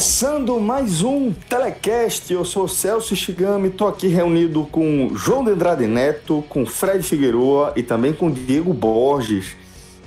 Começando 0.00 0.58
mais 0.58 1.02
um 1.02 1.30
Telecast, 1.30 2.32
eu 2.32 2.42
sou 2.42 2.66
Celso 2.66 3.14
Shigami, 3.14 3.68
estou 3.68 3.86
aqui 3.86 4.08
reunido 4.08 4.66
com 4.72 5.10
João 5.14 5.44
de 5.44 5.50
Andrade 5.50 5.86
Neto, 5.86 6.42
com 6.48 6.64
Fred 6.64 7.02
Figueroa 7.02 7.74
e 7.76 7.82
também 7.82 8.14
com 8.14 8.30
Diego 8.30 8.72
Borges. 8.72 9.54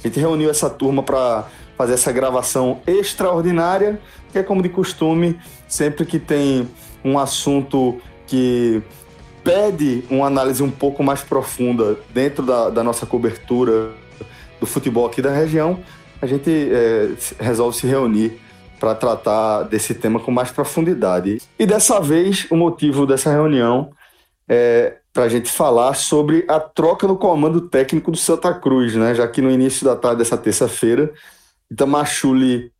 A 0.03 0.07
gente 0.07 0.19
reuniu 0.19 0.49
essa 0.49 0.67
turma 0.67 1.03
para 1.03 1.47
fazer 1.77 1.93
essa 1.93 2.11
gravação 2.11 2.81
extraordinária, 2.87 4.01
que 4.31 4.39
é 4.39 4.41
como 4.41 4.63
de 4.63 4.69
costume, 4.69 5.39
sempre 5.67 6.07
que 6.07 6.17
tem 6.17 6.67
um 7.05 7.19
assunto 7.19 8.01
que 8.25 8.81
pede 9.43 10.03
uma 10.09 10.25
análise 10.25 10.63
um 10.63 10.71
pouco 10.71 11.03
mais 11.03 11.21
profunda 11.21 11.99
dentro 12.11 12.43
da, 12.43 12.71
da 12.71 12.83
nossa 12.83 13.05
cobertura 13.05 13.91
do 14.59 14.65
futebol 14.65 15.05
aqui 15.05 15.21
da 15.21 15.31
região, 15.31 15.81
a 16.19 16.25
gente 16.25 16.49
é, 16.49 17.11
resolve 17.39 17.77
se 17.77 17.85
reunir 17.85 18.41
para 18.83 18.95
tratar 18.95 19.63
desse 19.63 19.93
tema 19.93 20.19
com 20.19 20.29
mais 20.29 20.51
profundidade. 20.51 21.41
E 21.57 21.65
dessa 21.65 22.01
vez, 22.01 22.45
o 22.51 22.57
motivo 22.57 23.07
dessa 23.07 23.31
reunião 23.31 23.91
é 24.45 24.97
para 25.13 25.23
a 25.23 25.29
gente 25.29 25.49
falar 25.49 25.93
sobre 25.93 26.43
a 26.49 26.59
troca 26.59 27.07
no 27.07 27.15
comando 27.15 27.61
técnico 27.61 28.11
do 28.11 28.17
Santa 28.17 28.53
Cruz, 28.53 28.93
né? 28.93 29.15
já 29.15 29.25
que 29.25 29.41
no 29.41 29.49
início 29.49 29.85
da 29.85 29.95
tarde 29.95 30.17
dessa 30.17 30.37
terça-feira, 30.37 31.13
Itamar 31.71 32.05
Chuli 32.05 32.73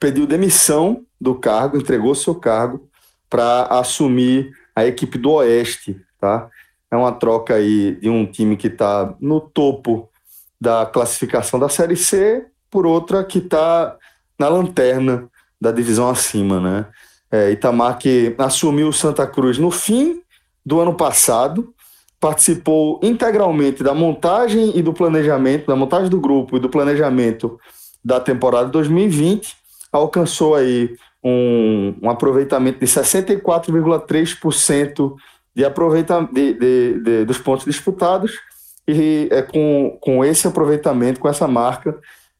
pediu 0.00 0.26
demissão 0.26 1.04
do 1.20 1.34
cargo, 1.34 1.76
entregou 1.76 2.14
seu 2.14 2.34
cargo 2.34 2.88
para 3.28 3.64
assumir 3.64 4.52
a 4.74 4.86
equipe 4.86 5.18
do 5.18 5.32
Oeste. 5.32 6.00
Tá? 6.18 6.48
É 6.90 6.96
uma 6.96 7.12
troca 7.12 7.56
aí 7.56 7.96
de 7.96 8.08
um 8.08 8.24
time 8.24 8.56
que 8.56 8.68
está 8.68 9.14
no 9.20 9.42
topo 9.42 10.08
da 10.58 10.86
classificação 10.86 11.60
da 11.60 11.68
Série 11.68 11.96
C 11.96 12.46
por 12.70 12.86
outra 12.86 13.22
que 13.22 13.40
está 13.40 13.98
na 14.38 14.48
lanterna 14.48 15.28
da 15.60 15.70
divisão 15.70 16.08
acima, 16.08 16.58
né? 16.60 16.86
É, 17.30 17.50
Itamar 17.50 17.98
que 17.98 18.34
assumiu 18.38 18.88
o 18.88 18.92
Santa 18.92 19.26
Cruz 19.26 19.58
no 19.58 19.70
fim 19.70 20.22
do 20.64 20.80
ano 20.80 20.94
passado, 20.94 21.74
participou 22.18 22.98
integralmente 23.02 23.82
da 23.82 23.92
montagem 23.94 24.76
e 24.76 24.82
do 24.82 24.92
planejamento, 24.92 25.66
da 25.66 25.76
montagem 25.76 26.10
do 26.10 26.20
grupo 26.20 26.56
e 26.56 26.60
do 26.60 26.68
planejamento 26.68 27.58
da 28.04 28.20
temporada 28.20 28.68
2020, 28.68 29.56
alcançou 29.92 30.54
aí 30.54 30.96
um, 31.22 31.94
um 32.02 32.10
aproveitamento 32.10 32.80
de 32.80 32.86
64,3% 32.86 35.14
de 35.54 35.64
aproveitamento 35.64 36.34
de, 36.34 36.54
de, 36.54 37.00
de, 37.00 37.24
dos 37.24 37.38
pontos 37.38 37.64
disputados, 37.64 38.32
e 38.86 39.28
é 39.30 39.42
com, 39.42 39.98
com 40.00 40.24
esse 40.24 40.46
aproveitamento, 40.46 41.20
com 41.20 41.28
essa 41.28 41.46
marca, 41.46 41.98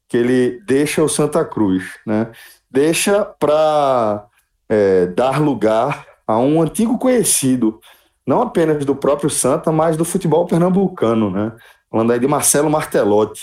que 0.09 0.17
ele 0.17 0.61
deixa 0.67 1.03
o 1.03 1.09
Santa 1.09 1.45
Cruz. 1.45 1.85
Né? 2.07 2.31
Deixa 2.71 3.25
para 3.25 4.27
é, 4.69 5.07
dar 5.07 5.41
lugar 5.41 6.07
a 6.27 6.39
um 6.39 6.63
antigo 6.63 6.97
conhecido, 6.99 7.81
não 8.27 8.43
apenas 8.43 8.85
do 8.85 8.95
próprio 8.95 9.29
Santa, 9.29 9.73
mas 9.73 9.97
do 9.97 10.05
futebol 10.05 10.47
pernambucano, 10.47 11.31
né? 11.31 11.53
Falando 11.91 12.13
aí 12.13 12.21
de 12.21 12.29
Marcelo 12.29 12.71
Martelotti, 12.71 13.43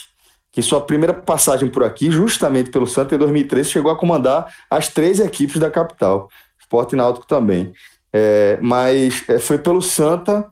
que 0.51 0.61
sua 0.61 0.79
primeira 0.79 1.13
passagem 1.13 1.69
por 1.69 1.83
aqui, 1.83 2.09
justamente 2.09 2.71
pelo 2.71 2.87
Santa, 2.87 3.13
em 3.13 3.17
2013, 3.17 3.69
chegou 3.69 3.91
a 3.91 3.97
comandar 3.97 4.47
as 4.69 4.87
três 4.87 5.19
equipes 5.19 5.59
da 5.59 5.69
capital, 5.69 6.29
Esporte 6.59 6.95
Náutico 6.95 7.27
também. 7.27 7.73
É, 8.13 8.57
mas 8.61 9.23
é, 9.27 9.37
foi 9.37 9.57
pelo 9.57 9.81
Santa 9.81 10.49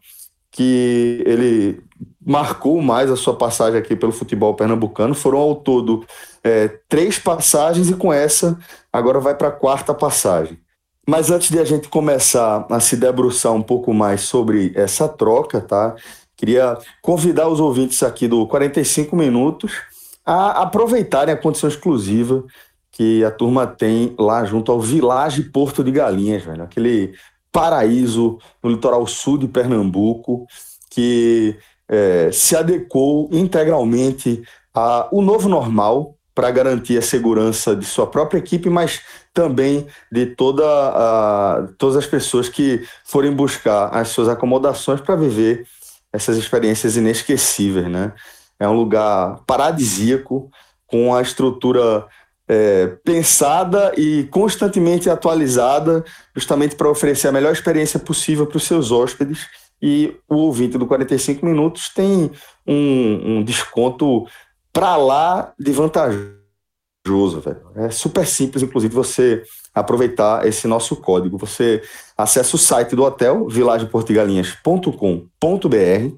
que 0.52 1.24
ele 1.26 1.84
marcou 2.26 2.82
mais 2.82 3.12
a 3.12 3.16
sua 3.16 3.36
passagem 3.36 3.80
aqui 3.80 3.96
pelo 3.96 4.12
futebol 4.12 4.54
pernambucano. 4.54 5.14
Foram 5.14 5.40
ao 5.40 5.56
todo 5.56 6.06
é, 6.46 6.68
três 6.88 7.18
passagens 7.18 7.90
e 7.90 7.96
com 7.96 8.14
essa 8.14 8.56
agora 8.94 9.20
vai 9.20 9.34
para 9.34 9.48
a 9.48 9.52
quarta 9.52 9.96
passagem. 9.96 10.60
Mas 11.08 11.32
antes 11.32 11.50
de 11.50 11.58
a 11.60 11.66
gente 11.66 11.90
começar 11.90 12.68
a 12.70 12.80
se 12.80 12.96
debruçar 12.96 13.52
um 13.52 13.64
pouco 13.64 13.92
mais 13.94 14.22
sobre 14.22 14.72
essa 14.76 15.08
troca, 15.08 15.60
tá? 15.60 15.96
Queria 16.38 16.78
convidar 17.02 17.48
os 17.50 17.60
ouvintes 17.60 18.04
aqui 18.04 18.28
do 18.28 18.46
45 18.48 19.16
Minutos 19.16 19.74
a 20.24 20.62
aproveitarem 20.62 21.34
a 21.34 21.38
condição 21.38 21.68
exclusiva 21.68 22.44
que 22.92 23.24
a 23.24 23.32
turma 23.32 23.66
tem 23.66 24.16
lá 24.18 24.46
junto 24.46 24.72
ao 24.72 24.80
Village 24.80 25.44
Porto 25.44 25.84
de 25.84 25.92
Galinhas, 25.92 26.44
velho. 26.44 26.64
Aquele 26.64 27.14
paraíso 27.52 28.38
no 28.64 28.70
litoral 28.70 29.06
sul 29.08 29.38
de 29.38 29.48
Pernambuco, 29.48 30.46
que 30.92 31.58
é, 31.90 32.30
se 32.32 32.56
adequou 32.56 33.30
integralmente 33.32 34.44
ao 34.74 35.22
novo 35.22 35.48
normal 35.50 36.15
para 36.36 36.52
garantir 36.52 36.98
a 36.98 37.02
segurança 37.02 37.74
de 37.74 37.86
sua 37.86 38.06
própria 38.06 38.40
equipe, 38.40 38.70
mas 38.70 39.02
também 39.34 39.88
de 40.12 40.26
toda 40.26 40.66
a, 40.66 41.68
todas 41.78 41.96
as 41.96 42.06
pessoas 42.06 42.50
que 42.50 42.86
forem 43.06 43.32
buscar 43.32 43.88
as 43.88 44.10
suas 44.10 44.28
acomodações 44.28 45.00
para 45.00 45.16
viver 45.16 45.66
essas 46.12 46.38
experiências 46.38 46.98
inesquecíveis. 46.98 47.90
Né? 47.90 48.12
É 48.60 48.68
um 48.68 48.74
lugar 48.74 49.40
paradisíaco, 49.48 50.52
com 50.86 51.16
a 51.16 51.22
estrutura 51.22 52.06
é, 52.48 52.88
pensada 53.04 53.94
e 53.98 54.28
constantemente 54.30 55.10
atualizada, 55.10 56.04
justamente 56.36 56.76
para 56.76 56.90
oferecer 56.90 57.30
a 57.30 57.32
melhor 57.32 57.54
experiência 57.54 58.00
possível 58.00 58.46
para 58.46 58.58
os 58.58 58.64
seus 58.64 58.92
hóspedes. 58.92 59.48
E 59.82 60.16
o 60.30 60.36
ouvinte 60.36 60.78
do 60.78 60.86
45 60.86 61.46
Minutos 61.46 61.90
tem 61.90 62.32
um, 62.66 63.38
um 63.38 63.44
desconto 63.44 64.26
para 64.76 64.96
lá 64.98 65.54
de 65.58 65.72
vantajoso. 65.72 67.40
Velho. 67.40 67.62
É 67.76 67.90
super 67.90 68.28
simples, 68.28 68.62
inclusive, 68.62 68.94
você 68.94 69.42
aproveitar 69.74 70.46
esse 70.46 70.68
nosso 70.68 70.98
código. 70.98 71.38
Você 71.38 71.82
acessa 72.18 72.58
o 72.58 72.60
site 72.60 72.94
do 72.96 73.04
hotel, 73.04 73.48
vilageportigalinhas.com.br, 73.48 76.16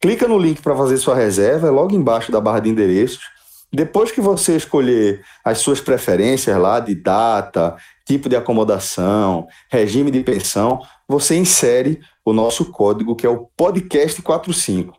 clica 0.00 0.26
no 0.26 0.36
link 0.36 0.60
para 0.60 0.74
fazer 0.74 0.96
sua 0.96 1.14
reserva, 1.14 1.68
é 1.68 1.70
logo 1.70 1.94
embaixo 1.94 2.32
da 2.32 2.40
barra 2.40 2.58
de 2.58 2.70
endereços 2.70 3.30
depois 3.74 4.12
que 4.12 4.20
você 4.20 4.54
escolher 4.54 5.24
as 5.42 5.56
suas 5.58 5.80
preferências 5.80 6.54
lá 6.58 6.78
de 6.78 6.94
data, 6.94 7.74
tipo 8.04 8.28
de 8.28 8.36
acomodação, 8.36 9.46
regime 9.70 10.10
de 10.10 10.22
pensão, 10.22 10.82
você 11.08 11.36
insere 11.36 11.98
o 12.22 12.34
nosso 12.34 12.66
código 12.66 13.16
que 13.16 13.26
é 13.26 13.30
o 13.30 13.48
podcast45. 13.58 14.92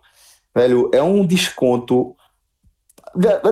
Velho, 0.55 0.89
é 0.91 1.03
um 1.03 1.23
desconto 1.23 2.15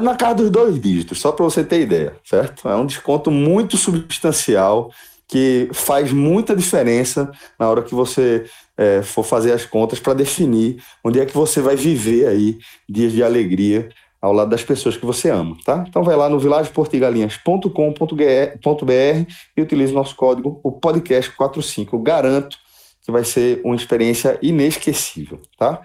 na 0.01 0.15
casa 0.15 0.35
dos 0.35 0.49
dois 0.49 0.79
dígitos, 0.79 1.19
só 1.19 1.31
para 1.31 1.45
você 1.45 1.63
ter 1.63 1.81
ideia, 1.81 2.15
certo? 2.23 2.67
É 2.67 2.75
um 2.75 2.85
desconto 2.85 3.29
muito 3.29 3.77
substancial 3.77 4.91
que 5.27 5.69
faz 5.71 6.11
muita 6.11 6.55
diferença 6.55 7.31
na 7.57 7.69
hora 7.69 7.81
que 7.81 7.95
você 7.95 8.45
é, 8.77 9.01
for 9.01 9.23
fazer 9.23 9.53
as 9.53 9.65
contas 9.65 9.99
para 9.99 10.13
definir 10.13 10.83
onde 11.03 11.19
é 11.19 11.25
que 11.25 11.33
você 11.33 11.61
vai 11.61 11.75
viver 11.75 12.27
aí 12.27 12.57
dias 12.89 13.13
de 13.13 13.23
alegria 13.23 13.89
ao 14.21 14.33
lado 14.33 14.51
das 14.51 14.63
pessoas 14.63 14.97
que 14.97 15.05
você 15.05 15.29
ama, 15.29 15.57
tá? 15.65 15.83
Então 15.87 16.03
vai 16.03 16.15
lá 16.15 16.29
no 16.29 16.39
vilageportigalinhas.com.br 16.39 19.31
e 19.57 19.61
utilize 19.61 19.91
o 19.91 19.95
nosso 19.95 20.15
código, 20.15 20.59
o 20.63 20.71
podcast45. 20.71 22.01
garanto 22.03 22.57
que 23.03 23.11
vai 23.11 23.23
ser 23.23 23.61
uma 23.63 23.75
experiência 23.75 24.37
inesquecível, 24.41 25.39
tá? 25.57 25.81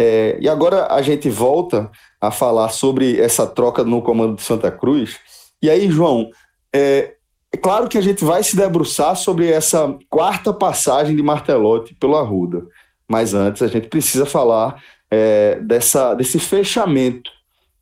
É, 0.00 0.38
e 0.40 0.48
agora 0.48 0.86
a 0.94 1.02
gente 1.02 1.28
volta 1.28 1.90
a 2.20 2.30
falar 2.30 2.68
sobre 2.68 3.20
essa 3.20 3.44
troca 3.48 3.82
no 3.82 4.00
comando 4.00 4.36
de 4.36 4.42
Santa 4.42 4.70
Cruz. 4.70 5.18
E 5.60 5.68
aí, 5.68 5.90
João, 5.90 6.30
é, 6.72 7.14
é 7.52 7.56
claro 7.56 7.88
que 7.88 7.98
a 7.98 8.00
gente 8.00 8.24
vai 8.24 8.44
se 8.44 8.54
debruçar 8.54 9.16
sobre 9.16 9.50
essa 9.50 9.92
quarta 10.08 10.52
passagem 10.52 11.16
de 11.16 11.22
Martelotti 11.22 11.96
pelo 11.96 12.14
Arruda. 12.14 12.64
Mas 13.08 13.34
antes 13.34 13.60
a 13.60 13.66
gente 13.66 13.88
precisa 13.88 14.24
falar 14.24 14.80
é, 15.10 15.58
dessa, 15.62 16.14
desse 16.14 16.38
fechamento 16.38 17.32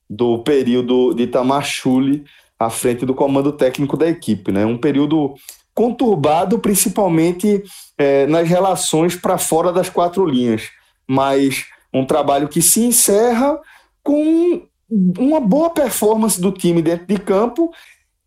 do 0.09 0.39
período 0.39 1.12
de 1.12 1.27
Tamachule 1.27 2.25
à 2.59 2.71
frente 2.71 3.05
do 3.05 3.15
comando 3.15 3.53
técnico 3.53 3.95
da 3.95 4.09
equipe. 4.09 4.51
Né? 4.51 4.65
Um 4.65 4.79
período 4.79 5.35
conturbado, 5.75 6.59
principalmente 6.59 7.62
é, 7.99 8.27
nas 8.27 8.49
relações 8.49 9.15
para 9.15 9.37
fora 9.37 9.71
das 9.71 9.91
quatro 9.91 10.25
linhas, 10.25 10.71
mas 11.07 11.67
um 11.93 12.05
trabalho 12.05 12.49
que 12.49 12.61
se 12.62 12.85
encerra 12.85 13.61
com 14.03 14.62
uma 14.91 15.41
boa 15.41 15.71
performance 15.71 16.41
do 16.41 16.53
time 16.53 16.81
dentro 16.81 17.06
de 17.06 17.19
campo 17.19 17.73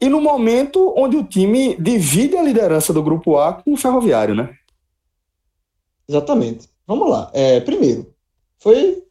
e 0.02 0.08
no 0.08 0.22
momento 0.22 0.94
onde 0.98 1.18
o 1.18 1.24
time 1.24 1.76
divide 1.76 2.38
a 2.38 2.44
liderança 2.44 2.94
do 2.94 3.04
grupo 3.04 3.38
A 3.38 3.54
com 3.54 3.74
o 3.74 3.78
Ferroviário, 3.78 4.36
né? 4.36 4.54
Exatamente. 6.08 6.68
Vamos 6.88 7.10
lá. 7.10 7.30
É, 7.34 7.60
primeiro, 7.60 8.14
foi 8.58 9.04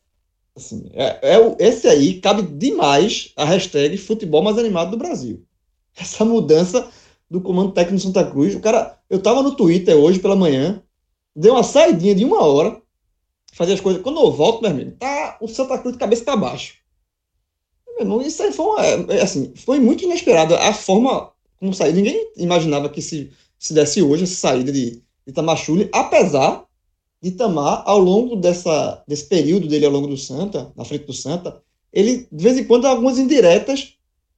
assim, 0.57 0.91
é, 0.95 1.37
é, 1.37 1.57
esse 1.59 1.87
aí 1.87 2.21
cabe 2.21 2.43
demais 2.43 3.33
a 3.37 3.45
hashtag 3.45 3.97
futebol 3.97 4.43
mais 4.43 4.59
animado 4.59 4.91
do 4.91 4.97
Brasil. 4.97 5.45
Essa 5.97 6.25
mudança 6.25 6.89
do 7.31 7.41
comando 7.41 7.73
técnico 7.73 8.03
Santa 8.03 8.25
Cruz. 8.25 8.55
O 8.55 8.61
cara, 8.61 8.99
eu 9.09 9.21
tava 9.21 9.43
no 9.43 9.55
Twitter 9.55 9.97
hoje 9.97 10.19
pela 10.19 10.37
manhã, 10.37 10.83
deu 11.35 11.55
uma 11.55 11.63
saidinha 11.63 12.15
de 12.15 12.25
uma 12.25 12.43
hora, 12.43 12.81
fazer 13.59 13.75
as 13.75 13.81
coisas. 13.81 14.01
Quando 14.01 14.21
eu 14.21 14.31
volto, 14.31 14.63
meu 14.63 14.71
amigo, 14.71 14.93
tá 14.93 15.37
o 15.41 15.49
Santa 15.49 15.77
Cruz 15.79 15.95
de 15.95 15.99
cabeça 15.99 16.25
para 16.25 16.37
baixo. 16.37 16.75
Meu 18.01 18.23
isso 18.23 18.41
aí 18.41 18.53
foi, 18.53 18.65
uma, 18.65 19.13
é, 19.13 19.21
assim, 19.21 19.53
foi 19.57 19.81
muito 19.81 20.05
inesperado. 20.05 20.55
A 20.55 20.73
forma 20.73 21.33
como 21.59 21.75
saiu. 21.75 21.93
Ninguém 21.93 22.31
imaginava 22.37 22.89
que 22.89 23.03
se, 23.03 23.33
se 23.59 23.75
desse 23.75 24.01
hoje 24.01 24.23
essa 24.23 24.37
saída 24.37 24.71
de, 24.71 25.03
de 25.27 25.33
Tamachule, 25.33 25.91
apesar 25.93 26.65
de 27.21 27.33
Tamar, 27.33 27.83
ao 27.85 27.99
longo 27.99 28.37
dessa, 28.37 29.03
desse 29.09 29.25
período 29.25 29.67
dele 29.67 29.85
ao 29.85 29.91
longo 29.91 30.07
do 30.07 30.17
Santa, 30.17 30.73
na 30.77 30.85
frente 30.85 31.05
do 31.05 31.13
Santa, 31.13 31.61
ele, 31.93 32.29
de 32.31 32.45
vez 32.45 32.57
em 32.57 32.65
quando, 32.65 32.87
algumas 32.87 33.19
indiretas, 33.19 33.95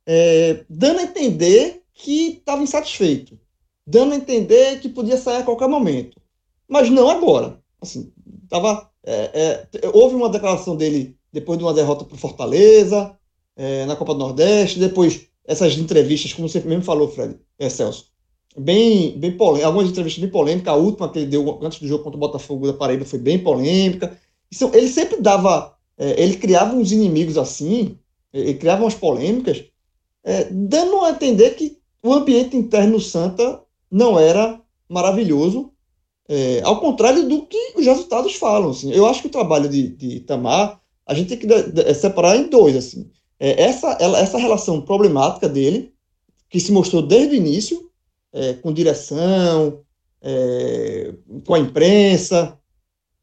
é, 0.07 0.65
dando 0.67 1.01
a 1.01 1.03
entender 1.03 1.83
que 1.93 2.39
estava 2.39 2.63
insatisfeito, 2.63 3.39
dando 3.87 4.15
a 4.15 4.17
entender 4.17 4.81
que 4.81 4.89
podia 4.89 5.19
sair 5.19 5.43
a 5.43 5.45
qualquer 5.45 5.69
momento. 5.69 6.19
Mas 6.67 6.89
não 6.89 7.11
agora. 7.11 7.61
Assim, 7.83 8.11
tava, 8.49 8.90
é, 9.05 9.67
é, 9.83 9.89
houve 9.93 10.15
uma 10.15 10.29
declaração 10.29 10.77
dele 10.77 11.17
depois 11.33 11.59
de 11.59 11.65
uma 11.65 11.75
derrota 11.75 12.05
para 12.05 12.19
Fortaleza, 12.19 13.17
é, 13.57 13.85
na 13.87 13.97
Copa 13.97 14.15
do 14.15 14.21
Nordeste, 14.21 14.79
depois 14.79 15.29
essas 15.47 15.77
entrevistas, 15.77 16.33
como 16.33 16.49
você 16.49 16.61
mesmo 16.61 16.85
falou, 16.85 17.09
Fred, 17.09 17.37
é, 17.59 17.69
Celso, 17.69 18.07
bem, 18.57 19.19
bem 19.19 19.37
polêmica, 19.37 19.67
algumas 19.67 19.89
entrevistas 19.89 20.23
bem 20.23 20.31
polêmicas, 20.31 20.73
a 20.73 20.77
última 20.77 21.09
que 21.09 21.19
ele 21.19 21.27
deu 21.27 21.59
antes 21.63 21.81
do 21.81 21.89
jogo 21.89 22.05
contra 22.05 22.17
o 22.17 22.21
Botafogo 22.21 22.67
da 22.67 22.73
Paraíba 22.73 23.05
foi 23.05 23.19
bem 23.19 23.39
polêmica. 23.39 24.17
Isso, 24.51 24.71
ele 24.75 24.89
sempre 24.89 25.21
dava, 25.21 25.75
é, 25.97 26.23
ele 26.23 26.37
criava 26.37 26.75
uns 26.75 26.93
inimigos 26.93 27.39
assim, 27.39 27.99
ele 28.33 28.55
criava 28.55 28.83
umas 28.83 28.95
polêmicas, 28.95 29.65
é, 30.23 30.45
dando 30.51 31.01
a 31.03 31.11
entender 31.11 31.51
que 31.51 31.79
o 32.03 32.13
ambiente 32.13 32.57
interno 32.57 32.95
no 32.95 33.01
Santa 33.01 33.63
não 33.91 34.19
era 34.19 34.61
maravilhoso, 34.89 35.70
é, 36.31 36.61
ao 36.63 36.79
contrário 36.79 37.29
do 37.29 37.45
que 37.45 37.73
os 37.75 37.85
resultados 37.85 38.37
falam. 38.37 38.71
Assim. 38.71 38.93
Eu 38.93 39.05
acho 39.05 39.21
que 39.21 39.27
o 39.27 39.33
trabalho 39.33 39.69
de, 39.69 39.89
de 39.89 40.07
Itamar, 40.19 40.81
a 41.05 41.13
gente 41.13 41.29
tem 41.29 41.39
que 41.39 41.47
de, 41.47 41.73
de, 41.73 41.93
separar 41.93 42.37
em 42.37 42.49
dois. 42.49 42.77
Assim. 42.77 43.11
É, 43.41 43.61
essa, 43.61 43.99
ela, 44.01 44.17
essa 44.17 44.39
relação 44.39 44.81
problemática 44.81 45.49
dele, 45.49 45.93
que 46.49 46.61
se 46.61 46.71
mostrou 46.71 47.03
desde 47.03 47.35
o 47.35 47.37
início, 47.37 47.91
é, 48.33 48.55
com 48.55 48.73
direção, 48.73 49.81
é, 50.23 51.13
com 51.45 51.55
a 51.55 51.59
imprensa, 51.59 52.57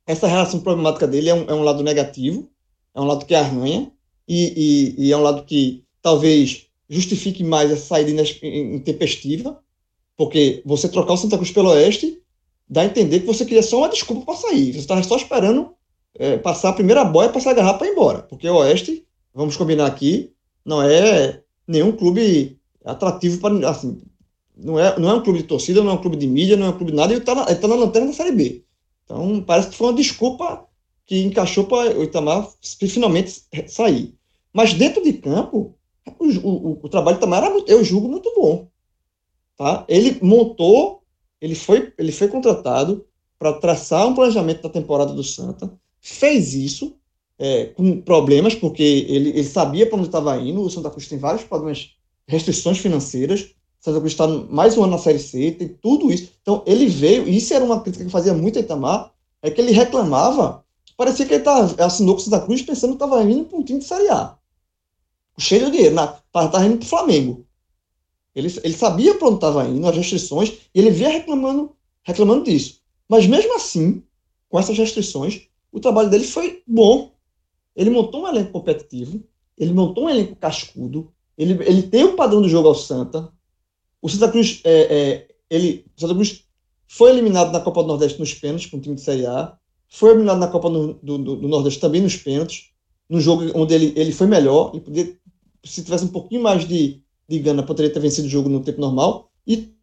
essa 0.05 0.27
relação 0.27 0.59
problemática 0.59 1.07
dele 1.07 1.29
é 1.29 1.33
um, 1.33 1.45
é 1.45 1.53
um, 1.53 1.63
lado 1.63 1.81
negativo, 1.83 2.49
é 2.93 2.99
um 2.99 3.05
lado 3.05 3.25
que 3.25 3.35
arranha, 3.35 3.89
e, 4.27 4.95
e, 4.97 5.05
e 5.05 5.11
é 5.13 5.17
um 5.17 5.21
lado 5.21 5.45
que 5.45 5.85
talvez 6.01 6.67
justifique 6.89 7.41
mais 7.41 7.71
essa 7.71 7.85
saída 7.85 8.21
intempestiva, 8.43 9.61
porque 10.17 10.61
você 10.65 10.89
trocar 10.89 11.13
o 11.13 11.17
Santa 11.17 11.37
Cruz 11.37 11.51
pelo 11.51 11.69
Oeste 11.69 12.21
dá 12.69 12.81
a 12.81 12.85
entender 12.85 13.21
que 13.21 13.25
você 13.25 13.45
queria 13.45 13.63
só 13.63 13.79
uma 13.79 13.89
desculpa 13.89 14.25
para 14.25 14.35
sair. 14.35 14.73
Você 14.73 14.79
estava 14.79 15.03
só 15.03 15.15
esperando 15.15 15.73
é, 16.15 16.37
passar 16.37 16.69
a 16.69 16.73
primeira 16.73 17.03
boia, 17.03 17.29
passar 17.29 17.51
a 17.51 17.53
garrafa 17.53 17.79
para 17.79 17.87
ir 17.87 17.91
embora. 17.91 18.19
Porque 18.23 18.47
o 18.49 18.55
Oeste, 18.55 19.05
vamos 19.33 19.55
combinar 19.55 19.85
aqui, 19.85 20.33
não 20.65 20.81
é 20.81 21.41
nenhum 21.67 21.91
clube 21.91 22.59
atrativo 22.83 23.39
para. 23.39 23.69
Assim, 23.69 24.01
não, 24.55 24.79
é, 24.79 24.97
não 24.99 25.09
é 25.09 25.13
um 25.13 25.23
clube 25.23 25.39
de 25.39 25.45
torcida, 25.45 25.83
não 25.83 25.91
é 25.91 25.93
um 25.93 26.01
clube 26.01 26.17
de 26.17 26.27
mídia, 26.27 26.57
não 26.57 26.67
é 26.67 26.69
um 26.69 26.77
clube 26.77 26.91
de 26.91 26.97
nada, 26.97 27.13
e 27.13 27.17
está 27.17 27.35
na, 27.35 27.45
tá 27.45 27.67
na 27.67 27.75
lanterna 27.75 28.07
da 28.07 28.13
Série 28.13 28.31
B. 28.31 28.63
Então, 29.05 29.41
parece 29.41 29.69
que 29.69 29.75
foi 29.75 29.87
uma 29.87 29.93
desculpa 29.93 30.65
que 31.05 31.21
encaixou 31.23 31.65
para 31.65 31.97
o 31.97 32.03
Itamar 32.03 32.49
finalmente 32.61 33.41
sair. 33.67 34.13
Mas 34.51 34.73
dentro 34.73 35.01
de 35.01 35.13
campo, 35.13 35.75
o, 36.19 36.25
o, 36.25 36.79
o 36.83 36.89
trabalho 36.89 37.19
também 37.19 37.37
era, 37.37 37.49
eu 37.67 37.83
julgo, 37.83 38.09
muito 38.09 38.33
bom. 38.35 38.67
Tá? 39.55 39.85
Ele 39.87 40.19
montou, 40.21 41.01
ele 41.41 41.55
foi, 41.55 41.93
ele 41.97 42.11
foi 42.11 42.27
contratado 42.27 43.05
para 43.37 43.53
traçar 43.53 44.07
um 44.07 44.15
planejamento 44.15 44.63
da 44.63 44.69
temporada 44.69 45.13
do 45.13 45.23
Santa, 45.23 45.71
fez 45.99 46.53
isso 46.53 46.95
é, 47.37 47.65
com 47.65 48.01
problemas, 48.01 48.55
porque 48.55 49.05
ele, 49.07 49.29
ele 49.29 49.43
sabia 49.43 49.85
para 49.85 49.97
onde 49.97 50.07
estava 50.07 50.37
indo, 50.37 50.61
o 50.61 50.69
Santa 50.69 50.89
Cruz 50.89 51.07
tem 51.07 51.17
vários 51.17 51.43
problemas, 51.43 51.95
restrições 52.27 52.79
financeiras, 52.79 53.41
o 53.79 53.83
Santa 53.83 53.99
Cruz 53.99 54.13
está 54.13 54.27
mais 54.27 54.77
um 54.77 54.83
ano 54.83 54.93
na 54.93 54.97
Série 54.97 55.19
C, 55.19 55.51
tem 55.51 55.67
tudo 55.67 56.11
isso. 56.11 56.31
Então, 56.41 56.63
ele 56.65 56.87
veio, 56.87 57.27
e 57.27 57.37
isso 57.37 57.53
era 57.53 57.63
uma 57.63 57.79
crítica 57.81 58.03
que 58.03 58.11
fazia 58.11 58.33
muito 58.33 58.57
a 58.57 58.61
Itamar, 58.61 59.13
é 59.41 59.51
que 59.51 59.61
ele 59.61 59.71
reclamava, 59.71 60.63
parecia 60.97 61.25
que 61.25 61.35
ele 61.35 61.43
tava, 61.43 61.83
assinou 61.83 62.15
com 62.15 62.21
o 62.21 62.23
Santa 62.23 62.41
Cruz 62.41 62.63
pensando 62.63 62.97
que 62.97 63.03
estava 63.03 63.23
indo 63.23 63.45
para 63.45 63.57
um 63.59 63.63
time 63.63 63.79
de 63.79 63.85
Série 63.85 64.09
A 64.09 64.37
cheio 65.37 65.65
de 65.65 65.71
dinheiro, 65.71 65.95
para 66.31 66.47
estar 66.47 66.65
indo 66.65 66.77
para 66.77 66.85
o 66.85 66.89
Flamengo. 66.89 67.46
Ele, 68.37 68.53
ele 68.63 68.73
sabia 68.75 69.15
para 69.15 69.29
onde 69.29 69.37
estava 69.37 69.67
indo, 69.67 69.87
as 69.87 69.97
restrições, 69.97 70.49
e 70.73 70.79
ele 70.79 70.91
via 70.91 71.09
reclamando, 71.09 71.71
reclamando 72.03 72.43
disso. 72.43 72.79
Mas 73.09 73.25
mesmo 73.25 73.55
assim, 73.55 74.03
com 74.47 74.59
essas 74.59 74.77
restrições, 74.77 75.47
o 75.71 75.79
trabalho 75.79 76.07
dele 76.07 76.23
foi 76.23 76.61
bom. 76.67 77.11
Ele 77.75 77.89
montou 77.89 78.21
um 78.21 78.27
elenco 78.27 78.51
competitivo, 78.51 79.23
ele 79.57 79.73
montou 79.73 80.05
um 80.05 80.09
elenco 80.09 80.35
cascudo, 80.35 81.11
ele, 81.35 81.53
ele 81.65 81.81
tem 81.81 82.03
um 82.03 82.15
padrão 82.15 82.39
do 82.39 82.47
jogo 82.47 82.67
ao 82.67 82.75
Santa. 82.75 83.33
O 83.99 84.07
Santa 84.07 84.29
Cruz, 84.29 84.61
é, 84.63 84.81
é, 84.81 85.27
ele, 85.49 85.87
Santa 85.95 86.13
Cruz 86.13 86.43
foi 86.87 87.09
eliminado 87.09 87.51
na 87.51 87.59
Copa 87.59 87.81
do 87.81 87.87
Nordeste 87.87 88.19
nos 88.19 88.35
pênaltis 88.35 88.69
com 88.69 88.77
o 88.77 88.81
time 88.81 88.93
de 88.93 89.01
Série 89.01 89.25
A, 89.25 89.57
foi 89.89 90.11
eliminado 90.11 90.37
na 90.37 90.47
Copa 90.47 90.69
do, 90.69 90.93
do, 90.93 91.17
do 91.17 91.47
Nordeste 91.47 91.79
também 91.79 92.01
nos 92.01 92.15
pênaltis, 92.15 92.69
no 93.09 93.19
jogo 93.19 93.49
onde 93.55 93.73
ele, 93.73 93.93
ele 93.95 94.11
foi 94.11 94.27
melhor, 94.27 94.75
e 94.75 94.79
podia 94.79 95.17
se 95.63 95.83
tivesse 95.83 96.05
um 96.05 96.09
pouquinho 96.09 96.43
mais 96.43 96.67
de, 96.67 97.01
de 97.27 97.39
gana, 97.39 97.63
poderia 97.63 97.91
ter 97.91 97.99
vencido 97.99 98.27
o 98.27 98.29
jogo 98.29 98.49
no 98.49 98.63
tempo 98.63 98.79
normal. 98.79 99.29
E, 99.45 99.73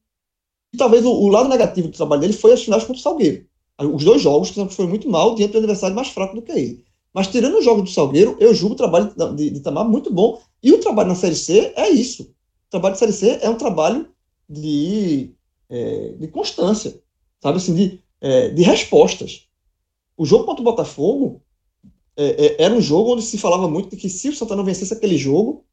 e 0.72 0.76
talvez 0.76 1.04
o, 1.04 1.10
o, 1.10 1.28
lado 1.28 1.48
negativo 1.48 1.88
do 1.88 1.96
trabalho 1.96 2.20
dele 2.20 2.32
foi 2.32 2.52
as 2.52 2.62
finais 2.62 2.82
contra 2.82 2.98
o 2.98 3.02
Salgueiro. 3.02 3.46
Os 3.78 4.04
dois 4.04 4.22
jogos, 4.22 4.50
por 4.50 4.60
exemplo, 4.60 4.74
foi 4.74 4.86
muito 4.86 5.08
mal 5.08 5.34
diante 5.34 5.52
do 5.52 5.58
adversário 5.58 5.96
mais 5.96 6.08
fraco 6.08 6.34
do 6.34 6.42
que 6.42 6.52
ele. 6.52 6.84
Mas 7.12 7.28
tirando 7.28 7.58
o 7.58 7.62
jogo 7.62 7.82
do 7.82 7.90
Salgueiro, 7.90 8.36
eu 8.40 8.54
julgo 8.54 8.74
o 8.74 8.76
trabalho 8.76 9.12
de, 9.34 9.50
de 9.50 9.56
Itamar 9.58 9.88
muito 9.88 10.12
bom. 10.12 10.40
E 10.62 10.72
o 10.72 10.78
trabalho 10.78 11.08
na 11.08 11.14
Série 11.14 11.36
C 11.36 11.72
é 11.76 11.88
isso. 11.88 12.22
O 12.22 12.70
trabalho 12.70 12.94
de 12.94 12.98
Série 12.98 13.12
C 13.12 13.38
é 13.40 13.48
um 13.48 13.56
trabalho 13.56 14.08
de, 14.48 15.32
é, 15.68 16.08
de 16.18 16.28
constância, 16.28 17.00
sabe 17.40 17.58
assim, 17.58 17.74
de, 17.74 18.00
é, 18.20 18.48
de 18.48 18.62
respostas. 18.62 19.46
O 20.16 20.24
jogo 20.24 20.44
contra 20.44 20.62
o 20.62 20.64
Botafogo 20.64 21.42
é, 22.16 22.46
é, 22.46 22.62
era 22.62 22.74
um 22.74 22.80
jogo 22.80 23.12
onde 23.12 23.22
se 23.22 23.38
falava 23.38 23.68
muito 23.68 23.90
de 23.90 23.96
que 23.96 24.08
se 24.08 24.28
o 24.28 24.34
Santana 24.34 24.62
vencesse 24.62 24.92
aquele 24.92 25.16
jogo, 25.16 25.64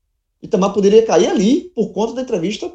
Itamar 0.42 0.74
poderia 0.74 1.06
cair 1.06 1.28
ali 1.28 1.72
por 1.76 1.92
conta 1.92 2.14
da 2.14 2.22
entrevista 2.22 2.72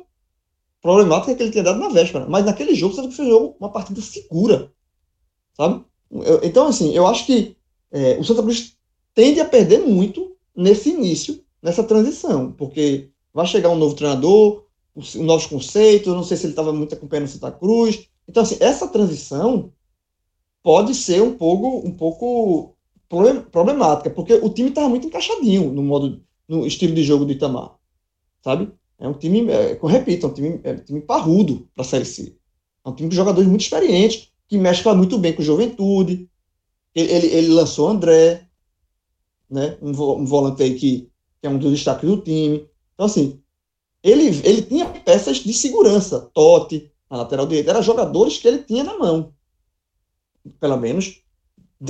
problemática 0.81 1.35
que 1.35 1.43
ele 1.43 1.51
tinha 1.51 1.65
dado 1.65 1.79
na 1.79 1.89
véspera. 1.89 2.27
Mas 2.29 2.45
naquele 2.45 2.75
jogo, 2.75 2.95
você 2.95 3.03
fez 3.03 3.19
um 3.21 3.31
jogo, 3.31 3.57
uma 3.59 3.71
partida 3.71 4.01
segura. 4.01 4.73
Sabe? 5.55 5.85
Então, 6.43 6.69
assim, 6.69 6.95
eu 6.95 7.07
acho 7.07 7.27
que 7.27 7.57
é, 7.91 8.19
o 8.19 8.25
Santa 8.25 8.43
Cruz 8.43 8.77
tende 9.15 9.41
a 9.41 9.45
perder 9.45 9.81
muito 9.81 10.37
nesse 10.55 10.91
início, 10.91 11.43
nessa 11.63 11.83
transição, 11.83 12.53
porque 12.53 13.11
vai 13.33 13.47
chegar 13.47 13.71
um 13.71 13.77
novo 13.77 13.95
treinador, 13.95 14.65
um, 14.95 15.25
novos 15.25 15.47
conceitos, 15.47 16.15
não 16.15 16.23
sei 16.23 16.37
se 16.37 16.45
ele 16.45 16.53
estava 16.53 16.73
muito 16.73 16.95
acompanhando 16.95 17.27
o 17.27 17.31
Santa 17.31 17.51
Cruz. 17.51 18.09
Então, 18.29 18.43
assim, 18.43 18.57
essa 18.61 18.87
transição 18.89 19.73
pode 20.63 20.95
ser 20.95 21.23
um 21.23 21.37
pouco, 21.37 21.87
um 21.87 21.93
pouco 21.93 22.77
problemática, 23.51 24.11
porque 24.11 24.35
o 24.35 24.51
time 24.51 24.69
estava 24.69 24.89
muito 24.89 25.07
encaixadinho 25.07 25.73
no 25.73 25.83
modo, 25.83 26.23
no 26.49 26.67
estilo 26.67 26.95
de 26.95 27.03
jogo 27.03 27.25
do 27.25 27.33
Itamar, 27.33 27.77
sabe? 28.43 28.71
É 28.99 29.07
um 29.07 29.13
time, 29.13 29.51
é, 29.51 29.79
eu 29.81 29.87
repito, 29.87 30.27
é 30.27 30.29
um 30.29 30.33
time, 30.33 30.61
é 30.65 30.73
um 30.73 30.79
time 30.79 31.01
parrudo 31.01 31.69
para 31.75 31.85
a 31.85 31.87
Série 31.87 32.05
C. 32.05 32.37
É 32.85 32.89
um 32.89 32.95
time 32.95 33.09
de 33.09 33.17
jogadores 33.17 33.49
muito 33.49 33.63
experientes, 33.63 34.33
que 34.49 34.57
mescla 34.57 34.95
muito 34.95 35.19
bem 35.19 35.33
com 35.33 35.43
juventude. 35.43 36.31
Ele, 36.95 37.13
ele, 37.13 37.27
ele 37.27 37.49
lançou 37.49 37.89
André, 37.89 38.49
né? 39.51 39.77
um, 39.83 39.91
um 39.91 40.25
volante 40.25 40.63
aí 40.63 40.75
que, 40.75 41.11
que 41.41 41.47
é 41.47 41.51
um 41.51 41.59
dos 41.59 41.73
destaques 41.73 42.09
do 42.09 42.21
time. 42.21 42.69
Então, 42.95 43.07
assim, 43.07 43.43
ele, 44.03 44.27
ele 44.45 44.63
tinha 44.63 44.87
peças 44.87 45.39
de 45.39 45.53
segurança, 45.53 46.31
Totti, 46.33 46.91
na 47.11 47.19
lateral 47.19 47.47
direita, 47.47 47.71
eram 47.71 47.83
jogadores 47.83 48.39
que 48.39 48.49
ele 48.49 48.63
tinha 48.63 48.85
na 48.85 48.97
mão. 48.97 49.35
Pelo 50.61 50.77
menos 50.77 51.23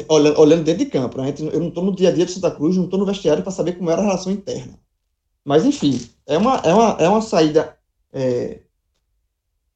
olhando, 0.08 0.40
olhando 0.40 0.64
dentro 0.64 0.84
de 0.84 0.90
campo. 0.90 1.20
Né? 1.20 1.34
Eu 1.52 1.60
não 1.60 1.68
estou 1.68 1.84
no 1.84 1.94
dia 1.94 2.08
a 2.08 2.12
dia 2.12 2.26
de 2.26 2.32
Santa 2.32 2.50
Cruz, 2.50 2.76
não 2.76 2.84
estou 2.84 2.98
no 2.98 3.06
vestiário 3.06 3.42
para 3.42 3.52
saber 3.52 3.72
como 3.72 3.90
era 3.90 4.00
a 4.00 4.04
relação 4.04 4.32
interna. 4.32 4.78
Mas, 5.44 5.64
enfim, 5.64 6.00
é 6.26 6.36
uma, 6.36 6.56
é 6.56 6.74
uma, 6.74 6.90
é 6.98 7.08
uma 7.08 7.22
saída 7.22 7.78
é, 8.12 8.62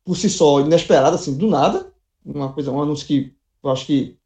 por 0.05 0.17
si 0.17 0.29
só 0.29 0.61
inesperada, 0.61 1.17
assim, 1.17 1.37
do 1.37 1.47
nada. 1.47 1.93
Uma 2.25 2.53
coisa, 2.53 2.73
um 2.73 2.83
anúncio 2.83 3.07
que 3.07 3.35
eu 3.63 3.71
acho 3.71 3.87
que 3.87 4.19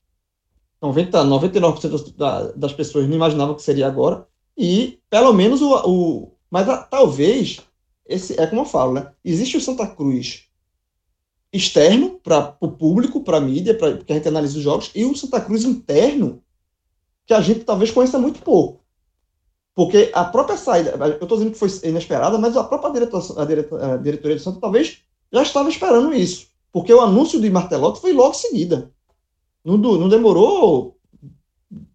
90, 0.81 1.25
99% 1.25 2.17
das, 2.17 2.55
das 2.55 2.73
pessoas 2.73 3.07
não 3.07 3.17
imaginavam 3.17 3.55
que 3.55 3.63
seria 3.63 3.87
agora. 3.87 4.27
E, 4.57 5.01
pelo 5.11 5.33
menos, 5.33 5.61
o. 5.61 5.75
o 5.87 6.35
mas 6.51 6.69
a, 6.69 6.79
talvez, 6.79 7.61
esse 8.07 8.41
é 8.41 8.47
como 8.47 8.63
eu 8.63 8.67
falo, 8.67 8.95
né? 8.95 9.13
Existe 9.25 9.57
o 9.57 9.61
Santa 9.61 9.87
Cruz 9.87 10.49
externo 11.55 12.19
para 12.23 12.57
o 12.61 12.69
público, 12.69 13.21
para 13.21 13.37
a 13.37 13.41
mídia, 13.41 13.79
para 13.79 13.97
que 13.97 14.13
a 14.13 14.17
gente 14.17 14.27
analisa 14.27 14.59
os 14.59 14.63
jogos, 14.63 14.91
e 14.93 15.05
o 15.05 15.17
Santa 15.17 15.41
Cruz 15.41 15.65
interno, 15.65 16.43
que 17.25 17.33
a 17.33 17.41
gente 17.41 17.61
talvez 17.61 17.93
conheça 17.93 18.19
muito 18.19 18.43
pouco. 18.43 18.83
Porque 19.73 20.11
a 20.13 20.25
própria 20.25 20.57
saída, 20.57 20.91
eu 20.91 21.13
estou 21.13 21.39
dizendo 21.39 21.53
que 21.53 21.59
foi 21.59 21.69
inesperada, 21.89 22.39
mas 22.39 22.57
a 22.57 22.65
própria 22.65 22.93
diretor, 22.93 23.23
a, 23.39 23.45
diretor, 23.45 23.81
a 23.83 23.97
diretoria 23.97 24.37
do 24.37 24.43
Santa 24.43 24.61
talvez 24.61 25.03
já 25.33 25.43
estava 25.43 25.69
esperando 25.69 26.13
isso. 26.13 26.49
Porque 26.73 26.93
o 26.93 27.01
anúncio 27.01 27.41
de 27.41 27.49
Martelotti 27.49 28.01
foi 28.01 28.13
logo 28.13 28.31
em 28.31 28.39
seguida. 28.39 28.91
Não, 29.65 29.77
não 29.77 30.09
demorou 30.09 30.97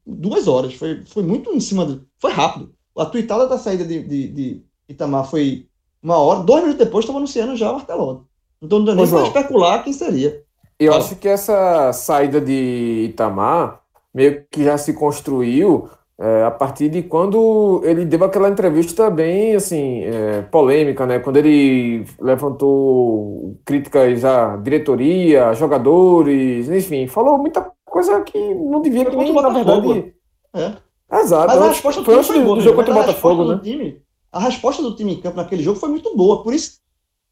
duas 0.06 0.48
horas, 0.48 0.74
foi, 0.74 1.04
foi 1.06 1.22
muito 1.22 1.52
em 1.52 1.60
cima, 1.60 1.86
de, 1.86 2.02
foi 2.18 2.32
rápido. 2.32 2.74
A 2.98 3.06
tuitada 3.06 3.46
da 3.48 3.58
saída 3.58 3.86
de, 3.86 4.02
de, 4.04 4.28
de 4.30 4.64
Itamar 4.88 5.30
foi 5.30 5.68
uma 6.02 6.18
hora, 6.18 6.44
dois 6.44 6.64
minutos 6.64 6.84
depois 6.84 7.04
estava 7.04 7.20
anunciando 7.20 7.56
já 7.56 7.72
o 7.72 7.76
Martelotti. 7.76 8.29
Então 8.62 8.80
não 8.80 8.86
deu 8.86 8.96
nem 8.96 9.08
para 9.08 9.24
especular 9.24 9.84
quem 9.84 9.94
seria. 9.94 10.44
Eu 10.80 10.94
Fala. 10.94 11.04
acho 11.04 11.16
que 11.16 11.28
essa 11.28 11.92
saída 11.94 12.40
de 12.40 13.08
Itamar 13.10 13.82
meio 14.14 14.46
que 14.50 14.64
já 14.64 14.78
se 14.78 14.94
construiu 14.94 15.90
é, 16.20 16.44
a 16.44 16.52
partir 16.52 16.90
de 16.90 17.04
quando 17.04 17.82
ele 17.84 18.06
deu 18.06 18.24
aquela 18.26 18.50
entrevista 18.50 19.10
bem 19.10 19.56
assim 19.56 20.04
é, 20.04 20.42
polêmica, 20.42 21.06
né? 21.06 21.20
Quando 21.20 21.38
ele 21.38 22.06
levantou 22.20 23.58
críticas 23.64 24.26
à 24.26 24.58
diretoria, 24.58 25.54
jogadores, 25.54 26.70
enfim, 26.70 27.08
falou 27.08 27.38
muita 27.38 27.72
coisa 27.86 28.22
que 28.22 28.38
não 28.54 28.82
devia 28.82 29.06
que 29.06 29.16
nem, 29.16 29.34
na 29.34 29.50
verdade. 29.50 30.14
É. 30.54 30.74
Exato. 31.12 31.48
Mas 31.48 31.62
a 31.62 31.68
resposta 31.70 32.04
foi 32.04 32.16
antes 32.16 32.30
do, 32.30 32.62
jogo 32.62 32.76
contra 32.76 32.92
o 32.92 32.96
Botafogo, 32.96 33.46
né? 33.46 33.60
Time, 33.64 34.02
a 34.32 34.40
resposta 34.40 34.84
do 34.84 34.96
time 34.96 35.14
em 35.14 35.22
campo 35.22 35.38
naquele 35.38 35.64
jogo 35.64 35.80
foi 35.80 35.90
muito 35.90 36.16
boa, 36.16 36.44
por 36.44 36.54
isso 36.54 36.80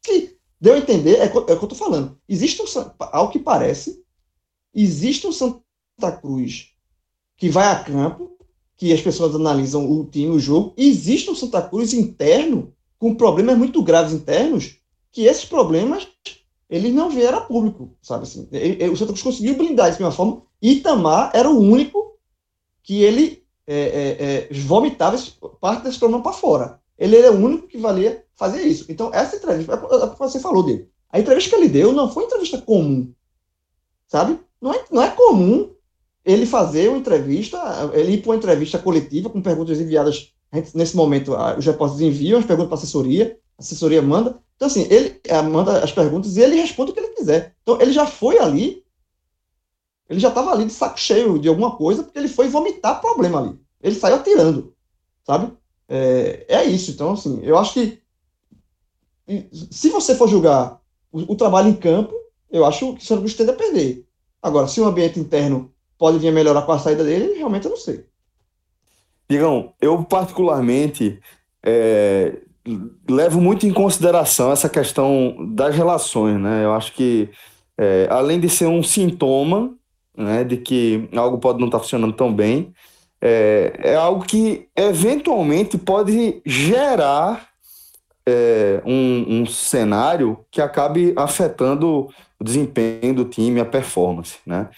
que 0.02 0.37
Deu 0.60 0.74
a 0.74 0.78
entender, 0.78 1.16
é, 1.16 1.26
é 1.26 1.26
o 1.26 1.44
que 1.44 1.64
eu 1.64 1.68
tô 1.68 1.74
falando. 1.74 2.18
Existe 2.28 2.62
um, 2.62 2.66
ao 2.98 3.30
que 3.30 3.38
parece, 3.38 4.02
existe 4.74 5.26
um 5.26 5.32
Santa 5.32 5.62
Cruz 6.20 6.72
que 7.36 7.48
vai 7.48 7.68
a 7.68 7.84
campo, 7.84 8.36
que 8.76 8.92
as 8.92 9.00
pessoas 9.00 9.34
analisam 9.34 9.88
o 9.90 10.04
time, 10.04 10.34
o 10.34 10.40
jogo, 10.40 10.74
e 10.76 10.88
existe 10.88 11.30
um 11.30 11.34
Santa 11.34 11.62
Cruz 11.62 11.92
interno, 11.92 12.74
com 12.98 13.14
problemas 13.14 13.56
muito 13.56 13.82
graves 13.82 14.12
internos, 14.12 14.76
que 15.12 15.22
esses 15.22 15.44
problemas 15.44 16.08
eles 16.68 16.92
não 16.92 17.08
vieram 17.08 17.38
a 17.38 17.40
público, 17.40 17.96
sabe 18.02 18.24
assim. 18.24 18.48
O 18.92 18.96
Santa 18.96 19.12
Cruz 19.12 19.22
conseguiu 19.22 19.56
blindar 19.56 19.88
isso 19.88 19.98
de 19.98 20.04
uma 20.04 20.12
forma. 20.12 20.42
Itamar 20.60 21.30
era 21.32 21.48
o 21.48 21.58
único 21.58 22.18
que 22.82 23.02
ele 23.02 23.42
é, 23.66 23.76
é, 23.76 24.48
é, 24.50 24.60
vomitava 24.60 25.16
parte 25.60 25.84
desse 25.84 25.98
problema 25.98 26.22
para 26.22 26.32
fora. 26.32 26.80
Ele 26.98 27.16
era 27.16 27.32
o 27.32 27.36
único 27.36 27.66
que 27.66 27.78
valia 27.78 28.24
fazer 28.38 28.62
isso. 28.62 28.86
Então, 28.88 29.10
essa 29.12 29.36
entrevista, 29.36 29.74
é 29.74 30.16
você 30.16 30.38
falou 30.38 30.62
dele. 30.62 30.88
A 31.10 31.18
entrevista 31.18 31.50
que 31.50 31.56
ele 31.56 31.68
deu 31.68 31.92
não 31.92 32.10
foi 32.10 32.24
entrevista 32.24 32.58
comum. 32.58 33.12
Sabe? 34.06 34.38
Não 34.62 34.72
é, 34.72 34.84
não 34.90 35.02
é 35.02 35.10
comum 35.10 35.70
ele 36.24 36.46
fazer 36.46 36.88
uma 36.88 36.98
entrevista, 36.98 37.58
ele 37.92 38.12
ir 38.12 38.22
para 38.22 38.30
uma 38.30 38.36
entrevista 38.36 38.78
coletiva 38.78 39.28
com 39.28 39.42
perguntas 39.42 39.80
enviadas. 39.80 40.32
Nesse 40.74 40.96
momento, 40.96 41.34
os 41.58 41.66
repórteres 41.66 42.02
enviam 42.02 42.38
as 42.38 42.46
perguntas 42.46 42.68
para 42.68 42.76
a 42.76 42.80
assessoria, 42.80 43.38
a 43.58 43.62
assessoria 43.62 44.00
manda. 44.00 44.38
Então, 44.56 44.66
assim, 44.68 44.86
ele 44.90 45.20
é, 45.24 45.42
manda 45.42 45.82
as 45.82 45.92
perguntas 45.92 46.36
e 46.36 46.40
ele 46.40 46.56
responde 46.56 46.90
o 46.90 46.94
que 46.94 47.00
ele 47.00 47.14
quiser. 47.14 47.54
Então, 47.62 47.80
ele 47.80 47.92
já 47.92 48.06
foi 48.06 48.38
ali, 48.38 48.84
ele 50.08 50.20
já 50.20 50.28
estava 50.28 50.52
ali 50.52 50.64
de 50.64 50.72
saco 50.72 50.98
cheio 50.98 51.38
de 51.38 51.48
alguma 51.48 51.76
coisa, 51.76 52.02
porque 52.02 52.18
ele 52.18 52.28
foi 52.28 52.48
vomitar 52.48 53.00
problema 53.00 53.40
ali. 53.40 53.58
Ele 53.80 53.94
saiu 53.94 54.16
atirando, 54.16 54.74
sabe? 55.24 55.52
É, 55.88 56.44
é 56.48 56.64
isso. 56.64 56.90
Então, 56.90 57.12
assim, 57.12 57.40
eu 57.42 57.56
acho 57.58 57.74
que 57.74 58.00
se 59.70 59.90
você 59.90 60.14
for 60.14 60.28
julgar 60.28 60.78
o, 61.12 61.32
o 61.32 61.36
trabalho 61.36 61.68
em 61.68 61.74
campo, 61.74 62.14
eu 62.50 62.64
acho 62.64 62.94
que 62.94 63.02
o 63.02 63.06
Santa 63.06 63.20
Cruz 63.20 63.34
tende 63.34 63.50
a 63.50 63.54
perder. 63.54 64.04
Agora, 64.42 64.66
se 64.66 64.80
o 64.80 64.86
ambiente 64.86 65.20
interno 65.20 65.70
pode 65.98 66.18
vir 66.18 66.28
a 66.28 66.32
melhorar 66.32 66.62
com 66.62 66.72
a 66.72 66.78
saída 66.78 67.04
dele, 67.04 67.34
realmente 67.34 67.64
eu 67.64 67.70
não 67.70 67.78
sei. 67.78 68.04
Digam, 69.28 69.74
eu 69.80 70.02
particularmente 70.04 71.20
é, 71.62 72.38
levo 73.08 73.40
muito 73.40 73.66
em 73.66 73.72
consideração 73.72 74.52
essa 74.52 74.68
questão 74.68 75.36
das 75.54 75.74
relações, 75.74 76.40
né? 76.40 76.64
Eu 76.64 76.72
acho 76.72 76.92
que, 76.94 77.28
é, 77.76 78.06
além 78.10 78.40
de 78.40 78.48
ser 78.48 78.66
um 78.66 78.82
sintoma, 78.82 79.74
né, 80.16 80.44
de 80.44 80.56
que 80.56 81.08
algo 81.14 81.38
pode 81.38 81.58
não 81.58 81.66
estar 81.66 81.78
funcionando 81.78 82.12
tão 82.14 82.32
bem, 82.32 82.72
é, 83.20 83.72
é 83.82 83.94
algo 83.96 84.24
que 84.24 84.68
eventualmente 84.76 85.76
pode 85.76 86.40
gerar 86.46 87.48
é, 88.28 88.82
um, 88.84 89.40
um, 89.40 89.46
cenário 89.46 90.44
que 90.50 90.60
acabe 90.60 91.14
afetando 91.16 92.08
o 92.38 92.44
desempenho 92.44 93.14
do 93.14 93.24
time, 93.24 93.60
a 93.60 93.64
performance. 93.64 94.36
Né? 94.46 94.68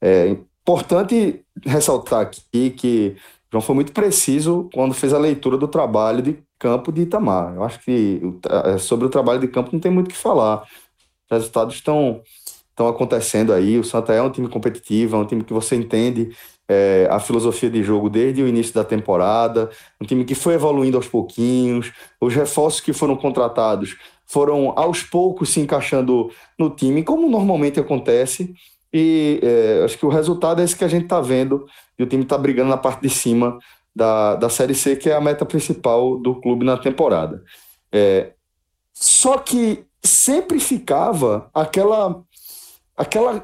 É 0.00 0.28
importante 0.28 1.44
ressaltar 1.66 2.20
aqui 2.20 2.70
que 2.70 3.16
João 3.50 3.60
foi 3.60 3.74
muito 3.74 3.92
preciso 3.92 4.70
quando 4.72 4.94
fez 4.94 5.12
a 5.12 5.18
leitura 5.18 5.58
do 5.58 5.66
trabalho 5.66 6.22
de 6.22 6.38
campo 6.58 6.92
de 6.92 7.02
Itamar. 7.02 7.54
Eu 7.54 7.64
acho 7.64 7.80
que 7.80 8.20
é, 8.66 8.78
sobre 8.78 9.06
o 9.06 9.10
trabalho 9.10 9.40
de 9.40 9.48
campo 9.48 9.70
não 9.72 9.80
tem 9.80 9.90
muito 9.90 10.06
o 10.06 10.10
que 10.10 10.16
falar. 10.16 10.62
Os 10.62 11.38
resultados 11.38 11.74
estão, 11.74 12.22
estão 12.68 12.86
acontecendo 12.86 13.52
aí. 13.52 13.76
O 13.76 13.84
Santa 13.84 14.12
é 14.12 14.22
um 14.22 14.30
time 14.30 14.48
competitivo, 14.48 15.16
é 15.16 15.18
um 15.18 15.26
time 15.26 15.42
que 15.42 15.52
você 15.52 15.74
entende 15.74 16.30
é, 16.72 17.08
a 17.10 17.18
filosofia 17.18 17.68
de 17.68 17.82
jogo 17.82 18.08
desde 18.08 18.40
o 18.40 18.46
início 18.46 18.72
da 18.72 18.84
temporada, 18.84 19.68
um 20.00 20.06
time 20.06 20.24
que 20.24 20.36
foi 20.36 20.54
evoluindo 20.54 20.96
aos 20.96 21.08
pouquinhos, 21.08 21.92
os 22.20 22.32
reforços 22.32 22.80
que 22.80 22.92
foram 22.92 23.16
contratados 23.16 23.96
foram 24.24 24.72
aos 24.78 25.02
poucos 25.02 25.48
se 25.48 25.58
encaixando 25.58 26.30
no 26.56 26.70
time, 26.70 27.02
como 27.02 27.28
normalmente 27.28 27.80
acontece, 27.80 28.54
e 28.92 29.40
é, 29.42 29.82
acho 29.84 29.98
que 29.98 30.06
o 30.06 30.08
resultado 30.08 30.60
é 30.60 30.64
esse 30.64 30.76
que 30.76 30.84
a 30.84 30.88
gente 30.88 31.02
está 31.02 31.20
vendo, 31.20 31.66
e 31.98 32.04
o 32.04 32.06
time 32.06 32.22
está 32.22 32.38
brigando 32.38 32.70
na 32.70 32.76
parte 32.76 33.02
de 33.02 33.10
cima 33.10 33.58
da, 33.94 34.36
da 34.36 34.48
Série 34.48 34.76
C, 34.76 34.94
que 34.94 35.10
é 35.10 35.16
a 35.16 35.20
meta 35.20 35.44
principal 35.44 36.18
do 36.18 36.40
clube 36.40 36.64
na 36.64 36.76
temporada. 36.76 37.42
É, 37.92 38.34
só 38.94 39.38
que 39.38 39.84
sempre 40.04 40.60
ficava 40.60 41.50
aquela 41.52 42.22
aquela 42.96 43.42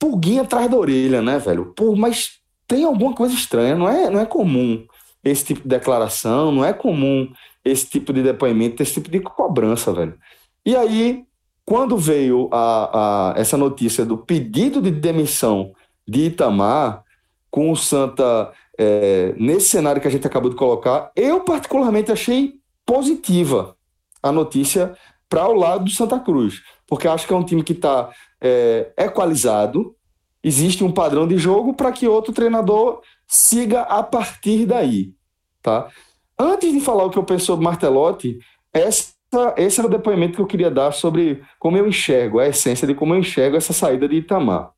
pulguinha 0.00 0.42
atrás 0.42 0.68
da 0.68 0.76
orelha, 0.76 1.22
né, 1.22 1.38
velho? 1.38 1.72
Pô, 1.76 1.94
mas 1.94 2.39
tem 2.70 2.84
alguma 2.84 3.12
coisa 3.12 3.34
estranha. 3.34 3.74
Não 3.74 3.88
é, 3.88 4.08
não 4.08 4.20
é 4.20 4.24
comum 4.24 4.86
esse 5.24 5.44
tipo 5.44 5.62
de 5.62 5.68
declaração, 5.68 6.52
não 6.52 6.64
é 6.64 6.72
comum 6.72 7.28
esse 7.64 7.84
tipo 7.84 8.12
de 8.12 8.22
depoimento, 8.22 8.80
esse 8.80 8.94
tipo 8.94 9.10
de 9.10 9.18
cobrança, 9.18 9.92
velho. 9.92 10.16
E 10.64 10.76
aí, 10.76 11.24
quando 11.64 11.98
veio 11.98 12.48
a, 12.52 13.32
a, 13.32 13.40
essa 13.40 13.56
notícia 13.56 14.04
do 14.04 14.16
pedido 14.16 14.80
de 14.80 14.92
demissão 14.92 15.72
de 16.06 16.26
Itamar, 16.26 17.02
com 17.50 17.72
o 17.72 17.76
Santa 17.76 18.52
é, 18.78 19.34
nesse 19.36 19.70
cenário 19.70 20.00
que 20.00 20.06
a 20.06 20.10
gente 20.10 20.26
acabou 20.26 20.48
de 20.48 20.56
colocar, 20.56 21.10
eu 21.16 21.40
particularmente 21.40 22.12
achei 22.12 22.54
positiva 22.86 23.74
a 24.22 24.30
notícia 24.30 24.96
para 25.28 25.48
o 25.48 25.54
lado 25.54 25.84
do 25.84 25.90
Santa 25.90 26.20
Cruz, 26.20 26.62
porque 26.86 27.08
acho 27.08 27.26
que 27.26 27.32
é 27.32 27.36
um 27.36 27.44
time 27.44 27.64
que 27.64 27.72
está 27.72 28.10
é, 28.40 28.92
equalizado, 28.96 29.96
existe 30.42 30.82
um 30.82 30.92
padrão 30.92 31.26
de 31.26 31.36
jogo 31.36 31.74
para 31.74 31.92
que 31.92 32.08
outro 32.08 32.32
treinador 32.32 33.02
siga 33.26 33.82
a 33.82 34.02
partir 34.02 34.66
daí, 34.66 35.12
tá? 35.62 35.88
Antes 36.38 36.72
de 36.72 36.80
falar 36.80 37.04
o 37.04 37.10
que 37.10 37.18
eu 37.18 37.24
penso 37.24 37.46
sobre 37.46 37.64
Martelotti, 37.64 38.38
essa, 38.72 39.12
esse 39.56 39.78
era 39.78 39.86
o 39.86 39.90
depoimento 39.90 40.36
que 40.36 40.42
eu 40.42 40.46
queria 40.46 40.70
dar 40.70 40.92
sobre 40.92 41.42
como 41.58 41.76
eu 41.76 41.86
enxergo, 41.86 42.38
a 42.38 42.48
essência 42.48 42.86
de 42.86 42.94
como 42.94 43.14
eu 43.14 43.18
enxergo 43.18 43.56
essa 43.56 43.72
saída 43.72 44.08
de 44.08 44.16
Itamar. 44.16 44.72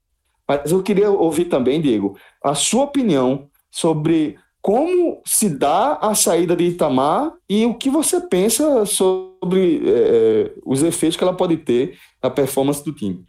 Mas 0.47 0.73
eu 0.73 0.83
queria 0.83 1.11
ouvir 1.11 1.45
também, 1.45 1.81
Diego, 1.81 2.19
a 2.43 2.55
sua 2.55 2.85
opinião 2.85 3.49
sobre 3.71 4.37
como 4.61 5.21
se 5.25 5.49
dá 5.49 5.99
a 6.01 6.15
saída 6.15 6.55
de 6.55 6.65
Itamar 6.65 7.33
e 7.49 7.65
o 7.65 7.75
que 7.75 7.91
você 7.91 8.21
pensa 8.21 8.85
sobre 8.87 9.83
é, 9.85 10.53
os 10.65 10.83
efeitos 10.83 11.17
que 11.17 11.25
ela 11.25 11.35
pode 11.35 11.57
ter 11.57 11.99
na 12.23 12.31
performance 12.31 12.85
do 12.85 12.93
time. 12.93 13.25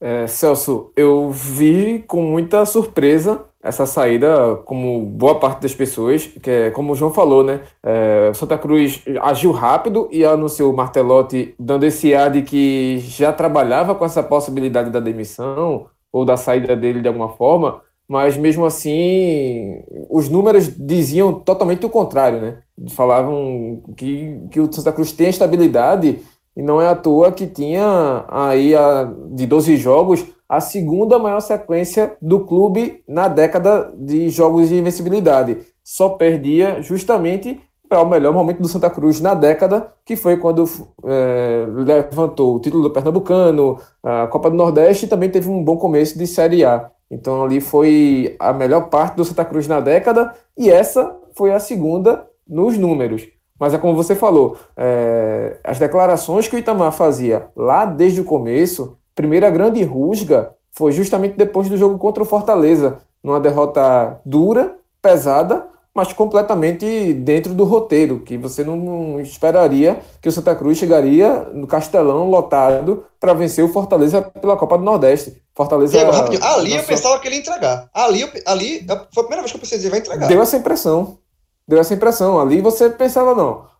É, 0.00 0.26
Celso, 0.26 0.90
eu 0.96 1.30
vi 1.30 2.02
com 2.06 2.22
muita 2.22 2.64
surpresa 2.64 3.44
essa 3.62 3.84
saída, 3.84 4.56
como 4.64 5.04
boa 5.04 5.38
parte 5.38 5.60
das 5.60 5.74
pessoas, 5.74 6.26
que 6.26 6.50
é 6.50 6.70
como 6.70 6.92
o 6.92 6.96
João 6.96 7.12
falou, 7.12 7.44
né? 7.44 7.60
É, 7.82 8.32
Santa 8.32 8.56
Cruz 8.56 9.02
agiu 9.20 9.52
rápido 9.52 10.08
e 10.10 10.24
anunciou 10.24 10.72
o 10.72 10.76
Martelotti, 10.76 11.54
dando 11.58 11.84
esse 11.84 12.14
ar 12.14 12.30
de 12.30 12.40
que 12.40 12.98
já 13.00 13.32
trabalhava 13.32 13.94
com 13.94 14.04
essa 14.04 14.22
possibilidade 14.22 14.90
da 14.90 14.98
demissão 14.98 15.86
ou 16.10 16.24
da 16.24 16.38
saída 16.38 16.74
dele 16.74 17.02
de 17.02 17.08
alguma 17.08 17.28
forma, 17.28 17.82
mas 18.08 18.36
mesmo 18.36 18.64
assim 18.64 19.82
os 20.08 20.30
números 20.30 20.68
diziam 20.74 21.32
totalmente 21.34 21.84
o 21.84 21.90
contrário, 21.90 22.40
né? 22.40 22.58
Falavam 22.88 23.82
que, 23.94 24.40
que 24.50 24.58
o 24.58 24.72
Santa 24.72 24.92
Cruz 24.92 25.12
tem 25.12 25.28
estabilidade 25.28 26.20
e 26.60 26.62
não 26.62 26.78
é 26.78 26.86
à 26.86 26.94
toa 26.94 27.32
que 27.32 27.46
tinha 27.46 28.22
aí 28.28 28.76
a, 28.76 29.10
de 29.30 29.46
12 29.46 29.78
jogos 29.78 30.26
a 30.46 30.60
segunda 30.60 31.18
maior 31.18 31.40
sequência 31.40 32.18
do 32.20 32.40
clube 32.40 33.02
na 33.08 33.28
década 33.28 33.90
de 33.96 34.28
jogos 34.28 34.68
de 34.68 34.76
invencibilidade. 34.76 35.56
Só 35.82 36.10
perdia 36.10 36.82
justamente 36.82 37.58
para 37.88 38.02
o 38.02 38.08
melhor 38.10 38.34
momento 38.34 38.60
do 38.60 38.68
Santa 38.68 38.90
Cruz 38.90 39.22
na 39.22 39.32
década, 39.32 39.90
que 40.04 40.16
foi 40.16 40.36
quando 40.36 40.68
é, 41.06 41.64
levantou 41.66 42.56
o 42.56 42.60
título 42.60 42.82
do 42.82 42.90
Pernambucano, 42.90 43.78
a 44.02 44.26
Copa 44.26 44.50
do 44.50 44.56
Nordeste 44.56 45.06
e 45.06 45.08
também 45.08 45.30
teve 45.30 45.48
um 45.48 45.64
bom 45.64 45.78
começo 45.78 46.18
de 46.18 46.26
Série 46.26 46.62
A. 46.62 46.90
Então 47.10 47.42
ali 47.42 47.58
foi 47.58 48.36
a 48.38 48.52
melhor 48.52 48.90
parte 48.90 49.16
do 49.16 49.24
Santa 49.24 49.46
Cruz 49.46 49.66
na 49.66 49.80
década 49.80 50.34
e 50.58 50.68
essa 50.68 51.16
foi 51.34 51.54
a 51.54 51.58
segunda 51.58 52.26
nos 52.46 52.76
números. 52.76 53.26
Mas 53.60 53.74
é 53.74 53.78
como 53.78 53.94
você 53.94 54.16
falou, 54.16 54.56
é, 54.76 55.58
as 55.62 55.78
declarações 55.78 56.48
que 56.48 56.56
o 56.56 56.58
Itamar 56.58 56.92
fazia 56.92 57.48
lá 57.54 57.84
desde 57.84 58.22
o 58.22 58.24
começo 58.24 58.96
primeira 59.14 59.50
grande 59.50 59.82
rusga 59.82 60.54
foi 60.72 60.92
justamente 60.92 61.36
depois 61.36 61.68
do 61.68 61.76
jogo 61.76 61.98
contra 61.98 62.22
o 62.22 62.26
Fortaleza, 62.26 62.98
numa 63.22 63.38
derrota 63.38 64.18
dura, 64.24 64.76
pesada, 65.02 65.66
mas 65.94 66.12
completamente 66.12 67.12
dentro 67.12 67.52
do 67.52 67.64
roteiro, 67.64 68.20
que 68.20 68.38
você 68.38 68.64
não 68.64 69.20
esperaria 69.20 70.00
que 70.22 70.28
o 70.28 70.32
Santa 70.32 70.54
Cruz 70.54 70.78
chegaria 70.78 71.48
no 71.52 71.66
Castelão 71.66 72.30
lotado 72.30 73.04
para 73.18 73.34
vencer 73.34 73.62
o 73.62 73.68
Fortaleza 73.68 74.22
pela 74.22 74.56
Copa 74.56 74.78
do 74.78 74.84
Nordeste. 74.84 75.42
Fortaleza. 75.54 75.92
Diego, 75.92 76.12
rapidinho. 76.12 76.42
Ali 76.42 76.76
eu 76.76 76.84
pensava 76.84 77.18
que 77.18 77.28
ele 77.28 77.34
ia 77.34 77.40
entregar. 77.40 77.90
Ali, 77.92 78.32
ali 78.46 78.86
foi 79.12 79.22
a 79.22 79.26
primeira 79.26 79.42
vez 79.42 79.50
que 79.50 79.56
eu 79.56 79.60
pensei 79.60 79.76
dizer 79.76 79.90
vai 79.90 79.98
entregar. 79.98 80.28
Deu 80.28 80.40
essa 80.40 80.56
impressão. 80.56 81.18
Deu 81.70 81.78
essa 81.78 81.94
impressão. 81.94 82.40
Ali 82.40 82.60
você 82.60 82.90
pensava, 82.90 83.34
não 83.34 83.70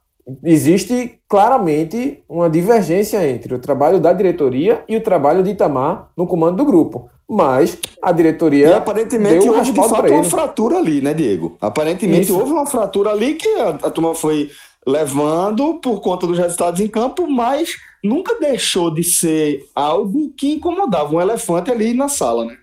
existe 0.44 1.18
claramente 1.28 2.22
uma 2.28 2.48
divergência 2.48 3.26
entre 3.28 3.54
o 3.54 3.58
trabalho 3.58 3.98
da 3.98 4.12
diretoria 4.12 4.84
e 4.88 4.96
o 4.96 5.02
trabalho 5.02 5.42
de 5.42 5.50
Itamar 5.50 6.10
no 6.16 6.26
comando 6.26 6.56
do 6.56 6.64
grupo. 6.64 7.10
Mas 7.28 7.78
a 8.02 8.12
diretoria. 8.12 8.68
E 8.68 8.72
aparentemente 8.72 9.44
deu 9.44 9.54
houve 9.54 9.72
de 9.72 9.88
fato 9.88 10.12
uma 10.12 10.24
fratura 10.24 10.78
ali, 10.78 11.00
né, 11.00 11.14
Diego? 11.14 11.56
Aparentemente 11.60 12.24
Isso. 12.24 12.38
houve 12.38 12.52
uma 12.52 12.66
fratura 12.66 13.10
ali 13.10 13.34
que 13.34 13.48
a, 13.48 13.68
a 13.68 13.90
turma 13.90 14.14
foi 14.14 14.50
levando 14.86 15.74
por 15.74 16.00
conta 16.00 16.26
dos 16.26 16.38
resultados 16.38 16.80
em 16.80 16.88
campo, 16.88 17.30
mas 17.30 17.76
nunca 18.02 18.38
deixou 18.40 18.92
de 18.92 19.04
ser 19.04 19.64
algo 19.74 20.32
que 20.36 20.54
incomodava 20.54 21.14
um 21.14 21.20
elefante 21.20 21.70
ali 21.70 21.94
na 21.94 22.08
sala, 22.08 22.46
né? 22.46 22.56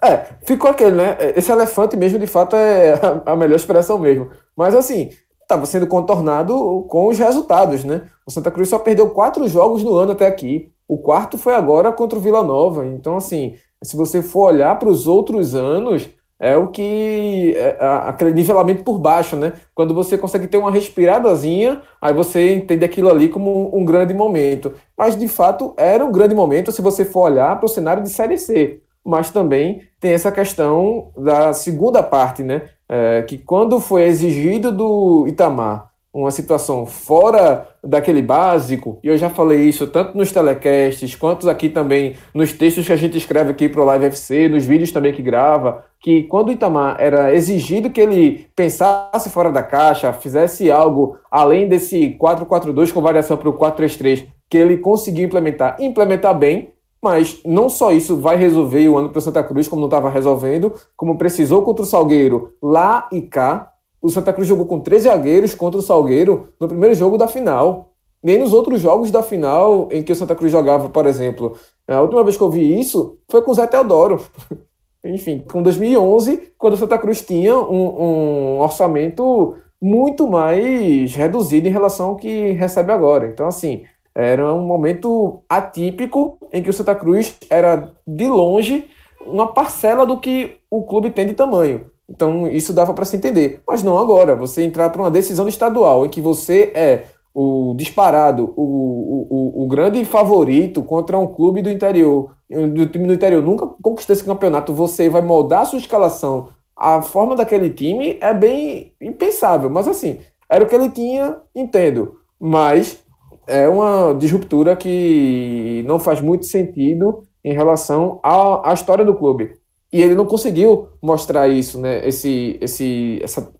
É, 0.00 0.26
ficou 0.44 0.70
aquele, 0.70 0.92
né? 0.92 1.16
Esse 1.34 1.50
elefante 1.50 1.96
mesmo, 1.96 2.20
de 2.20 2.26
fato, 2.26 2.54
é 2.54 2.94
a 3.26 3.34
melhor 3.34 3.56
expressão 3.56 3.98
mesmo. 3.98 4.30
Mas 4.58 4.74
assim, 4.74 5.10
estava 5.40 5.64
sendo 5.66 5.86
contornado 5.86 6.84
com 6.88 7.06
os 7.06 7.16
resultados, 7.16 7.84
né? 7.84 8.02
O 8.26 8.30
Santa 8.32 8.50
Cruz 8.50 8.68
só 8.68 8.76
perdeu 8.80 9.08
quatro 9.10 9.46
jogos 9.46 9.84
no 9.84 9.94
ano 9.94 10.10
até 10.10 10.26
aqui. 10.26 10.72
O 10.88 10.98
quarto 10.98 11.38
foi 11.38 11.54
agora 11.54 11.92
contra 11.92 12.18
o 12.18 12.20
Vila 12.20 12.42
Nova. 12.42 12.84
Então, 12.84 13.16
assim, 13.16 13.54
se 13.80 13.96
você 13.96 14.20
for 14.20 14.48
olhar 14.48 14.76
para 14.76 14.88
os 14.88 15.06
outros 15.06 15.54
anos, 15.54 16.10
é 16.40 16.56
o 16.56 16.66
que. 16.66 17.54
É, 17.56 17.76
aquele 18.06 18.32
nivelamento 18.32 18.82
por 18.82 18.98
baixo, 18.98 19.36
né? 19.36 19.52
Quando 19.76 19.94
você 19.94 20.18
consegue 20.18 20.48
ter 20.48 20.58
uma 20.58 20.72
respiradazinha, 20.72 21.80
aí 22.02 22.12
você 22.12 22.56
entende 22.56 22.84
aquilo 22.84 23.08
ali 23.08 23.28
como 23.28 23.76
um, 23.76 23.82
um 23.82 23.84
grande 23.84 24.12
momento. 24.12 24.72
Mas, 24.96 25.16
de 25.16 25.28
fato, 25.28 25.72
era 25.76 26.04
um 26.04 26.10
grande 26.10 26.34
momento 26.34 26.72
se 26.72 26.82
você 26.82 27.04
for 27.04 27.30
olhar 27.30 27.56
para 27.56 27.66
o 27.66 27.68
cenário 27.68 28.02
de 28.02 28.10
Série 28.10 28.36
C. 28.36 28.80
Mas 29.04 29.30
também 29.30 29.82
tem 30.00 30.12
essa 30.12 30.32
questão 30.32 31.12
da 31.16 31.52
segunda 31.52 32.02
parte, 32.02 32.42
né? 32.42 32.70
É, 32.88 33.22
que 33.22 33.38
quando 33.38 33.78
foi 33.80 34.04
exigido 34.04 34.72
do 34.72 35.26
Itamar 35.28 35.88
uma 36.12 36.30
situação 36.30 36.86
fora 36.86 37.68
daquele 37.84 38.22
básico, 38.22 38.98
e 39.04 39.08
eu 39.08 39.16
já 39.16 39.28
falei 39.28 39.68
isso 39.68 39.86
tanto 39.86 40.16
nos 40.16 40.32
telecasts, 40.32 41.14
quanto 41.14 41.48
aqui 41.48 41.68
também 41.68 42.14
nos 42.34 42.52
textos 42.52 42.86
que 42.86 42.92
a 42.92 42.96
gente 42.96 43.16
escreve 43.16 43.50
aqui 43.50 43.68
para 43.68 43.82
o 43.82 43.84
Live 43.84 44.06
FC, 44.06 44.48
nos 44.48 44.64
vídeos 44.64 44.90
também 44.90 45.12
que 45.12 45.22
grava, 45.22 45.84
que 46.00 46.24
quando 46.24 46.48
o 46.48 46.52
Itamar 46.52 46.96
era 46.98 47.34
exigido 47.34 47.90
que 47.90 48.00
ele 48.00 48.46
pensasse 48.56 49.30
fora 49.30 49.52
da 49.52 49.62
caixa, 49.62 50.12
fizesse 50.12 50.70
algo 50.70 51.18
além 51.30 51.68
desse 51.68 52.16
4-4-2 52.20 52.92
com 52.92 53.00
variação 53.00 53.36
para 53.36 53.48
o 53.48 53.58
4-3-3, 53.58 54.26
que 54.48 54.56
ele 54.56 54.78
conseguiu 54.78 55.26
implementar, 55.26 55.76
implementar 55.78 56.36
bem, 56.36 56.70
mas 57.02 57.40
não 57.44 57.68
só 57.68 57.92
isso 57.92 58.16
vai 58.16 58.36
resolver 58.36 58.88
o 58.88 58.98
ano 58.98 59.10
para 59.10 59.18
o 59.18 59.22
Santa 59.22 59.42
Cruz, 59.42 59.68
como 59.68 59.80
não 59.80 59.88
estava 59.88 60.10
resolvendo, 60.10 60.72
como 60.96 61.16
precisou 61.16 61.62
contra 61.62 61.82
o 61.82 61.86
Salgueiro 61.86 62.54
lá 62.62 63.08
e 63.12 63.22
cá. 63.22 63.72
O 64.00 64.08
Santa 64.08 64.32
Cruz 64.32 64.46
jogou 64.46 64.66
com 64.66 64.80
três 64.80 65.04
zagueiros 65.04 65.54
contra 65.54 65.78
o 65.78 65.82
Salgueiro 65.82 66.48
no 66.60 66.68
primeiro 66.68 66.94
jogo 66.94 67.16
da 67.16 67.28
final. 67.28 67.92
Nem 68.22 68.38
nos 68.38 68.52
outros 68.52 68.80
jogos 68.80 69.10
da 69.10 69.22
final 69.22 69.88
em 69.92 70.02
que 70.02 70.12
o 70.12 70.16
Santa 70.16 70.34
Cruz 70.34 70.50
jogava, 70.50 70.88
por 70.88 71.06
exemplo. 71.06 71.56
A 71.86 72.00
última 72.00 72.24
vez 72.24 72.36
que 72.36 72.42
eu 72.42 72.50
vi 72.50 72.78
isso 72.78 73.18
foi 73.28 73.42
com 73.42 73.52
o 73.52 73.54
Zé 73.54 73.66
Teodoro. 73.66 74.20
Enfim, 75.04 75.44
com 75.50 75.62
2011, 75.62 76.52
quando 76.58 76.74
o 76.74 76.76
Santa 76.76 76.98
Cruz 76.98 77.22
tinha 77.22 77.56
um, 77.56 78.56
um 78.56 78.60
orçamento 78.60 79.54
muito 79.80 80.26
mais 80.28 81.14
reduzido 81.14 81.68
em 81.68 81.72
relação 81.72 82.10
ao 82.10 82.16
que 82.16 82.50
recebe 82.52 82.90
agora. 82.90 83.28
Então, 83.28 83.46
assim, 83.46 83.84
era 84.18 84.52
um 84.52 84.66
momento 84.66 85.44
atípico 85.48 86.38
em 86.52 86.60
que 86.60 86.68
o 86.68 86.72
Santa 86.72 86.92
Cruz 86.92 87.36
era, 87.48 87.92
de 88.04 88.26
longe, 88.26 88.90
uma 89.24 89.46
parcela 89.46 90.04
do 90.04 90.18
que 90.18 90.56
o 90.68 90.82
clube 90.82 91.10
tem 91.10 91.24
de 91.24 91.34
tamanho. 91.34 91.86
Então, 92.10 92.48
isso 92.48 92.72
dava 92.72 92.92
para 92.92 93.04
se 93.04 93.16
entender. 93.16 93.60
Mas 93.64 93.84
não 93.84 93.96
agora. 93.96 94.34
Você 94.34 94.64
entrar 94.64 94.90
para 94.90 95.00
uma 95.00 95.10
decisão 95.10 95.46
estadual 95.46 96.04
em 96.04 96.08
que 96.08 96.20
você 96.20 96.72
é 96.74 97.04
o 97.32 97.74
disparado, 97.76 98.52
o, 98.56 99.26
o, 99.30 99.62
o, 99.62 99.68
grande 99.68 100.04
favorito 100.04 100.82
contra 100.82 101.16
um 101.16 101.28
clube 101.28 101.62
do 101.62 101.70
interior, 101.70 102.34
do 102.50 102.86
time 102.86 103.06
do 103.06 103.12
interior, 103.12 103.40
nunca 103.40 103.68
conquistou 103.80 104.14
esse 104.14 104.24
campeonato, 104.24 104.72
você 104.72 105.08
vai 105.08 105.22
moldar 105.22 105.60
a 105.60 105.64
sua 105.66 105.78
escalação, 105.78 106.48
a 106.76 107.00
forma 107.00 107.36
daquele 107.36 107.70
time 107.70 108.18
é 108.20 108.34
bem 108.34 108.92
impensável. 109.00 109.70
Mas 109.70 109.86
assim, 109.86 110.18
era 110.50 110.64
o 110.64 110.66
que 110.66 110.74
ele 110.74 110.90
tinha, 110.90 111.36
entendo. 111.54 112.16
Mas 112.40 113.04
é 113.48 113.68
uma 113.68 114.14
disruptura 114.14 114.76
que 114.76 115.82
não 115.86 115.98
faz 115.98 116.20
muito 116.20 116.46
sentido 116.46 117.24
em 117.42 117.52
relação 117.52 118.20
à, 118.22 118.70
à 118.70 118.74
história 118.74 119.04
do 119.04 119.14
clube. 119.14 119.52
E 119.92 120.02
ele 120.02 120.14
não 120.14 120.26
conseguiu 120.26 120.88
mostrar 121.02 121.48
isso, 121.48 121.80
né? 121.80 122.06
Esse, 122.06 122.58
esse, 122.60 123.18
essa, 123.22 123.50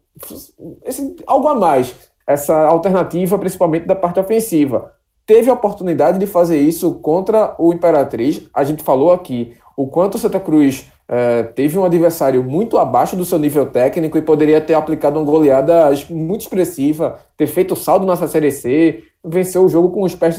esse 0.84 1.16
algo 1.26 1.48
a 1.48 1.54
mais, 1.54 1.94
essa 2.26 2.54
alternativa, 2.66 3.38
principalmente 3.38 3.86
da 3.86 3.96
parte 3.96 4.20
ofensiva. 4.20 4.92
Teve 5.26 5.50
a 5.50 5.54
oportunidade 5.54 6.18
de 6.18 6.26
fazer 6.26 6.58
isso 6.58 6.94
contra 6.96 7.54
o 7.58 7.72
Imperatriz. 7.72 8.42
A 8.52 8.64
gente 8.64 8.82
falou 8.82 9.12
aqui 9.12 9.56
o 9.76 9.86
quanto 9.86 10.16
o 10.16 10.18
Santa 10.18 10.40
Cruz 10.40 10.90
é, 11.08 11.42
teve 11.42 11.78
um 11.78 11.84
adversário 11.84 12.44
muito 12.44 12.76
abaixo 12.76 13.16
do 13.16 13.24
seu 13.24 13.38
nível 13.38 13.64
técnico 13.64 14.18
e 14.18 14.22
poderia 14.22 14.60
ter 14.60 14.74
aplicado 14.74 15.18
uma 15.18 15.24
goleada 15.24 15.90
muito 16.10 16.42
expressiva, 16.42 17.18
ter 17.36 17.46
feito 17.46 17.74
saldo 17.74 18.04
nessa 18.04 18.28
Série 18.28 18.50
C, 18.50 19.04
venceu 19.24 19.64
o 19.64 19.68
jogo 19.68 19.90
com 19.90 20.02
os 20.02 20.14
pés 20.14 20.36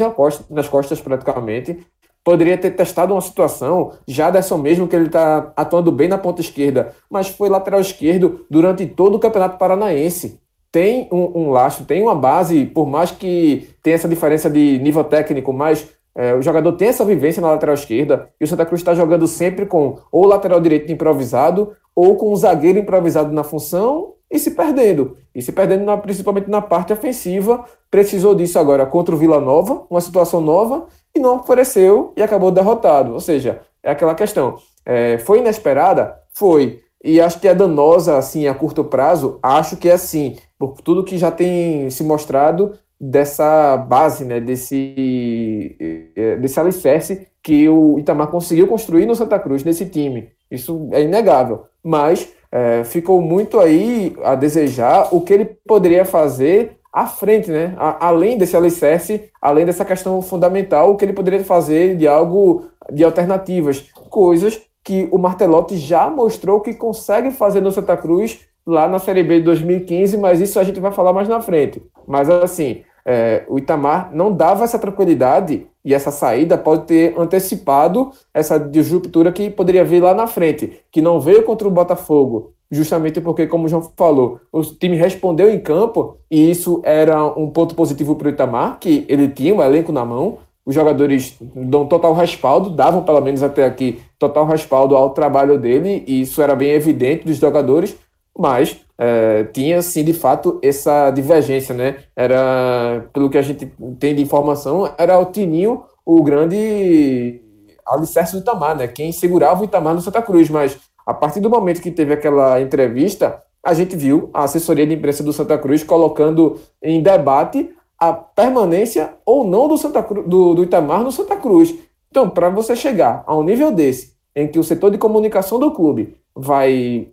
nas 0.49 0.67
costas 0.67 1.01
praticamente. 1.01 1.79
Poderia 2.23 2.57
ter 2.57 2.71
testado 2.71 3.13
uma 3.13 3.21
situação, 3.21 3.93
já 4.07 4.29
dessa 4.29 4.57
mesmo, 4.57 4.87
que 4.87 4.95
ele 4.95 5.07
está 5.07 5.51
atuando 5.55 5.91
bem 5.91 6.07
na 6.07 6.17
ponta 6.17 6.41
esquerda, 6.41 6.93
mas 7.09 7.29
foi 7.29 7.49
lateral 7.49 7.79
esquerdo 7.79 8.45
durante 8.49 8.85
todo 8.85 9.15
o 9.15 9.19
Campeonato 9.19 9.57
Paranaense. 9.57 10.39
Tem 10.71 11.07
um, 11.11 11.39
um 11.39 11.49
lastro, 11.49 11.85
tem 11.85 12.01
uma 12.01 12.13
base, 12.13 12.65
por 12.65 12.85
mais 12.85 13.09
que 13.09 13.69
tenha 13.81 13.95
essa 13.95 14.07
diferença 14.07 14.49
de 14.49 14.77
nível 14.79 15.03
técnico, 15.03 15.51
mas 15.51 15.87
é, 16.15 16.33
o 16.35 16.41
jogador 16.41 16.73
tem 16.73 16.89
essa 16.89 17.05
vivência 17.05 17.41
na 17.41 17.51
lateral 17.51 17.75
esquerda 17.75 18.29
e 18.39 18.43
o 18.43 18.47
Santa 18.47 18.65
Cruz 18.65 18.81
está 18.81 18.93
jogando 18.93 19.25
sempre 19.25 19.65
com 19.65 19.97
ou 20.11 20.25
lateral 20.25 20.59
direito 20.59 20.91
improvisado 20.91 21.71
ou 21.95 22.15
com 22.15 22.33
um 22.33 22.35
zagueiro 22.35 22.77
improvisado 22.77 23.33
na 23.33 23.43
função 23.43 24.13
e 24.31 24.37
se 24.37 24.51
perdendo. 24.51 25.17
E 25.33 25.41
se 25.41 25.51
perdendo 25.51 25.83
na, 25.83 25.97
principalmente 25.97 26.49
na 26.49 26.61
parte 26.61 26.93
ofensiva. 26.93 27.65
Precisou 27.89 28.35
disso 28.35 28.59
agora 28.59 28.85
contra 28.85 29.15
o 29.15 29.17
Vila 29.17 29.39
Nova, 29.39 29.85
uma 29.89 30.01
situação 30.01 30.39
nova, 30.41 30.87
e 31.15 31.19
não 31.19 31.37
ofereceu 31.37 32.13
e 32.15 32.21
acabou 32.21 32.51
derrotado. 32.51 33.13
Ou 33.13 33.19
seja, 33.19 33.61
é 33.81 33.91
aquela 33.91 34.13
questão. 34.13 34.57
É, 34.85 35.17
foi 35.17 35.39
inesperada? 35.39 36.15
Foi. 36.33 36.81
E 37.03 37.19
acho 37.19 37.39
que 37.39 37.47
é 37.47 37.55
danosa, 37.55 38.17
assim, 38.17 38.47
a 38.47 38.53
curto 38.53 38.83
prazo? 38.83 39.39
Acho 39.41 39.77
que 39.77 39.89
é 39.89 39.97
sim. 39.97 40.35
Por 40.57 40.81
tudo 40.81 41.03
que 41.03 41.17
já 41.17 41.31
tem 41.31 41.89
se 41.89 42.03
mostrado 42.03 42.73
dessa 42.99 43.77
base, 43.77 44.25
né, 44.25 44.41
desse, 44.41 45.77
é, 46.15 46.35
desse 46.35 46.59
alicerce 46.59 47.27
que 47.41 47.69
o 47.69 47.97
Itamar 47.97 48.27
conseguiu 48.27 48.67
construir 48.67 49.05
no 49.05 49.15
Santa 49.15 49.39
Cruz, 49.39 49.63
nesse 49.63 49.85
time. 49.85 50.29
Isso 50.51 50.89
é 50.91 51.03
inegável. 51.03 51.63
Mas 51.81 52.33
é, 52.51 52.83
ficou 52.83 53.21
muito 53.21 53.59
aí 53.59 54.15
a 54.23 54.35
desejar 54.35 55.13
o 55.13 55.21
que 55.21 55.33
ele 55.33 55.45
poderia 55.67 56.03
fazer 56.03 56.77
à 56.91 57.05
frente, 57.05 57.51
né? 57.51 57.75
A, 57.77 58.07
além 58.07 58.38
desse 58.38 58.57
alicerce, 58.57 59.29
além 59.41 59.65
dessa 59.65 59.85
questão 59.85 60.21
fundamental, 60.21 60.91
o 60.91 60.95
que 60.97 61.05
ele 61.05 61.13
poderia 61.13 61.43
fazer 61.43 61.95
de 61.95 62.07
algo 62.07 62.65
de 62.91 63.03
alternativas, 63.03 63.85
coisas 64.09 64.62
que 64.83 65.07
o 65.12 65.17
Martelotti 65.17 65.77
já 65.77 66.09
mostrou 66.09 66.62
que 66.62 66.73
consegue 66.73 67.31
fazer 67.31 67.62
no 67.62 67.71
Santa 67.71 67.95
Cruz 67.95 68.39
lá 68.65 68.88
na 68.88 68.99
Série 68.99 69.23
B 69.23 69.38
de 69.39 69.45
2015, 69.45 70.17
mas 70.17 70.39
isso 70.41 70.59
a 70.59 70.63
gente 70.63 70.79
vai 70.79 70.91
falar 70.91 71.13
mais 71.13 71.27
na 71.27 71.41
frente. 71.41 71.81
Mas 72.07 72.29
assim, 72.29 72.83
é, 73.05 73.43
o 73.47 73.57
Itamar 73.57 74.09
não 74.13 74.31
dava 74.31 74.63
essa 74.63 74.79
tranquilidade 74.79 75.67
e 75.83 75.93
essa 75.93 76.12
saída 76.12 76.57
pode 76.57 76.85
ter 76.85 77.17
antecipado 77.17 78.12
essa 78.33 78.59
disruptura 78.59 79.31
que 79.31 79.49
poderia 79.49 79.83
vir 79.83 80.01
lá 80.01 80.13
na 80.13 80.27
frente, 80.27 80.81
que 80.91 81.01
não 81.01 81.19
veio 81.19 81.43
contra 81.43 81.67
o 81.67 81.71
Botafogo, 81.71 82.53
justamente 82.71 83.19
porque, 83.19 83.47
como 83.47 83.65
o 83.65 83.67
João 83.67 83.81
falou, 83.97 84.39
o 84.51 84.62
time 84.62 84.95
respondeu 84.95 85.49
em 85.49 85.59
campo 85.59 86.17
e 86.29 86.51
isso 86.51 86.81
era 86.83 87.25
um 87.25 87.49
ponto 87.49 87.73
positivo 87.75 88.15
para 88.15 88.27
o 88.27 88.31
Itamar, 88.31 88.77
que 88.79 89.05
ele 89.09 89.29
tinha 89.29 89.55
um 89.55 89.62
elenco 89.62 89.91
na 89.91 90.05
mão, 90.05 90.38
os 90.65 90.75
jogadores 90.75 91.35
dão 91.41 91.88
total 91.88 92.13
respaldo, 92.13 92.69
davam 92.69 93.03
pelo 93.03 93.21
menos 93.21 93.41
até 93.41 93.65
aqui 93.65 93.99
total 94.19 94.45
respaldo 94.45 94.95
ao 94.95 95.12
trabalho 95.12 95.57
dele, 95.57 96.03
e 96.05 96.21
isso 96.21 96.41
era 96.41 96.55
bem 96.55 96.69
evidente 96.69 97.25
dos 97.25 97.38
jogadores, 97.38 97.97
mas 98.39 98.78
é, 98.97 99.43
tinha 99.45 99.82
sim 99.82 100.04
de 100.04 100.13
fato 100.13 100.60
essa 100.63 101.12
divergência, 101.12 101.75
né? 101.75 101.97
Era, 102.15 103.06
pelo 103.12 103.30
que 103.30 103.38
a 103.38 103.41
gente 103.41 103.71
tem 103.99 104.15
de 104.15 104.21
informação, 104.21 104.89
era 104.97 105.19
o 105.19 105.25
Tininho 105.25 105.84
o 106.06 106.23
grande 106.23 107.41
alicerce 107.86 108.34
do 108.34 108.39
Itamar, 108.39 108.75
né? 108.75 108.88
Quem 108.88 109.12
segurava 109.12 109.62
o 109.62 109.65
Itamar 109.65 109.93
no 109.93 110.02
Santa 110.02 110.21
Cruz, 110.21 110.49
mas 110.49 110.78
a 111.06 111.13
partir 111.13 111.39
do 111.39 111.49
momento 111.49 111.82
que 111.82 111.91
teve 111.91 112.13
aquela 112.13 112.60
entrevista, 112.62 113.39
a 113.63 113.73
gente 113.73 113.95
viu 113.95 114.30
a 114.34 114.45
assessoria 114.45 114.88
de 114.88 114.95
imprensa 114.95 115.21
do 115.21 115.34
Santa 115.34 115.58
Cruz 115.58 115.84
colocando 115.84 116.60
em 116.82 117.02
debate 117.04 117.69
a 117.99 118.13
permanência 118.13 119.13
ou 119.25 119.45
não 119.45 119.67
do, 119.67 119.78
Santa 119.78 120.02
Cruz, 120.02 120.25
do, 120.28 120.56
do 120.56 120.63
Itamar 120.63 121.04
no 121.04 121.12
Santa 121.12 121.36
Cruz. 121.36 121.75
Então, 122.10 122.30
para 122.30 122.49
você 122.49 122.75
chegar 122.75 123.23
a 123.28 123.36
um 123.38 123.43
nível 123.43 123.71
desse, 123.71 124.13
em 124.36 124.47
que 124.47 124.58
o 124.58 124.63
setor 124.63 124.89
de 124.89 124.97
comunicação 124.97 125.60
do 125.60 125.71
clube 125.71 126.15
vai 126.36 127.08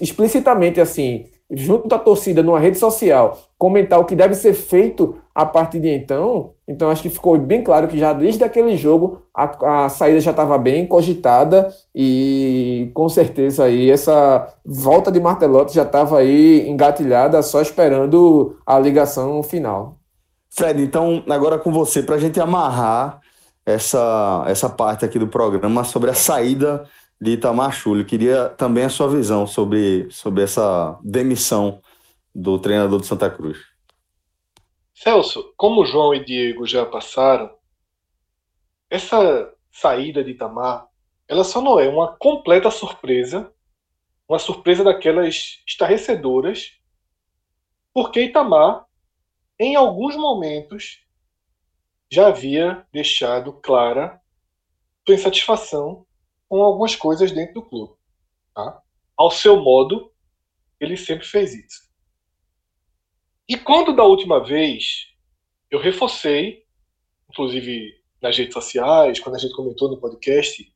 explicitamente 0.00 0.80
assim, 0.80 1.26
junto 1.50 1.92
à 1.94 1.98
torcida 1.98 2.42
numa 2.42 2.60
rede 2.60 2.78
social, 2.78 3.38
comentar 3.58 3.98
o 3.98 4.04
que 4.04 4.14
deve 4.14 4.34
ser 4.34 4.54
feito 4.54 5.16
a 5.34 5.44
partir 5.44 5.80
de 5.80 5.88
então, 5.88 6.52
então 6.66 6.90
acho 6.90 7.02
que 7.02 7.10
ficou 7.10 7.36
bem 7.38 7.62
claro 7.62 7.88
que 7.88 7.98
já 7.98 8.12
desde 8.12 8.44
aquele 8.44 8.76
jogo 8.76 9.22
a, 9.34 9.84
a 9.84 9.88
saída 9.88 10.20
já 10.20 10.30
estava 10.30 10.56
bem 10.58 10.86
cogitada 10.86 11.72
e 11.94 12.90
com 12.94 13.08
certeza 13.08 13.64
aí 13.64 13.90
essa 13.90 14.46
volta 14.64 15.10
de 15.10 15.18
Martelotti 15.18 15.74
já 15.74 15.82
estava 15.82 16.18
aí 16.18 16.68
engatilhada, 16.68 17.42
só 17.42 17.60
esperando 17.60 18.56
a 18.64 18.78
ligação 18.78 19.42
final. 19.42 19.96
Fred, 20.50 20.82
então 20.82 21.22
agora 21.28 21.58
com 21.58 21.72
você, 21.72 22.02
para 22.02 22.16
a 22.16 22.18
gente 22.18 22.40
amarrar 22.40 23.20
essa, 23.64 24.44
essa 24.46 24.68
parte 24.68 25.04
aqui 25.04 25.18
do 25.18 25.28
programa 25.28 25.84
sobre 25.84 26.10
a 26.10 26.14
saída 26.14 26.84
de 27.20 27.32
Itamar 27.32 27.72
Chulio. 27.72 28.04
Queria 28.04 28.48
também 28.48 28.84
a 28.84 28.88
sua 28.88 29.08
visão 29.08 29.46
sobre, 29.46 30.10
sobre 30.10 30.42
essa 30.42 30.98
demissão 31.02 31.80
do 32.34 32.58
treinador 32.58 32.98
do 32.98 33.04
Santa 33.04 33.30
Cruz. 33.30 33.58
Celso, 34.94 35.52
como 35.56 35.84
João 35.84 36.14
e 36.14 36.24
Diego 36.24 36.66
já 36.66 36.84
passaram, 36.86 37.50
essa 38.88 39.52
saída 39.70 40.22
de 40.22 40.32
Itamar, 40.32 40.86
ela 41.28 41.44
só 41.44 41.60
não 41.60 41.78
é 41.78 41.88
uma 41.88 42.16
completa 42.16 42.70
surpresa, 42.70 43.52
uma 44.28 44.38
surpresa 44.38 44.84
daquelas 44.84 45.62
estarrecedoras, 45.66 46.72
porque 47.92 48.24
Itamar 48.24 48.86
em 49.62 49.76
alguns 49.76 50.16
momentos, 50.16 51.04
já 52.10 52.28
havia 52.28 52.86
deixado 52.90 53.52
clara 53.52 54.18
sua 55.06 55.14
insatisfação 55.14 56.06
com 56.50 56.60
algumas 56.64 56.96
coisas 56.96 57.30
dentro 57.30 57.54
do 57.54 57.62
clube. 57.62 57.94
Tá? 58.52 58.82
Ao 59.16 59.30
seu 59.30 59.62
modo, 59.62 60.12
ele 60.80 60.96
sempre 60.96 61.24
fez 61.24 61.54
isso. 61.54 61.88
E 63.48 63.56
quando 63.56 63.94
da 63.94 64.02
última 64.02 64.44
vez 64.44 65.06
eu 65.70 65.78
reforcei, 65.78 66.64
inclusive 67.30 67.94
nas 68.20 68.36
redes 68.36 68.52
sociais, 68.52 69.20
quando 69.20 69.36
a 69.36 69.38
gente 69.38 69.54
comentou 69.54 69.88
no 69.88 70.00
podcast, 70.00 70.74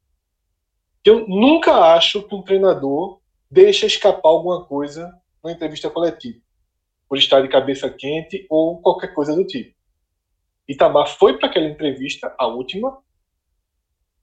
que 1.02 1.10
eu 1.10 1.26
nunca 1.26 1.74
acho 1.94 2.22
que 2.22 2.34
um 2.34 2.42
treinador 2.42 3.20
deixa 3.50 3.84
escapar 3.84 4.28
alguma 4.28 4.64
coisa 4.64 5.12
na 5.42 5.50
entrevista 5.50 5.90
coletiva 5.90 6.40
por 7.08 7.18
estar 7.18 7.42
de 7.42 7.48
cabeça 7.48 7.90
quente 7.90 8.46
ou 8.48 8.80
qualquer 8.80 9.12
coisa 9.12 9.34
do 9.34 9.44
tipo. 9.44 9.74
Itamar 10.68 11.08
foi 11.18 11.36
para 11.36 11.48
aquela 11.48 11.66
entrevista, 11.66 12.34
a 12.38 12.46
última, 12.46 13.02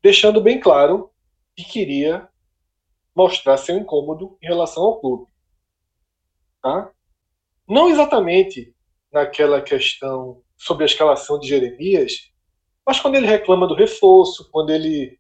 deixando 0.02 0.42
bem 0.42 0.60
claro 0.60 1.11
que 1.64 1.72
queria 1.72 2.28
mostrar 3.16 3.58
seu 3.58 3.78
incômodo 3.78 4.38
em 4.42 4.48
relação 4.48 4.84
ao 4.84 5.00
clube. 5.00 5.32
Tá? 6.62 6.92
Não 7.68 7.90
exatamente 7.90 8.74
naquela 9.12 9.62
questão 9.62 10.44
sobre 10.58 10.84
a 10.84 10.86
escalação 10.86 11.40
de 11.40 11.48
Jeremias, 11.48 12.32
mas 12.86 13.00
quando 13.00 13.16
ele 13.16 13.28
reclama 13.28 13.68
do 13.68 13.76
reforço, 13.76 14.50
quando 14.52 14.70
ele 14.70 15.20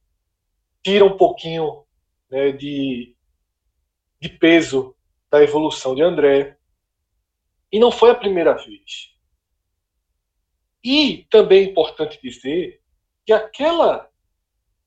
tira 0.84 1.06
um 1.06 1.17
pouquinho 1.17 1.86
né, 2.30 2.51
de, 2.51 3.15
de 4.19 4.30
peso 4.30 4.95
da 5.30 5.41
evolução 5.43 5.95
de 5.95 6.01
André, 6.01 6.58
e 7.71 7.80
não 7.80 7.91
foi 7.91 8.10
a 8.10 8.15
primeira 8.15 8.54
vez. 8.54 9.12
E 10.84 11.25
também 11.30 11.60
é 11.62 11.69
importante 11.69 12.19
dizer 12.21 12.82
que 13.25 13.32
aquela 13.32 14.11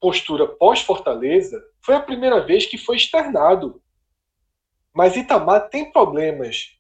postura 0.05 0.47
pós-Fortaleza 0.47 1.64
foi 1.81 1.95
a 1.95 2.01
primeira 2.01 2.45
vez 2.45 2.67
que 2.67 2.77
foi 2.77 2.97
externado. 2.97 3.83
Mas 4.93 5.17
Itamar 5.17 5.71
tem 5.71 5.90
problemas 5.90 6.79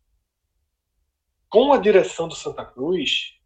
com 1.48 1.72
a 1.72 1.78
direção 1.78 2.28
do 2.28 2.34
Santa 2.34 2.66
Cruz 2.66 3.40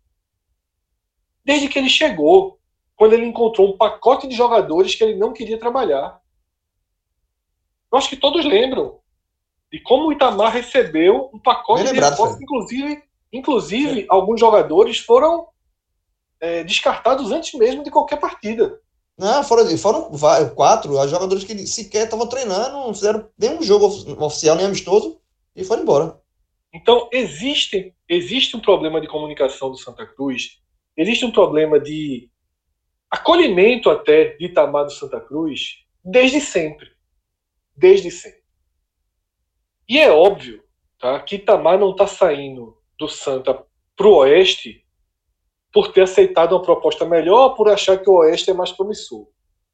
desde 1.45 1.69
que 1.69 1.79
ele 1.79 1.89
chegou, 1.89 2.59
quando 2.97 3.13
ele 3.13 3.25
encontrou 3.25 3.73
um 3.73 3.79
pacote 3.79 4.27
de 4.27 4.35
jogadores 4.35 4.97
que 4.97 5.05
ele 5.05 5.15
não 5.15 5.33
queria 5.33 5.61
trabalhar. 5.61 6.21
Eu 7.93 7.99
acho 7.99 8.09
que 8.09 8.17
todos 8.17 8.45
lembram 8.45 8.99
de 9.71 9.81
como 9.81 10.09
o 10.09 10.13
Itamar 10.13 10.53
recebeu 10.53 11.31
um 11.33 11.39
pacote 11.39 11.85
de 11.85 12.01
reforços, 12.01 12.41
inclusive, 12.43 13.01
inclusive 13.33 14.07
alguns 14.09 14.41
jogadores 14.41 14.99
foram 14.99 15.47
é, 16.41 16.65
descartados 16.65 17.31
antes 17.31 17.55
mesmo 17.55 17.85
de 17.85 17.93
qualquer 17.93 18.19
partida. 18.19 18.83
Não, 19.19 19.43
foram, 19.43 19.77
foram 19.77 20.11
quatro 20.55 20.95
jogadores 21.09 21.43
que 21.43 21.67
sequer 21.67 22.05
estavam 22.05 22.29
treinando, 22.29 22.77
não 22.77 22.95
fizeram 22.95 23.29
nenhum 23.37 23.61
jogo 23.61 23.87
oficial, 24.25 24.55
nem 24.55 24.67
amistoso, 24.67 25.21
e 25.57 25.65
foram 25.65 25.83
embora. 25.83 26.21
Então, 26.73 27.09
existe, 27.13 27.93
existe 28.09 28.57
um 28.57 28.61
problema 28.61 29.01
de 29.01 29.09
comunicação 29.09 29.71
do 29.71 29.77
Santa 29.77 30.07
Cruz, 30.07 30.61
existe 30.97 31.25
um 31.25 31.33
problema 31.33 31.81
de 31.81 32.31
acolhimento 33.11 33.91
até 33.91 34.37
de 34.37 34.47
Itamar 34.47 34.85
do 34.85 34.93
Santa 34.93 35.21
Cruz 35.21 35.79
desde 36.05 36.41
sempre. 36.41 36.89
Desde 37.77 38.11
sempre. 38.11 38.39
E 39.89 39.99
é 39.99 40.13
óbvio 40.13 40.63
tá, 40.99 41.21
que 41.23 41.37
Itamar 41.37 41.79
não 41.79 41.91
está 41.91 42.07
saindo 42.07 42.77
do 42.99 43.09
Santa 43.09 43.65
para 43.97 44.07
o 44.07 44.17
Oeste 44.17 44.85
por 45.73 45.93
ter 45.93 46.03
aceitado 46.03 46.53
uma 46.53 46.63
proposta 46.63 47.05
melhor, 47.05 47.55
por 47.55 47.69
achar 47.69 47.99
que 47.99 48.09
o 48.09 48.19
Oeste 48.19 48.51
é 48.51 48.55
mais 48.55 48.73
promissor. 48.73 49.29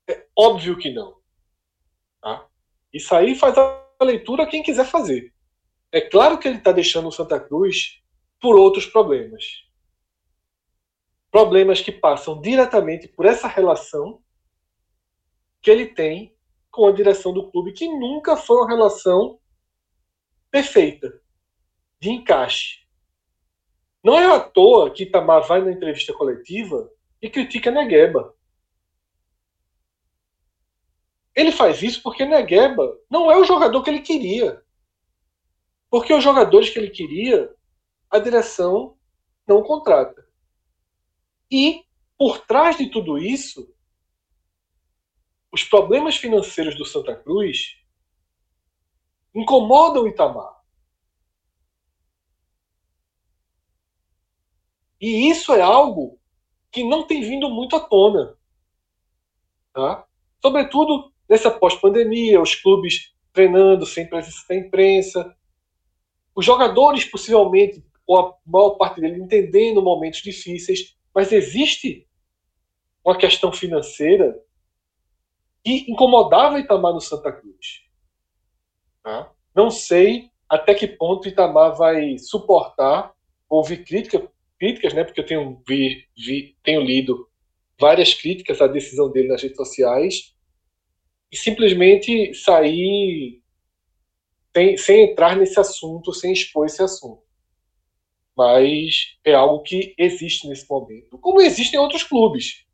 É 0.09 0.27
óbvio 0.37 0.77
que 0.77 0.91
não. 0.91 1.17
Tá? 2.21 2.47
Isso 2.93 3.15
aí 3.15 3.35
faz 3.35 3.57
a 3.57 3.87
leitura 4.03 4.47
quem 4.47 4.63
quiser 4.63 4.87
fazer. 4.87 5.33
É 5.93 6.01
claro 6.01 6.39
que 6.39 6.49
ele 6.49 6.59
está 6.59 6.73
deixando 6.73 7.09
o 7.09 7.13
Santa 7.13 7.39
Cruz 7.39 8.03
por 8.41 8.57
outros 8.57 8.87
problemas. 8.87 9.45
Problemas 11.31 11.81
que 11.81 11.93
passam 11.93 12.41
diretamente 12.41 13.09
por 13.09 13.27
essa 13.27 13.49
relação 13.49 14.21
que 15.63 15.71
ele 15.71 15.87
tem 15.87 16.37
com 16.71 16.87
a 16.87 16.93
direção 16.93 17.33
do 17.33 17.51
clube, 17.51 17.73
que 17.73 17.89
nunca 17.89 18.37
foi 18.37 18.57
uma 18.57 18.69
relação 18.69 19.39
perfeita, 20.51 21.21
de 22.01 22.11
encaixe. 22.11 22.84
Não 24.05 24.19
é 24.19 24.27
à 24.27 24.39
toa 24.39 24.91
que 24.91 25.05
Itamar 25.05 25.47
vai 25.47 25.63
na 25.63 25.73
entrevista 25.73 26.13
coletiva 26.13 26.93
e 27.23 27.31
critica 27.31 27.71
Negueba. 27.71 28.35
Ele 31.35 31.51
faz 31.51 31.83
isso 31.83 32.03
porque 32.03 32.27
Negueba 32.27 33.01
não 33.11 33.33
é 33.33 33.39
o 33.39 33.45
jogador 33.45 33.83
que 33.83 33.89
ele 33.89 34.03
queria. 34.03 34.63
Porque 35.91 36.13
os 36.13 36.23
jogadores 36.23 36.69
que 36.69 36.79
ele 36.79 36.91
queria, 36.91 37.51
a 38.11 38.19
direção 38.19 38.99
não 39.49 39.63
contrata. 39.63 40.23
E, 41.51 41.83
por 42.19 42.41
trás 42.47 42.77
de 42.77 42.91
tudo 42.91 43.17
isso, 43.17 43.75
os 45.51 45.65
problemas 45.65 46.17
financeiros 46.17 46.77
do 46.77 46.85
Santa 46.85 47.17
Cruz 47.17 47.77
incomoda 49.35 50.01
o 50.01 50.07
Itamar. 50.07 50.54
E 55.01 55.29
isso 55.29 55.53
é 55.53 55.61
algo 55.61 56.19
que 56.71 56.85
não 56.85 57.07
tem 57.07 57.23
vindo 57.23 57.49
muito 57.51 57.77
à 57.77 57.81
tona. 57.81 58.37
Tá? 59.73 60.05
Sobretudo 60.41 61.13
nessa 61.29 61.51
pós-pandemia, 61.51 62.41
os 62.41 62.55
clubes 62.55 63.15
treinando 63.33 63.85
sem 63.85 64.09
presença 64.09 64.45
da 64.49 64.55
imprensa, 64.55 65.37
os 66.35 66.45
jogadores 66.45 67.05
possivelmente, 67.05 67.85
ou 68.07 68.19
a 68.19 68.35
maior 68.47 68.71
parte 68.71 69.01
deles, 69.01 69.19
entendendo 69.19 69.83
momentos 69.83 70.21
difíceis, 70.21 70.97
mas 71.15 71.33
existe 71.33 72.07
uma 73.05 73.17
questão 73.17 73.53
financeira 73.53 74.41
que 75.65 75.91
incomodava 75.91 76.59
Itamar 76.59 76.93
no 76.93 77.01
Santa 77.01 77.33
Cruz. 77.33 77.85
Tá? 79.03 79.31
Não 79.55 79.71
sei 79.71 80.31
até 80.49 80.75
que 80.75 80.87
ponto 80.87 81.29
Itamar 81.29 81.75
vai 81.77 82.19
suportar 82.19 83.15
ouvir 83.49 83.85
crítica, 83.85 84.31
críticas, 84.59 84.95
né? 84.95 85.05
Porque 85.05 85.21
eu 85.21 85.27
tenho, 85.27 85.63
vi, 85.67 86.05
vi, 86.17 86.57
tenho 86.63 86.83
lido 86.83 87.29
várias 87.79 88.15
críticas 88.15 88.61
à 88.61 88.67
decisão 88.67 89.11
dele 89.11 89.29
nas 89.29 89.43
redes 89.43 89.57
sociais 89.57 90.35
e 91.31 91.37
simplesmente 91.37 92.33
sair 92.35 93.43
sem, 94.55 94.77
sem 94.77 95.11
entrar 95.11 95.37
nesse 95.37 95.59
assunto, 95.59 96.13
sem 96.13 96.33
expor 96.33 96.67
esse 96.67 96.83
assunto. 96.83 97.23
Mas 98.37 99.17
é 99.25 99.35
algo 99.35 99.63
que 99.63 99.95
existe 99.99 100.49
nesse 100.49 100.69
momento, 100.69 101.19
como 101.19 101.41
existe 101.41 101.75
em 101.75 101.79
outros 101.79 102.03
clubes. 102.03 102.65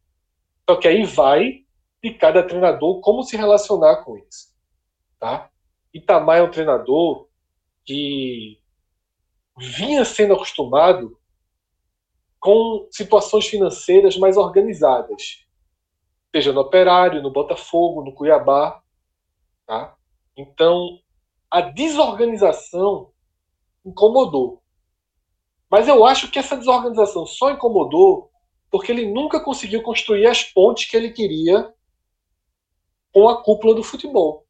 Só 0.69 0.77
que 0.77 0.89
aí 0.89 1.05
vai 1.05 1.65
de 2.03 2.15
cada 2.15 2.43
treinador 2.43 3.01
como 3.01 3.23
se 3.23 3.37
relacionar 3.37 4.05
com 4.05 4.17
isso. 4.17 4.49
Tá? 5.19 5.51
Itamar 5.93 6.39
é 6.39 6.43
um 6.43 6.51
treinador 6.51 7.29
que 7.85 8.59
vinha 9.59 10.05
sendo 10.05 10.35
acostumado 10.35 11.20
com 12.41 12.89
situações 12.91 13.47
financeiras 13.47 14.17
mais 14.17 14.37
organizadas, 14.39 15.47
seja 16.35 16.53
no 16.53 16.61
Operário, 16.61 17.23
no 17.23 17.31
Botafogo, 17.31 18.03
no 18.03 18.15
Cuiabá, 18.15 18.83
tá? 19.67 19.95
Então, 20.35 20.99
a 21.51 21.61
desorganização 21.61 23.13
incomodou. 23.85 24.63
Mas 25.69 25.87
eu 25.87 26.05
acho 26.05 26.31
que 26.31 26.39
essa 26.39 26.57
desorganização 26.57 27.27
só 27.27 27.51
incomodou 27.51 28.31
porque 28.71 28.91
ele 28.91 29.13
nunca 29.13 29.41
conseguiu 29.41 29.83
construir 29.83 30.27
as 30.27 30.43
pontes 30.43 30.89
que 30.89 30.97
ele 30.97 31.11
queria 31.11 31.73
com 33.13 33.29
a 33.29 33.43
cúpula 33.43 33.75
do 33.75 33.83
futebol. 33.83 34.47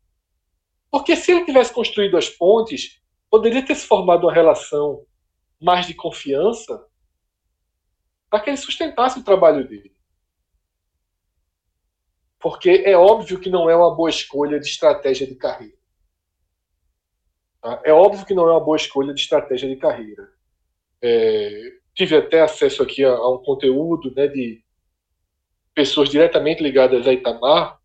Porque 0.90 1.16
se 1.16 1.32
ele 1.32 1.44
tivesse 1.44 1.72
construído 1.72 2.16
as 2.16 2.28
pontes, 2.28 3.00
poderia 3.30 3.64
ter 3.64 3.74
se 3.74 3.86
formado 3.86 4.26
uma 4.26 4.32
relação 4.32 5.04
mais 5.60 5.86
de 5.86 5.94
confiança 5.94 6.86
para 8.30 8.40
que 8.40 8.50
ele 8.50 8.56
sustentasse 8.56 9.18
o 9.18 9.24
trabalho 9.24 9.68
dele. 9.68 9.92
Porque 12.38 12.84
é 12.86 12.96
óbvio 12.96 13.38
que 13.38 13.50
não 13.50 13.68
é 13.68 13.76
uma 13.76 13.94
boa 13.94 14.08
escolha 14.08 14.58
de 14.58 14.66
estratégia 14.66 15.26
de 15.26 15.34
carreira. 15.34 15.76
Tá? 17.60 17.82
É 17.84 17.92
óbvio 17.92 18.24
que 18.24 18.32
não 18.32 18.48
é 18.48 18.52
uma 18.52 18.64
boa 18.64 18.76
escolha 18.76 19.12
de 19.12 19.20
estratégia 19.20 19.68
de 19.68 19.76
carreira. 19.76 20.32
É, 21.02 21.72
tive 21.94 22.16
até 22.16 22.40
acesso 22.40 22.82
aqui 22.82 23.04
a, 23.04 23.10
a 23.10 23.34
um 23.34 23.42
conteúdo 23.42 24.14
né, 24.14 24.26
de 24.26 24.64
pessoas 25.74 26.08
diretamente 26.08 26.62
ligadas 26.62 27.06
a 27.06 27.12
Itamar, 27.12 27.78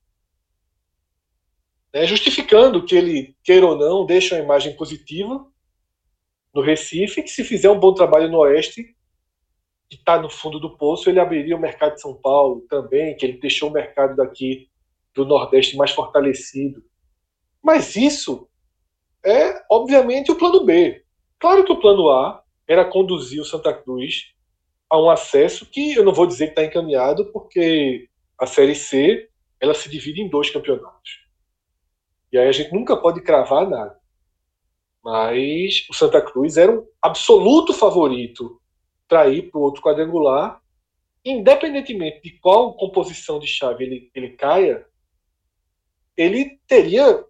né, 1.93 2.05
justificando 2.05 2.85
que 2.85 2.95
ele, 2.95 3.35
queira 3.43 3.65
ou 3.65 3.77
não, 3.77 4.05
deixa 4.05 4.35
uma 4.35 4.43
imagem 4.43 4.75
positiva 4.75 5.45
no 6.53 6.61
Recife, 6.61 7.23
que 7.23 7.29
se 7.29 7.43
fizer 7.43 7.69
um 7.69 7.79
bom 7.79 7.93
trabalho 7.93 8.29
no 8.29 8.39
Oeste, 8.39 8.94
que 9.89 9.97
está 9.97 10.19
no 10.19 10.29
fundo 10.29 10.59
do 10.59 10.77
poço, 10.77 11.09
ele 11.09 11.19
abriria 11.19 11.55
o 11.55 11.59
mercado 11.59 11.95
de 11.95 12.01
São 12.01 12.13
Paulo 12.15 12.65
também, 12.69 13.15
que 13.15 13.25
ele 13.25 13.39
deixou 13.39 13.69
o 13.69 13.73
mercado 13.73 14.15
daqui 14.15 14.69
do 15.13 15.25
Nordeste 15.25 15.77
mais 15.77 15.91
fortalecido. 15.91 16.83
Mas 17.63 17.95
isso 17.95 18.47
é, 19.25 19.63
obviamente, 19.71 20.31
o 20.31 20.35
plano 20.35 20.63
B. 20.63 21.03
Claro 21.39 21.63
que 21.63 21.71
o 21.71 21.79
plano 21.79 22.09
A 22.09 22.43
era 22.67 22.85
conduzir 22.85 23.41
o 23.41 23.45
Santa 23.45 23.73
Cruz 23.73 24.33
a 24.89 24.99
um 24.99 25.09
acesso 25.09 25.65
que 25.65 25.93
eu 25.93 26.03
não 26.03 26.13
vou 26.13 26.27
dizer 26.27 26.47
que 26.47 26.51
está 26.51 26.63
encaminhado, 26.63 27.31
porque 27.31 28.07
a 28.39 28.45
Série 28.45 28.75
C 28.75 29.29
ela 29.59 29.73
se 29.73 29.89
divide 29.89 30.21
em 30.21 30.29
dois 30.29 30.49
campeonatos. 30.49 31.25
E 32.31 32.37
aí 32.37 32.47
a 32.47 32.51
gente 32.51 32.73
nunca 32.73 32.97
pode 32.97 33.21
cravar 33.21 33.67
nada. 33.67 33.97
Mas 35.03 35.87
o 35.89 35.93
Santa 35.93 36.21
Cruz 36.21 36.57
era 36.57 36.71
um 36.71 36.85
absoluto 37.01 37.73
favorito 37.73 38.59
para 39.07 39.27
ir 39.27 39.49
para 39.49 39.59
o 39.59 39.63
outro 39.63 39.81
quadrangular, 39.81 40.61
independentemente 41.23 42.21
de 42.21 42.39
qual 42.39 42.75
composição 42.75 43.39
de 43.39 43.47
chave 43.47 43.83
ele, 43.83 44.11
ele 44.13 44.29
caia, 44.29 44.85
ele 46.15 46.59
teria, 46.67 47.23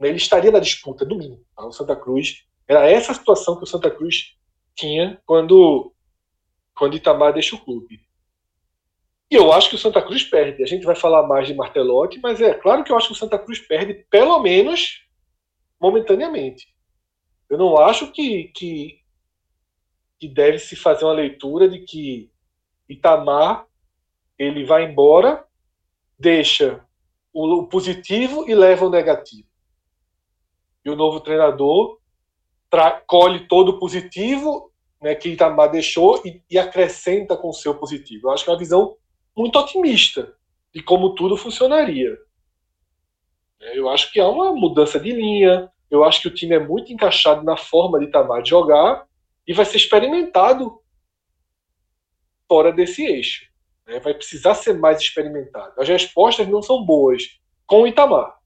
ele 0.00 0.16
estaria 0.16 0.50
na 0.50 0.58
disputa 0.58 1.04
do 1.04 1.16
mínimo. 1.16 1.44
Tá? 1.54 1.66
O 1.66 1.72
Santa 1.72 1.94
Cruz 1.96 2.44
era 2.66 2.88
essa 2.88 3.12
situação 3.14 3.56
que 3.56 3.64
o 3.64 3.66
Santa 3.66 3.90
Cruz 3.90 4.36
tinha 4.74 5.20
quando 5.26 5.92
quando 6.74 6.96
Itamar 6.96 7.34
deixa 7.34 7.54
o 7.54 7.60
clube. 7.60 8.00
E 9.30 9.34
eu 9.34 9.52
acho 9.52 9.68
que 9.68 9.74
o 9.74 9.78
Santa 9.78 10.00
Cruz 10.00 10.24
perde. 10.24 10.62
A 10.62 10.66
gente 10.66 10.84
vai 10.84 10.96
falar 10.96 11.26
mais 11.26 11.46
de 11.46 11.54
Martelotti, 11.54 12.18
mas 12.20 12.40
é 12.40 12.54
claro 12.54 12.82
que 12.82 12.90
eu 12.90 12.96
acho 12.96 13.08
que 13.08 13.12
o 13.12 13.16
Santa 13.16 13.38
Cruz 13.38 13.58
perde, 13.60 14.06
pelo 14.10 14.40
menos 14.40 15.02
momentaneamente. 15.78 16.66
Eu 17.48 17.58
não 17.58 17.76
acho 17.76 18.10
que, 18.12 18.44
que, 18.54 18.99
que 20.20 20.28
deve 20.28 20.58
se 20.58 20.76
fazer 20.76 21.06
uma 21.06 21.14
leitura 21.14 21.66
de 21.66 21.78
que 21.78 22.30
Itamar 22.86 23.66
ele 24.38 24.64
vai 24.64 24.84
embora, 24.84 25.44
deixa 26.18 26.84
o 27.32 27.66
positivo 27.66 28.48
e 28.48 28.54
leva 28.54 28.86
o 28.86 28.90
negativo. 28.90 29.48
E 30.84 30.90
o 30.90 30.96
novo 30.96 31.20
treinador 31.20 31.98
colhe 33.06 33.46
todo 33.48 33.70
o 33.70 33.78
positivo 33.78 34.70
né, 35.00 35.14
que 35.14 35.30
Itamar 35.30 35.70
deixou 35.70 36.20
e, 36.24 36.42
e, 36.50 36.58
acrescenta 36.58 37.36
com 37.36 37.48
o 37.48 37.54
seu 37.54 37.74
positivo. 37.74 38.28
Eu 38.28 38.32
acho 38.32 38.44
que 38.44 38.50
é 38.50 38.52
uma 38.52 38.58
visão 38.58 38.96
muito 39.34 39.58
otimista 39.58 40.34
de 40.74 40.82
como 40.82 41.14
tudo 41.14 41.36
funcionaria. 41.36 42.16
Eu 43.74 43.88
acho 43.88 44.12
que 44.12 44.20
há 44.20 44.28
uma 44.28 44.52
mudança 44.52 45.00
de 45.00 45.12
linha, 45.12 45.70
eu 45.90 46.04
acho 46.04 46.22
que 46.22 46.28
o 46.28 46.34
time 46.34 46.54
é 46.54 46.58
muito 46.58 46.92
encaixado 46.92 47.42
na 47.42 47.56
forma 47.56 47.98
de 47.98 48.06
Itamar 48.06 48.42
de 48.42 48.50
jogar, 48.50 49.06
e 49.46 49.52
vai 49.52 49.64
ser 49.64 49.76
experimentado 49.76 50.80
fora 52.48 52.72
desse 52.72 53.04
eixo. 53.04 53.46
Né? 53.86 53.98
Vai 54.00 54.14
precisar 54.14 54.54
ser 54.54 54.74
mais 54.74 55.00
experimentado. 55.00 55.80
As 55.80 55.88
respostas 55.88 56.48
não 56.48 56.62
são 56.62 56.84
boas 56.84 57.40
com 57.66 57.86
Itamar. 57.86 58.38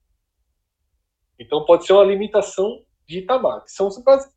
Então 1.39 1.65
pode 1.65 1.87
ser 1.87 1.93
uma 1.93 2.05
limitação 2.05 2.85
de 3.07 3.19
Itamar, 3.19 3.65
que 3.65 3.73
são 3.73 3.89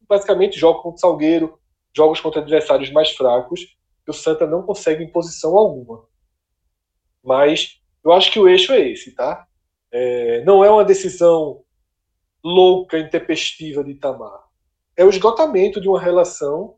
basicamente 0.07 0.59
jogos 0.59 0.81
contra 0.81 0.97
o 0.97 0.99
Salgueiro, 0.99 1.59
jogos 1.95 2.19
contra 2.19 2.41
adversários 2.41 2.91
mais 2.91 3.11
fracos, 3.11 3.61
que 4.03 4.11
o 4.11 4.13
Santa 4.13 4.45
não 4.45 4.63
consegue 4.63 5.03
em 5.03 5.11
posição 5.11 5.57
alguma. 5.57 6.05
Mas 7.23 7.81
eu 8.03 8.11
acho 8.11 8.31
que 8.31 8.39
o 8.39 8.47
eixo 8.47 8.73
é 8.73 8.89
esse, 8.89 9.13
tá? 9.13 9.47
É, 9.91 10.43
não 10.43 10.63
é 10.63 10.69
uma 10.69 10.83
decisão 10.83 11.63
louca, 12.43 12.99
intempestiva 12.99 13.83
de 13.83 13.91
Itamar 13.91 14.46
é 14.97 15.05
o 15.05 15.09
esgotamento 15.09 15.79
de 15.79 15.87
uma 15.87 16.01
relação 16.01 16.75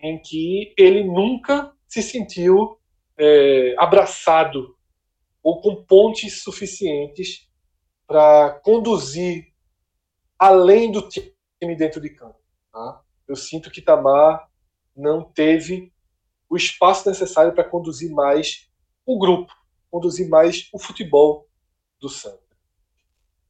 em 0.00 0.18
que 0.18 0.74
ele 0.78 1.04
nunca 1.04 1.72
se 1.86 2.02
sentiu 2.02 2.78
é, 3.18 3.74
abraçado 3.78 4.74
ou 5.42 5.60
com 5.60 5.84
pontes 5.84 6.42
suficientes 6.42 7.46
para 8.06 8.58
conduzir 8.64 9.52
além 10.38 10.90
do 10.90 11.06
time 11.06 11.76
dentro 11.76 12.00
de 12.00 12.10
campo. 12.10 12.38
Tá? 12.72 13.02
Eu 13.26 13.36
sinto 13.36 13.70
que 13.70 13.82
Tamar 13.82 14.48
não 14.96 15.22
teve 15.22 15.92
o 16.48 16.56
espaço 16.56 17.08
necessário 17.08 17.54
para 17.54 17.68
conduzir 17.68 18.10
mais 18.10 18.68
o 19.04 19.18
grupo, 19.18 19.52
conduzir 19.90 20.28
mais 20.28 20.68
o 20.72 20.78
futebol 20.78 21.46
do 22.00 22.08
Santos. 22.08 22.48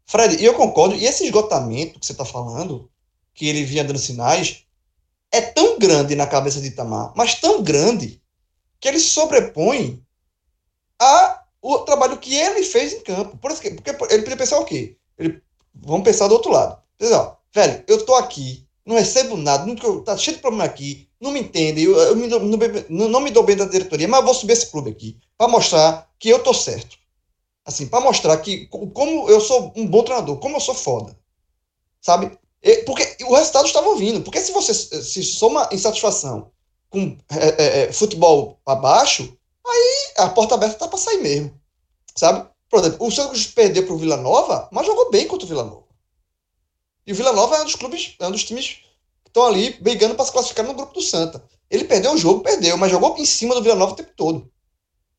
Fred, 0.07 0.43
eu 0.43 0.55
concordo. 0.55 0.95
E 0.95 1.05
esse 1.05 1.25
esgotamento 1.25 2.01
que 2.01 2.07
você 2.07 2.13
está 2.13 2.25
falando, 2.25 2.91
que 3.39 3.47
ele 3.47 3.65
vinha 3.65 3.85
dando 3.85 4.01
sinais, 4.01 4.65
é 5.31 5.41
tão 5.41 5.79
grande 5.79 6.17
na 6.17 6.27
cabeça 6.27 6.61
de 6.61 6.67
Itamar, 6.67 7.13
mas 7.17 7.37
tão 7.37 7.63
grande, 7.63 8.21
que 8.81 8.89
ele 8.89 8.99
sobrepõe 8.99 10.03
a 11.01 11.45
o 11.63 11.79
trabalho 11.79 12.19
que 12.19 12.35
ele 12.35 12.65
fez 12.65 12.93
em 12.93 13.01
campo. 13.01 13.37
Por 13.37 13.51
isso 13.51 13.61
que, 13.61 13.71
porque 13.71 13.91
ele 13.91 14.23
podia 14.23 14.37
pensar 14.37 14.59
o 14.59 14.65
quê? 14.65 14.97
Ele, 15.17 15.41
vamos 15.75 16.05
pensar 16.05 16.27
do 16.29 16.35
outro 16.35 16.51
lado. 16.51 16.81
Diz, 16.99 17.13
ó, 17.13 17.37
velho, 17.55 17.85
eu 17.87 18.05
tô 18.05 18.15
aqui, 18.15 18.67
não 18.85 18.97
recebo 18.97 19.37
nada, 19.37 19.65
não, 19.67 20.03
tá 20.03 20.17
cheio 20.17 20.37
de 20.37 20.43
problema 20.43 20.65
aqui, 20.65 21.09
não 21.21 21.31
me 21.31 21.41
entendem, 21.41 21.85
eu, 21.85 21.97
eu 21.97 22.17
me, 22.17 22.27
não, 22.89 23.09
não, 23.09 23.21
me 23.21 23.31
dou 23.31 23.43
bem 23.43 23.57
da 23.57 23.65
diretoria, 23.65 24.09
mas 24.09 24.25
vou 24.25 24.35
subir 24.35 24.53
esse 24.53 24.71
clube 24.71 24.91
aqui, 24.91 25.17
para 25.37 25.49
mostrar 25.49 26.11
que 26.19 26.29
eu 26.29 26.43
tô 26.43 26.53
certo. 26.55 26.97
Assim, 27.65 27.87
para 27.87 28.01
mostrar 28.01 28.37
que 28.39 28.67
como 28.67 29.29
eu 29.29 29.41
sou 29.41 29.73
um 29.77 29.87
bom 29.87 30.03
treinador, 30.03 30.39
como 30.39 30.57
eu 30.57 30.61
sou 30.61 30.75
foda. 30.75 31.17
Sabe? 32.01 32.39
Porque 32.85 33.25
o 33.25 33.35
resultado 33.35 33.67
estava 33.67 33.95
vindo. 33.97 34.23
Porque 34.23 34.41
se 34.41 34.53
você 34.53 34.75
se 34.75 35.23
soma 35.23 35.69
insatisfação 35.73 36.51
com 36.91 37.17
é, 37.31 37.49
é, 37.49 37.83
é 37.85 37.93
futebol 37.93 38.59
abaixo, 38.67 39.37
aí 39.67 40.13
a 40.19 40.29
porta 40.29 40.55
aberta 40.55 40.79
tá 40.79 40.89
para 40.89 40.99
sair 40.99 41.19
mesmo. 41.19 41.59
Sabe? 42.17 42.49
Por 42.69 42.81
exemplo, 42.81 43.07
o 43.07 43.11
Cruz 43.11 43.47
perdeu 43.47 43.85
para 43.85 43.95
o 43.95 43.99
Vila 43.99 44.17
Nova, 44.17 44.69
mas 44.73 44.87
jogou 44.87 45.11
bem 45.11 45.27
contra 45.27 45.47
o 45.47 45.49
Vila 45.49 45.65
Nova. 45.65 45.85
E 47.07 47.13
o 47.13 47.15
Vila 47.15 47.33
Nova 47.33 47.57
é 47.57 47.63
um 47.63 47.65
dos 47.65 47.75
clubes, 47.75 48.15
é 48.19 48.27
um 48.27 48.31
dos 48.31 48.45
times 48.45 48.81
que 49.25 49.31
estão 49.31 49.47
ali 49.47 49.71
brigando 49.81 50.15
para 50.15 50.25
se 50.27 50.33
classificar 50.33 50.67
no 50.67 50.75
grupo 50.75 50.93
do 50.93 51.01
Santa. 51.01 51.43
Ele 51.71 51.85
perdeu 51.85 52.13
o 52.13 52.19
jogo, 52.19 52.43
perdeu, 52.43 52.77
mas 52.77 52.91
jogou 52.91 53.17
em 53.17 53.25
cima 53.25 53.55
do 53.55 53.63
Vila 53.63 53.75
Nova 53.75 53.93
o 53.93 53.97
tempo 53.97 54.13
todo. 54.17 54.51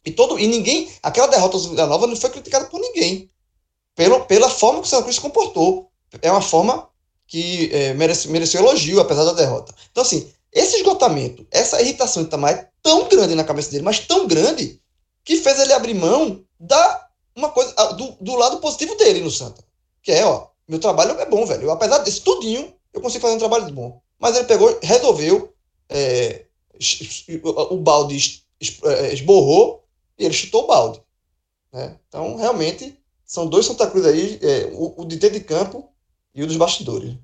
E, 0.06 0.12
todo, 0.12 0.40
e 0.40 0.48
ninguém, 0.48 0.92
aquela 1.02 1.28
derrota 1.28 1.58
do 1.58 1.70
Vila 1.70 1.88
Nova 1.88 2.06
não 2.06 2.16
foi 2.16 2.30
criticada 2.30 2.66
por 2.66 2.80
ninguém. 2.80 3.30
Pelo, 3.96 4.26
pela 4.26 4.50
forma 4.50 4.82
que 4.82 4.88
o 4.88 4.90
Santa 4.90 5.04
Cruz 5.04 5.16
se 5.16 5.22
comportou. 5.22 5.90
É 6.22 6.32
uma 6.32 6.42
forma 6.42 6.89
que 7.30 7.70
é, 7.72 7.94
merece, 7.94 8.28
mereceu 8.28 8.60
elogio, 8.60 9.00
apesar 9.00 9.24
da 9.24 9.34
derrota. 9.34 9.74
Então, 9.92 10.02
assim, 10.02 10.34
esse 10.52 10.78
esgotamento, 10.78 11.46
essa 11.52 11.80
irritação 11.80 12.24
de 12.24 12.28
Itamar 12.28 12.54
é 12.54 12.70
tão 12.82 13.08
grande 13.08 13.36
na 13.36 13.44
cabeça 13.44 13.70
dele, 13.70 13.84
mas 13.84 14.00
tão 14.00 14.28
grande, 14.28 14.82
que 15.24 15.38
fez 15.38 15.60
ele 15.60 15.72
abrir 15.72 15.94
mão 15.94 16.44
da 16.60 17.08
uma 17.36 17.50
coisa 17.50 17.72
do, 17.94 18.18
do 18.20 18.36
lado 18.36 18.58
positivo 18.58 18.96
dele 18.96 19.22
no 19.22 19.30
Santa. 19.30 19.64
Que 20.02 20.12
é, 20.12 20.26
ó, 20.26 20.48
meu 20.68 20.80
trabalho 20.80 21.20
é 21.20 21.26
bom, 21.28 21.46
velho. 21.46 21.66
Eu, 21.66 21.72
apesar 21.72 22.00
desse 22.00 22.22
tudinho, 22.22 22.74
eu 22.92 23.00
consigo 23.00 23.22
fazer 23.22 23.36
um 23.36 23.40
trabalho 23.40 23.72
bom. 23.72 24.02
Mas 24.18 24.36
ele 24.36 24.46
pegou, 24.46 24.78
resolveu, 24.82 25.54
é, 25.88 26.46
o 27.70 27.78
balde 27.78 28.44
é, 28.84 29.14
esborrou 29.14 29.86
e 30.18 30.26
ele 30.26 30.34
chutou 30.34 30.64
o 30.64 30.68
balde. 30.68 31.02
Né? 31.72 31.96
Então, 32.08 32.36
realmente, 32.38 33.00
são 33.24 33.46
dois 33.46 33.68
Santa 33.68 33.86
Cruz 33.86 34.06
aí, 34.06 34.40
é, 34.42 34.72
o, 34.74 35.04
o 35.04 35.06
de 35.06 35.16
dentro 35.16 35.38
de 35.40 35.46
campo 35.46 35.90
e 36.40 36.44
o 36.44 36.48
dos 36.48 36.56
bastidores. 36.56 37.18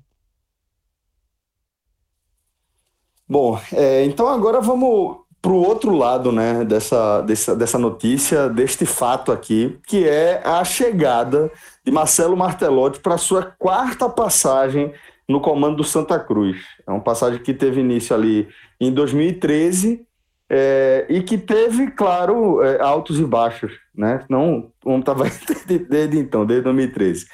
Bom, 3.26 3.58
é, 3.72 4.04
então 4.04 4.28
agora 4.28 4.60
vamos 4.60 5.16
para 5.40 5.52
o 5.52 5.66
outro 5.66 5.96
lado 5.96 6.30
né, 6.30 6.64
dessa, 6.64 7.22
dessa, 7.22 7.56
dessa 7.56 7.78
notícia, 7.78 8.48
deste 8.48 8.84
fato 8.84 9.32
aqui, 9.32 9.78
que 9.86 10.06
é 10.06 10.42
a 10.44 10.62
chegada 10.64 11.50
de 11.82 11.90
Marcelo 11.90 12.36
Martelotti 12.36 13.00
para 13.00 13.16
sua 13.16 13.42
quarta 13.42 14.06
passagem 14.08 14.92
no 15.26 15.40
comando 15.40 15.78
do 15.78 15.84
Santa 15.84 16.20
Cruz. 16.20 16.58
É 16.86 16.90
uma 16.90 17.00
passagem 17.00 17.42
que 17.42 17.54
teve 17.54 17.80
início 17.80 18.14
ali 18.14 18.46
em 18.78 18.92
2013 18.92 20.06
é, 20.50 21.06
e 21.08 21.22
que 21.22 21.38
teve, 21.38 21.90
claro, 21.90 22.62
é, 22.62 22.82
altos 22.82 23.18
e 23.18 23.24
baixos, 23.24 23.72
né? 23.94 24.24
Não, 24.28 24.70
não 24.84 24.98
estava 24.98 25.24
desde, 25.48 25.78
desde 25.78 26.18
então, 26.18 26.44
desde 26.44 26.64
2013. 26.64 27.26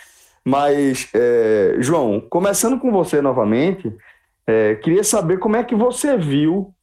Mas, 0.45 1.09
é, 1.15 1.77
João, 1.79 2.21
começando 2.21 2.79
com 2.79 2.91
você 2.91 3.21
novamente, 3.21 3.95
é, 4.47 4.75
queria 4.77 5.05
saber 5.05 5.39
como 5.39 5.57
é 5.57 5.63
que 5.63 5.75
você 5.75 6.17
viu 6.17 6.75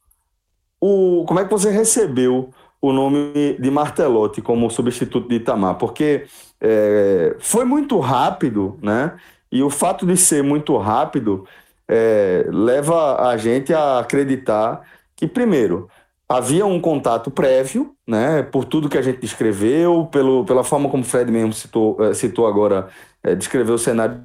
o, 0.80 1.24
como 1.26 1.40
é 1.40 1.44
que 1.44 1.50
você 1.50 1.70
recebeu 1.70 2.50
o 2.80 2.92
nome 2.92 3.56
de 3.58 3.70
Martelotti 3.70 4.40
como 4.40 4.70
substituto 4.70 5.28
de 5.28 5.36
Itamar, 5.36 5.76
porque 5.76 6.24
é, 6.60 7.36
foi 7.38 7.64
muito 7.64 7.98
rápido, 7.98 8.78
né? 8.82 9.16
E 9.52 9.62
o 9.62 9.68
fato 9.68 10.06
de 10.06 10.16
ser 10.16 10.42
muito 10.42 10.76
rápido 10.78 11.46
é, 11.86 12.46
leva 12.48 13.28
a 13.28 13.36
gente 13.36 13.74
a 13.74 13.98
acreditar 13.98 14.80
que, 15.14 15.26
primeiro, 15.26 15.88
havia 16.28 16.64
um 16.64 16.80
contato 16.80 17.30
prévio, 17.30 17.94
né? 18.06 18.42
Por 18.44 18.64
tudo 18.64 18.88
que 18.88 18.96
a 18.96 19.02
gente 19.02 19.20
descreveu, 19.20 20.08
pelo, 20.10 20.44
pela 20.44 20.64
forma 20.64 20.88
como 20.88 21.02
o 21.02 21.06
Fred 21.06 21.30
mesmo 21.30 21.52
citou, 21.52 21.96
é, 22.02 22.14
citou 22.14 22.46
agora, 22.46 22.88
é, 23.22 23.34
descreveu 23.34 23.74
o 23.74 23.78
cenário 23.78 24.22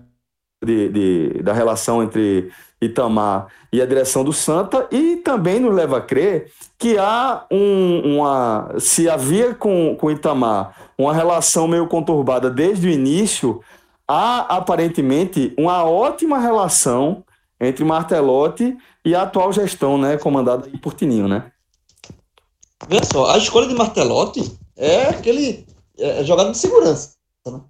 de, 0.63 0.89
de, 0.89 1.43
da 1.43 1.53
relação 1.53 2.01
entre 2.03 2.51
Itamar 2.81 3.47
e 3.71 3.81
a 3.81 3.85
direção 3.85 4.23
do 4.23 4.33
Santa, 4.33 4.87
e 4.91 5.17
também 5.17 5.59
nos 5.59 5.73
leva 5.73 5.97
a 5.97 6.01
crer 6.01 6.51
que 6.77 6.97
há 6.97 7.45
um, 7.51 8.15
uma. 8.15 8.75
Se 8.79 9.09
havia 9.09 9.53
com, 9.53 9.95
com 9.95 10.11
Itamar 10.11 10.91
uma 10.97 11.13
relação 11.13 11.67
meio 11.67 11.87
conturbada 11.87 12.49
desde 12.49 12.87
o 12.87 12.91
início, 12.91 13.61
há 14.07 14.57
aparentemente 14.57 15.53
uma 15.57 15.83
ótima 15.83 16.37
relação 16.37 17.23
entre 17.59 17.83
Martelotti 17.83 18.77
e 19.03 19.15
a 19.15 19.23
atual 19.23 19.51
gestão, 19.51 19.97
né, 19.97 20.17
comandada 20.17 20.69
por 20.81 20.93
Tininho, 20.93 21.27
né? 21.27 21.51
Veja 22.87 23.05
só, 23.05 23.31
a 23.31 23.37
escolha 23.37 23.67
de 23.67 23.73
Martelotti 23.73 24.57
é 24.75 25.09
aquele 25.09 25.65
é, 25.97 26.21
é 26.21 26.23
jogada 26.23 26.51
de 26.51 26.57
segurança, 26.57 27.13
né? 27.47 27.61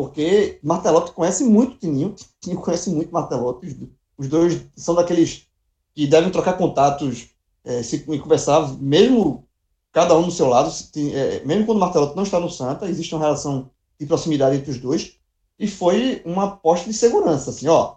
Porque 0.00 0.58
Martelotti 0.62 1.12
conhece 1.12 1.44
muito 1.44 1.76
Tininho, 1.76 2.14
Tininho 2.40 2.62
conhece 2.62 2.88
muito 2.88 3.12
Martelotti, 3.12 3.92
os 4.16 4.28
dois 4.28 4.64
são 4.74 4.94
daqueles 4.94 5.46
que 5.94 6.06
devem 6.06 6.30
trocar 6.30 6.54
contatos 6.54 7.28
é, 7.62 7.82
se 7.82 7.98
conversar, 7.98 8.66
mesmo 8.78 9.46
cada 9.92 10.16
um 10.16 10.22
do 10.22 10.30
seu 10.30 10.46
lado, 10.46 10.72
tem, 10.90 11.14
é, 11.14 11.44
mesmo 11.44 11.66
quando 11.66 11.80
Martelotti 11.80 12.16
não 12.16 12.22
está 12.22 12.40
no 12.40 12.48
Santa, 12.48 12.88
existe 12.88 13.14
uma 13.14 13.20
relação 13.20 13.68
de 13.98 14.06
proximidade 14.06 14.56
entre 14.56 14.70
os 14.70 14.78
dois, 14.78 15.18
e 15.58 15.68
foi 15.68 16.22
uma 16.24 16.44
aposta 16.44 16.88
de 16.88 16.96
segurança, 16.96 17.50
assim, 17.50 17.68
ó, 17.68 17.96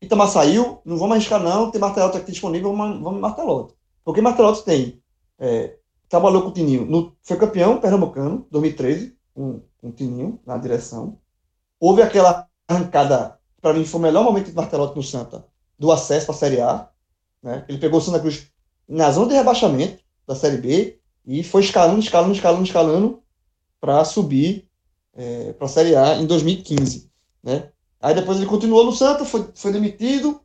Itamar 0.00 0.26
saiu, 0.26 0.80
não 0.84 0.96
vamos 0.96 1.14
arriscar 1.14 1.40
não, 1.40 1.70
tem 1.70 1.80
Martelotti 1.80 2.16
aqui 2.16 2.32
disponível, 2.32 2.76
vamos, 2.76 3.00
vamos 3.00 3.20
Martelotti. 3.20 3.74
Porque 4.04 4.20
Martelotti 4.20 4.64
tem, 4.64 5.00
é, 5.38 5.76
trabalhou 6.08 6.42
com 6.42 6.48
o 6.48 6.52
Tininho, 6.52 6.84
no, 6.84 7.16
foi 7.22 7.36
campeão 7.36 7.78
pernambucano, 7.78 8.44
2013, 8.50 9.16
com 9.34 9.62
o 9.82 9.90
Tininho 9.92 10.40
na 10.46 10.56
direção, 10.56 11.18
houve 11.80 12.02
aquela 12.02 12.46
arrancada 12.68 13.38
para 13.62 13.72
mim 13.72 13.84
foi 13.84 14.00
o 14.00 14.02
melhor 14.02 14.24
momento 14.24 14.46
de 14.46 14.56
Martelotti 14.56 14.96
no 14.96 15.02
Santa, 15.04 15.46
do 15.78 15.92
acesso 15.92 16.26
para 16.26 16.34
a 16.34 16.38
Série 16.38 16.60
A. 16.60 16.88
Né? 17.40 17.64
Ele 17.68 17.78
pegou 17.78 18.00
o 18.00 18.02
Santa 18.02 18.18
Cruz 18.18 18.48
na 18.88 19.10
zona 19.12 19.28
de 19.28 19.34
rebaixamento 19.34 20.02
da 20.26 20.34
Série 20.34 20.58
B 20.58 20.98
e 21.24 21.44
foi 21.44 21.62
escalando, 21.62 22.00
escalando, 22.00 22.34
escalando, 22.34 22.64
escalando 22.64 23.22
para 23.80 24.04
subir 24.04 24.68
é, 25.14 25.52
para 25.52 25.66
a 25.66 25.68
Série 25.68 25.94
A 25.94 26.16
em 26.16 26.26
2015. 26.26 27.08
Né? 27.42 27.70
Aí 28.00 28.14
depois 28.14 28.38
ele 28.38 28.46
continuou 28.46 28.84
no 28.84 28.92
Santa, 28.92 29.24
foi, 29.24 29.48
foi 29.54 29.72
demitido 29.72 30.40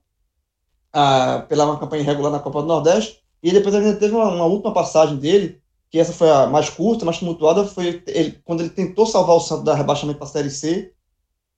a, 0.93 1.39
pela 1.49 1.65
uma 1.65 1.79
campanha 1.79 2.03
irregular 2.03 2.31
na 2.31 2.39
Copa 2.39 2.61
do 2.61 2.67
Nordeste, 2.67 3.19
e 3.41 3.51
depois 3.51 3.73
ele 3.73 3.95
teve 3.95 4.13
uma, 4.13 4.29
uma, 4.29 4.45
última 4.45 4.73
passagem 4.73 5.17
dele, 5.17 5.61
que 5.89 5.99
essa 5.99 6.11
foi 6.11 6.29
a 6.29 6.47
mais 6.47 6.69
curta, 6.69 7.05
mais 7.05 7.17
tumultuada, 7.17 7.65
foi 7.65 8.03
ele, 8.07 8.39
quando 8.43 8.61
ele 8.61 8.69
tentou 8.69 9.05
salvar 9.05 9.35
o 9.35 9.39
Santos 9.39 9.63
da 9.63 9.73
rebaixamento 9.73 10.19
para 10.19 10.27
a 10.27 10.31
Série 10.31 10.49
C, 10.49 10.93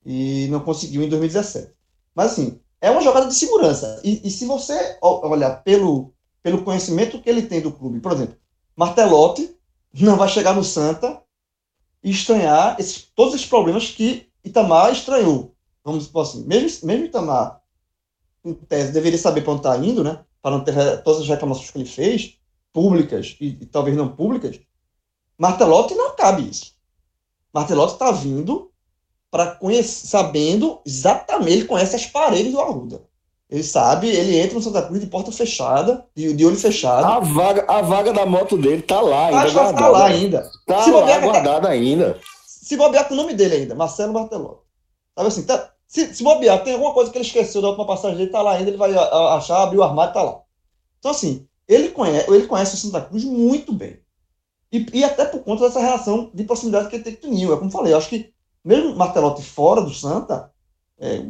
e 0.06 0.48
não 0.50 0.60
conseguiu 0.60 1.04
em 1.04 1.10
2017. 1.10 1.74
Mas 2.16 2.32
assim, 2.32 2.60
é 2.82 2.90
uma 2.90 3.02
jogada 3.02 3.28
de 3.28 3.36
segurança. 3.36 4.00
E, 4.04 4.28
e, 4.28 4.32
se 4.32 4.46
você 4.46 4.98
olhar 5.02 5.64
pelo, 5.64 6.14
pelo 6.42 6.64
conhecimento 6.64 7.22
que 7.22 7.30
ele 7.30 7.44
tem 7.44 7.62
do 7.62 7.72
clube, 7.72 8.00
por 8.00 8.12
exemplo, 8.12 8.36
Martelotti 8.76 9.56
não 9.94 10.16
vai 10.16 10.30
chegar 10.30 10.56
no 10.56 10.64
Santa 10.64 11.22
e 12.04 12.12
estranhar 12.12 12.76
esses, 12.80 13.04
todos 13.16 13.34
esses 13.34 13.48
problemas 13.48 13.90
que 13.90 14.30
Itamar 14.44 14.92
estranhou. 14.92 15.54
Vamos 15.84 16.06
supor 16.06 16.24
assim, 16.24 16.46
mesmo, 16.46 16.88
mesmo 16.88 17.06
Itamar, 17.06 17.62
em 18.46 18.54
tese, 18.54 18.94
deveria 18.94 19.20
saber 19.20 19.42
para 19.42 19.52
onde 19.52 19.60
está 19.60 19.78
indo, 19.78 20.04
né? 20.04 20.24
Para 20.42 20.52
não 20.52 20.64
ter 20.64 21.04
todas 21.04 21.22
as 21.22 21.28
reclamações 21.28 21.70
que 21.72 21.78
ele 21.78 21.86
fez, 21.86 22.39
públicas 22.74 23.36
e, 23.40 23.48
e 23.48 23.66
talvez 23.66 23.96
não 23.96 24.10
públicas. 24.10 24.60
Martelotti 25.38 25.96
não 25.96 26.16
cabe 26.16 26.50
isso. 26.50 26.74
Martelotti 27.54 27.94
está 27.94 28.12
vindo 28.12 28.72
para 29.32 29.56
conhecer, 29.56 30.08
sabendo 30.08 30.82
exatamente, 30.86 31.52
ele 31.52 31.66
conhece 31.66 31.96
as 31.96 32.06
paredes 32.06 32.52
do 32.52 32.60
Arruda. 32.60 33.02
Ele 33.50 33.64
sabe, 33.64 34.08
ele 34.08 34.38
entra 34.38 34.56
no 34.56 34.62
Santa 34.62 34.84
Cruz 34.84 35.02
de 35.02 35.08
porta 35.08 35.32
fechada, 35.32 36.06
de, 36.16 36.34
de 36.34 36.46
olho 36.46 36.56
fechado. 36.56 37.06
A 37.06 37.20
vaga, 37.20 37.66
a 37.68 37.82
vaga 37.82 38.14
da 38.14 38.26
moto 38.26 38.56
dele 38.56 38.84
tá 38.84 39.02
lá 39.02 39.28
ainda. 39.28 39.40
Acho 39.40 39.68
que 39.68 39.74
tá 39.74 39.88
lá 39.88 40.06
ainda. 40.06 40.52
Tá 40.68 40.84
se 40.84 40.92
lá, 40.92 41.20
guardada 41.20 41.68
tá, 41.68 41.70
ainda. 41.70 42.20
Se 42.46 42.78
bobear 42.78 43.08
com 43.08 43.16
o 43.16 43.18
nome 43.18 43.34
dele 43.34 43.56
ainda, 43.56 43.74
Marcelo 43.74 44.14
Bartelotto. 44.14 44.62
Sabe 45.18 45.28
assim, 45.28 45.44
tá, 45.44 45.72
se, 45.88 46.14
se 46.14 46.24
bobear, 46.24 46.64
tem 46.64 46.74
alguma 46.74 46.94
coisa 46.94 47.12
que 47.12 47.18
ele 47.18 47.26
esqueceu 47.26 47.60
da 47.60 47.70
última 47.70 47.88
passagem 47.88 48.18
dele, 48.18 48.30
tá 48.30 48.44
lá 48.44 48.54
ainda, 48.54 48.70
ele 48.70 48.78
vai 48.78 48.94
achar, 48.94 49.64
abrir 49.64 49.80
o 49.80 49.84
armário, 49.84 50.14
tá 50.14 50.22
lá. 50.22 50.42
Então 51.00 51.10
assim, 51.10 51.48
ele 51.70 51.90
conhece, 51.90 52.30
ele 52.32 52.48
conhece 52.48 52.74
o 52.74 52.78
Santa 52.78 53.02
Cruz 53.02 53.24
muito 53.24 53.72
bem. 53.72 54.00
E, 54.72 54.86
e 54.94 55.04
até 55.04 55.24
por 55.26 55.42
conta 55.42 55.68
dessa 55.68 55.80
relação 55.80 56.32
de 56.34 56.44
proximidade 56.44 56.90
que 56.90 56.96
ele 56.96 57.04
tem 57.04 57.16
com 57.16 57.28
o 57.28 57.30
Ninho. 57.30 57.54
É 57.54 57.58
como 57.58 57.72
falei, 57.72 57.94
eu 57.94 57.98
acho 57.98 58.10
que 58.10 58.34
mesmo 58.66 58.96
Martelotti 58.96 59.44
fora 59.44 59.82
do 59.82 59.94
Santa, 59.94 60.52
é, 61.00 61.26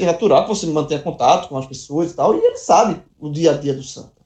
é 0.00 0.04
natural 0.04 0.42
que 0.42 0.48
você 0.48 0.66
mantenha 0.66 1.00
contato 1.00 1.48
com 1.48 1.56
as 1.56 1.66
pessoas 1.66 2.10
e 2.10 2.14
tal, 2.14 2.34
e 2.34 2.38
ele 2.38 2.56
sabe 2.56 3.02
o 3.18 3.30
dia 3.30 3.52
a 3.52 3.56
dia 3.56 3.72
do 3.72 3.82
Santa. 3.82 4.20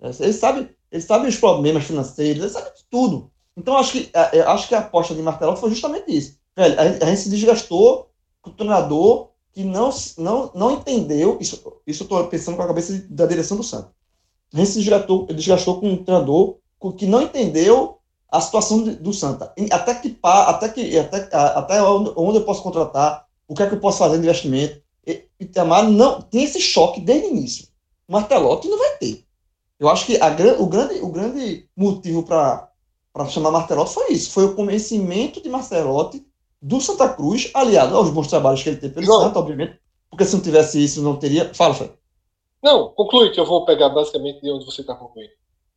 É, 0.00 0.10
ele 0.20 0.32
sabe, 0.32 0.70
ele 0.92 1.02
sabe 1.02 1.26
os 1.26 1.36
problemas 1.36 1.84
financeiros, 1.84 2.42
ele 2.42 2.52
sabe 2.52 2.70
tudo. 2.90 3.30
Então, 3.56 3.76
acho 3.76 3.92
que, 3.92 4.10
é, 4.12 4.38
é, 4.38 4.42
acho 4.42 4.68
que 4.68 4.74
a 4.74 4.80
aposta 4.80 5.14
de 5.14 5.22
Martelotti 5.22 5.60
foi 5.60 5.70
justamente 5.70 6.14
isso. 6.14 6.38
Velho, 6.54 6.78
a, 6.78 6.82
a 6.82 7.06
gente 7.08 7.20
se 7.20 7.30
desgastou 7.30 8.10
com 8.42 8.50
o 8.50 8.54
treinador 8.54 9.30
que 9.52 9.64
não, 9.64 9.90
não, 10.18 10.52
não 10.54 10.70
entendeu, 10.72 11.38
isso, 11.40 11.56
isso 11.86 12.02
eu 12.02 12.04
estou 12.04 12.26
pensando 12.28 12.56
com 12.56 12.62
a 12.62 12.66
cabeça 12.66 13.06
da 13.08 13.26
direção 13.26 13.56
do 13.56 13.62
Santa. 13.62 13.90
A 14.52 14.58
gente 14.58 14.70
se 14.70 14.78
desgastou, 14.78 15.26
desgastou 15.26 15.80
com 15.80 15.90
um 15.90 16.04
treinador 16.04 16.56
que 16.96 17.06
não 17.06 17.22
entendeu 17.22 17.98
a 18.30 18.40
situação 18.40 18.82
do 18.82 19.12
Santa. 19.12 19.52
Até 19.70 19.94
que 19.94 20.16
até 20.22 20.68
que 20.68 20.98
até, 20.98 21.28
até 21.32 21.82
onde 21.82 22.38
eu 22.38 22.44
posso 22.44 22.62
contratar, 22.62 23.26
o 23.48 23.54
que 23.54 23.62
é 23.62 23.66
que 23.66 23.74
eu 23.74 23.80
posso 23.80 23.98
fazer 23.98 24.18
de 24.18 24.24
investimento. 24.24 24.80
Itamar 25.38 25.88
não 25.88 26.20
tem 26.20 26.44
esse 26.44 26.60
choque 26.60 27.00
desde 27.00 27.28
o 27.28 27.30
início. 27.30 27.68
O 28.08 28.12
Martelotti 28.12 28.68
não 28.68 28.78
vai 28.78 28.96
ter. 28.96 29.24
Eu 29.78 29.88
acho 29.88 30.06
que 30.06 30.16
a, 30.20 30.28
o, 30.58 30.66
grande, 30.66 31.00
o 31.00 31.08
grande 31.08 31.68
motivo 31.76 32.22
para 32.22 32.70
para 33.16 33.30
chamar 33.30 33.50
Martelotti 33.50 33.94
foi 33.94 34.12
isso. 34.12 34.30
Foi 34.30 34.44
o 34.44 34.54
convencimento 34.54 35.42
de 35.42 35.48
Martelotti 35.48 36.22
do 36.60 36.80
Santa 36.82 37.08
Cruz, 37.08 37.50
aliado 37.54 37.96
aos 37.96 38.10
bons 38.10 38.26
trabalhos 38.26 38.62
que 38.62 38.68
ele 38.68 38.76
teve 38.76 38.92
pelo 38.92 39.06
Santa, 39.06 39.38
obviamente. 39.38 39.80
Porque 40.10 40.26
se 40.26 40.34
não 40.34 40.42
tivesse 40.42 40.84
isso, 40.84 41.02
não 41.02 41.16
teria. 41.16 41.50
Fala, 41.54 41.72
Fred. 41.72 41.92
Não, 42.66 42.88
conclui, 42.88 43.30
que 43.30 43.38
eu 43.38 43.46
vou 43.46 43.64
pegar 43.64 43.90
basicamente 43.90 44.40
de 44.40 44.50
onde 44.50 44.66
você 44.66 44.80
está 44.80 44.92
concluindo. 44.92 45.30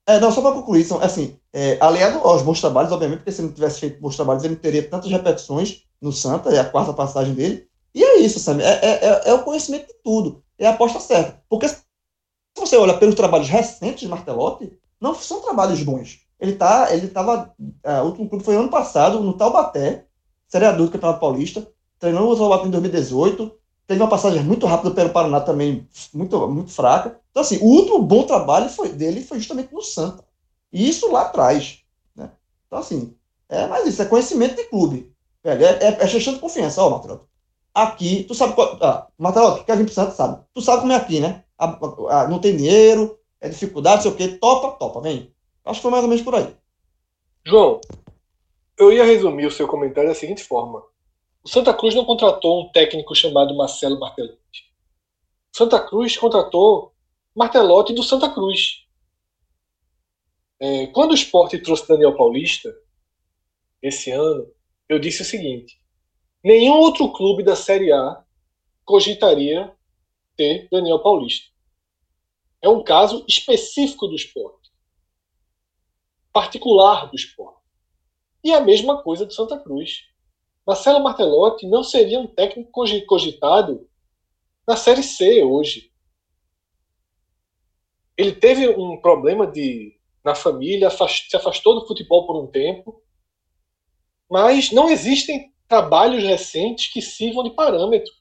É, 0.07 0.19
não, 0.19 0.31
só 0.31 0.41
para 0.41 0.53
concluir, 0.53 0.83
são, 0.83 0.99
assim, 0.99 1.39
é, 1.53 1.77
aliado 1.79 2.17
aos 2.27 2.41
bons 2.41 2.59
trabalhos, 2.59 2.91
obviamente, 2.91 3.19
porque 3.19 3.31
se 3.31 3.41
ele 3.41 3.49
não 3.49 3.53
tivesse 3.53 3.79
feito 3.79 4.01
bons 4.01 4.15
trabalhos, 4.15 4.43
ele 4.43 4.55
não 4.55 4.59
teria 4.59 4.89
tantas 4.89 5.11
repetições 5.11 5.83
no 6.01 6.11
Santa, 6.11 6.49
é 6.49 6.57
a 6.57 6.65
quarta 6.65 6.91
passagem 6.91 7.35
dele. 7.35 7.67
E 7.93 8.03
é 8.03 8.17
isso, 8.21 8.39
sabe? 8.39 8.63
É, 8.63 8.79
é, 8.83 9.05
é, 9.05 9.21
é 9.29 9.33
o 9.35 9.43
conhecimento 9.43 9.85
de 9.85 9.93
tudo. 10.03 10.43
É 10.57 10.65
a 10.65 10.71
aposta 10.71 10.99
certa. 10.99 11.39
Porque 11.47 11.67
se 11.67 11.77
você 12.57 12.75
olha 12.75 12.97
pelos 12.97 13.13
trabalhos 13.13 13.49
recentes 13.49 13.99
de 13.99 14.07
Martelotti, 14.07 14.75
não 14.99 15.13
são 15.13 15.41
trabalhos 15.41 15.83
bons. 15.83 16.21
Ele 16.39 16.53
tá, 16.53 16.87
ele 16.91 17.05
estava, 17.05 17.53
é, 17.83 18.01
o 18.01 18.05
último 18.05 18.27
clube 18.27 18.43
foi 18.43 18.55
ano 18.55 18.69
passado, 18.69 19.19
no 19.19 19.33
Taubaté, 19.33 20.07
Série 20.47 20.65
A 20.65 20.71
do 20.71 20.89
Campeonato 20.89 21.19
Paulista, 21.19 21.67
treinou 21.99 22.31
o 22.31 22.35
Taubaté 22.35 22.65
em 22.65 22.71
2018, 22.71 23.59
teve 23.89 24.03
uma 24.03 24.07
passagem 24.07 24.43
muito 24.43 24.67
rápida 24.67 24.91
pelo 24.91 25.09
Paraná 25.09 25.41
também, 25.41 25.87
muito, 26.13 26.47
muito 26.47 26.71
fraca. 26.71 27.19
Então, 27.31 27.41
assim, 27.41 27.57
o 27.57 27.65
último 27.65 27.99
bom 27.99 28.21
trabalho 28.21 28.69
foi, 28.69 28.89
dele 28.89 29.23
foi 29.23 29.39
justamente 29.39 29.73
no 29.73 29.81
Santa. 29.81 30.23
E 30.71 30.87
isso 30.87 31.11
lá 31.11 31.23
atrás. 31.23 31.79
Né? 32.15 32.29
Então, 32.67 32.77
assim, 32.77 33.15
é 33.49 33.65
mais 33.65 33.87
isso, 33.87 33.99
é 33.99 34.05
conhecimento 34.05 34.55
de 34.55 34.65
clube. 34.65 35.11
Velho, 35.43 35.65
é, 35.65 35.79
é, 35.81 35.87
é 35.87 36.05
de 36.05 36.39
confiança. 36.39 36.83
Ó, 36.83 36.91
Matheus, 36.91 37.21
aqui, 37.73 38.25
tu 38.25 38.35
sabe 38.35 38.53
qual. 38.53 38.77
Ah, 38.79 39.07
Matheus, 39.17 39.63
que 39.63 39.71
a 39.71 39.75
gente 39.75 39.91
Santa 39.91 40.11
sabe. 40.11 40.39
Tu 40.53 40.61
sabe 40.61 40.81
como 40.81 40.93
é 40.93 40.95
aqui, 40.95 41.19
né? 41.19 41.43
A, 41.57 41.65
a, 41.65 42.21
a, 42.21 42.27
não 42.27 42.37
tem 42.37 42.55
dinheiro, 42.55 43.17
é 43.41 43.49
dificuldade, 43.49 44.03
sei 44.03 44.11
o 44.11 44.15
quê. 44.15 44.27
Topa, 44.27 44.77
topa, 44.77 45.01
vem. 45.01 45.33
Acho 45.65 45.79
que 45.79 45.81
foi 45.81 45.91
mais 45.91 46.03
ou 46.03 46.09
menos 46.09 46.23
por 46.23 46.35
aí. 46.35 46.55
João, 47.43 47.81
eu 48.77 48.93
ia 48.93 49.03
resumir 49.03 49.47
o 49.47 49.51
seu 49.51 49.67
comentário 49.67 50.09
da 50.09 50.15
seguinte 50.15 50.43
forma. 50.43 50.83
O 51.43 51.49
Santa 51.49 51.73
Cruz 51.73 51.95
não 51.95 52.05
contratou 52.05 52.61
um 52.61 52.71
técnico 52.71 53.15
chamado 53.15 53.55
Marcelo 53.55 53.99
Martelotti. 53.99 54.73
Santa 55.55 55.79
Cruz 55.79 56.17
contratou 56.17 56.93
Martelotti 57.35 57.93
do 57.93 58.03
Santa 58.03 58.29
Cruz. 58.29 58.85
É, 60.59 60.87
quando 60.87 61.11
o 61.11 61.15
esporte 61.15 61.57
trouxe 61.57 61.87
Daniel 61.87 62.15
Paulista, 62.15 62.75
esse 63.81 64.11
ano, 64.11 64.51
eu 64.87 64.99
disse 64.99 65.21
o 65.21 65.25
seguinte: 65.25 65.79
nenhum 66.43 66.73
outro 66.73 67.11
clube 67.13 67.43
da 67.43 67.55
Série 67.55 67.91
A 67.91 68.23
cogitaria 68.83 69.73
ter 70.35 70.67
Daniel 70.69 70.99
Paulista. 70.99 71.47
É 72.61 72.67
um 72.67 72.83
caso 72.83 73.23
específico 73.27 74.07
do 74.07 74.15
esporte 74.15 74.59
particular 76.31 77.09
do 77.09 77.15
esporte. 77.15 77.59
E 78.43 78.53
a 78.53 78.61
mesma 78.61 79.01
coisa 79.03 79.25
do 79.25 79.33
Santa 79.33 79.59
Cruz. 79.59 80.05
Marcelo 80.70 81.03
Martelotti 81.03 81.67
não 81.67 81.84
seria 81.84 82.20
um 82.20 82.28
técnico 82.28 82.72
cogitado 83.07 83.89
na 84.67 84.76
Série 84.76 85.01
C 85.01 85.43
hoje. 85.43 85.91
Ele 88.15 88.34
teve 88.34 88.70
um 88.70 89.01
problema 89.01 89.47
de 89.47 89.97
na 90.24 90.36
família, 90.36 90.89
se 90.89 91.36
afastou 91.36 91.80
do 91.80 91.88
futebol 91.88 92.28
por 92.28 92.39
um 92.39 92.45
tempo, 92.45 93.01
mas 94.30 94.72
não 94.72 94.89
existem 94.89 95.51
trabalhos 95.67 96.24
recentes 96.24 96.91
que 96.91 97.01
sirvam 97.01 97.43
de 97.43 97.51
parâmetro. 97.51 98.13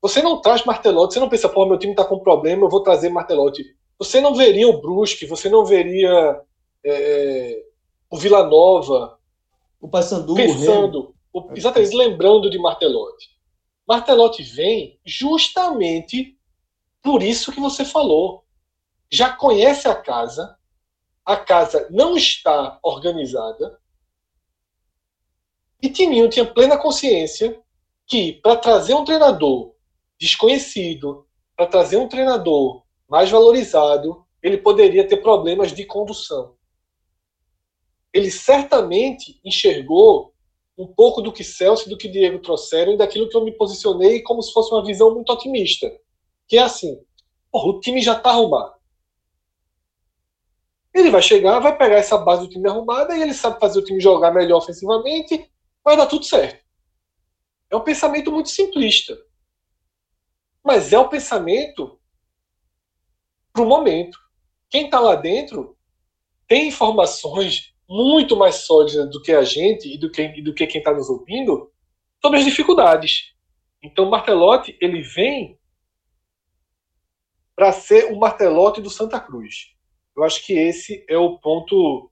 Você 0.00 0.22
não 0.22 0.40
traz 0.40 0.64
Martelotti, 0.64 1.14
você 1.14 1.20
não 1.20 1.28
pensa, 1.28 1.48
pô, 1.48 1.66
meu 1.66 1.78
time 1.78 1.92
está 1.92 2.04
com 2.04 2.20
problema, 2.20 2.64
eu 2.64 2.70
vou 2.70 2.82
trazer 2.82 3.10
Martelotti 3.10 3.76
você 3.98 4.20
não 4.20 4.34
veria 4.34 4.68
o 4.68 4.80
Brusque, 4.80 5.26
você 5.26 5.48
não 5.48 5.64
veria 5.66 6.40
é, 6.84 7.64
o 8.08 8.16
Vila 8.16 8.46
Nova 8.46 9.17
o 9.80 9.88
Paysandu, 9.88 10.34
pensando, 10.34 11.14
o, 11.32 11.52
exatamente, 11.54 11.96
lembrando 11.96 12.50
de 12.50 12.58
Martelotti. 12.58 13.28
Martelotti 13.86 14.42
vem 14.42 15.00
justamente 15.04 16.36
por 17.02 17.22
isso 17.22 17.52
que 17.52 17.60
você 17.60 17.84
falou. 17.84 18.44
Já 19.10 19.32
conhece 19.32 19.88
a 19.88 19.94
casa, 19.94 20.58
a 21.24 21.36
casa 21.36 21.88
não 21.90 22.16
está 22.16 22.78
organizada, 22.82 23.78
e 25.80 25.88
Tininho 25.88 26.28
tinha 26.28 26.44
plena 26.44 26.76
consciência 26.76 27.60
que 28.06 28.34
para 28.34 28.56
trazer 28.56 28.94
um 28.94 29.04
treinador 29.04 29.74
desconhecido, 30.18 31.26
para 31.56 31.66
trazer 31.66 31.96
um 31.96 32.08
treinador 32.08 32.82
mais 33.08 33.30
valorizado, 33.30 34.24
ele 34.42 34.58
poderia 34.58 35.06
ter 35.06 35.18
problemas 35.18 35.72
de 35.72 35.84
condução. 35.84 36.57
Ele 38.12 38.30
certamente 38.30 39.40
enxergou 39.44 40.32
um 40.76 40.86
pouco 40.86 41.20
do 41.20 41.32
que 41.32 41.42
Celso 41.42 41.86
e 41.86 41.90
do 41.90 41.98
que 41.98 42.08
Diego 42.08 42.38
trouxeram 42.38 42.92
e 42.92 42.96
daquilo 42.96 43.28
que 43.28 43.36
eu 43.36 43.44
me 43.44 43.52
posicionei 43.52 44.22
como 44.22 44.42
se 44.42 44.52
fosse 44.52 44.72
uma 44.72 44.84
visão 44.84 45.12
muito 45.12 45.32
otimista. 45.32 45.90
Que 46.46 46.56
é 46.56 46.62
assim: 46.62 46.98
o 47.52 47.80
time 47.80 48.00
já 48.00 48.16
está 48.16 48.30
arrumado. 48.30 48.78
Ele 50.94 51.10
vai 51.10 51.22
chegar, 51.22 51.58
vai 51.60 51.76
pegar 51.76 51.96
essa 51.96 52.16
base 52.16 52.42
do 52.42 52.48
time 52.48 52.68
arrumada 52.68 53.16
e 53.16 53.22
ele 53.22 53.34
sabe 53.34 53.60
fazer 53.60 53.78
o 53.80 53.84
time 53.84 54.00
jogar 54.00 54.32
melhor 54.32 54.58
ofensivamente, 54.58 55.50
vai 55.84 55.96
dar 55.96 56.06
tudo 56.06 56.24
certo. 56.24 56.64
É 57.70 57.76
um 57.76 57.82
pensamento 57.82 58.32
muito 58.32 58.48
simplista. 58.48 59.16
Mas 60.64 60.92
é 60.92 60.98
um 60.98 61.08
pensamento 61.08 62.00
para 63.52 63.62
o 63.62 63.66
momento. 63.66 64.18
Quem 64.70 64.86
está 64.86 64.98
lá 65.00 65.14
dentro 65.14 65.76
tem 66.46 66.68
informações 66.68 67.74
muito 67.88 68.36
mais 68.36 68.56
sólidas 68.66 69.10
do 69.10 69.22
que 69.22 69.32
a 69.32 69.42
gente 69.42 69.92
e 69.92 69.98
do 69.98 70.10
que, 70.10 70.22
e 70.22 70.42
do 70.42 70.52
que 70.52 70.66
quem 70.66 70.80
está 70.80 70.92
nos 70.92 71.08
ouvindo 71.08 71.72
sobre 72.20 72.38
as 72.38 72.44
dificuldades. 72.44 73.34
Então, 73.82 74.06
o 74.06 74.10
Martelotti 74.10 74.76
ele 74.80 75.02
vem 75.02 75.58
para 77.56 77.72
ser 77.72 78.12
o 78.12 78.18
Martelotti 78.18 78.80
do 78.80 78.90
Santa 78.90 79.18
Cruz. 79.18 79.74
Eu 80.16 80.24
acho 80.24 80.44
que 80.44 80.52
esse 80.52 81.04
é 81.08 81.16
o 81.16 81.38
ponto 81.38 82.10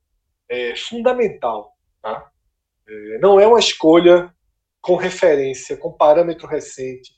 é, 0.49 0.75
fundamental. 0.77 1.77
Tá? 2.01 2.31
É, 2.89 3.19
não 3.19 3.39
é 3.39 3.47
uma 3.47 3.59
escolha 3.59 4.35
com 4.81 4.97
referência, 4.97 5.77
com 5.77 5.93
parâmetro 5.93 6.47
recente. 6.47 7.13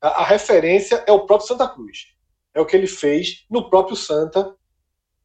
A, 0.00 0.22
a 0.22 0.24
referência 0.24 1.04
é 1.06 1.12
o 1.12 1.26
próprio 1.26 1.48
Santa 1.48 1.68
Cruz 1.68 2.20
é 2.54 2.60
o 2.60 2.66
que 2.66 2.76
ele 2.76 2.86
fez 2.86 3.44
no 3.50 3.68
próprio 3.68 3.96
Santa, 3.96 4.54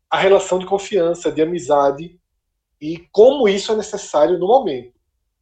a 0.10 0.18
relação 0.18 0.60
de 0.60 0.66
confiança, 0.66 1.32
de 1.32 1.42
amizade 1.42 2.20
e 2.94 3.08
como 3.12 3.48
isso 3.48 3.72
é 3.72 3.76
necessário 3.76 4.38
no 4.38 4.48
momento. 4.48 4.94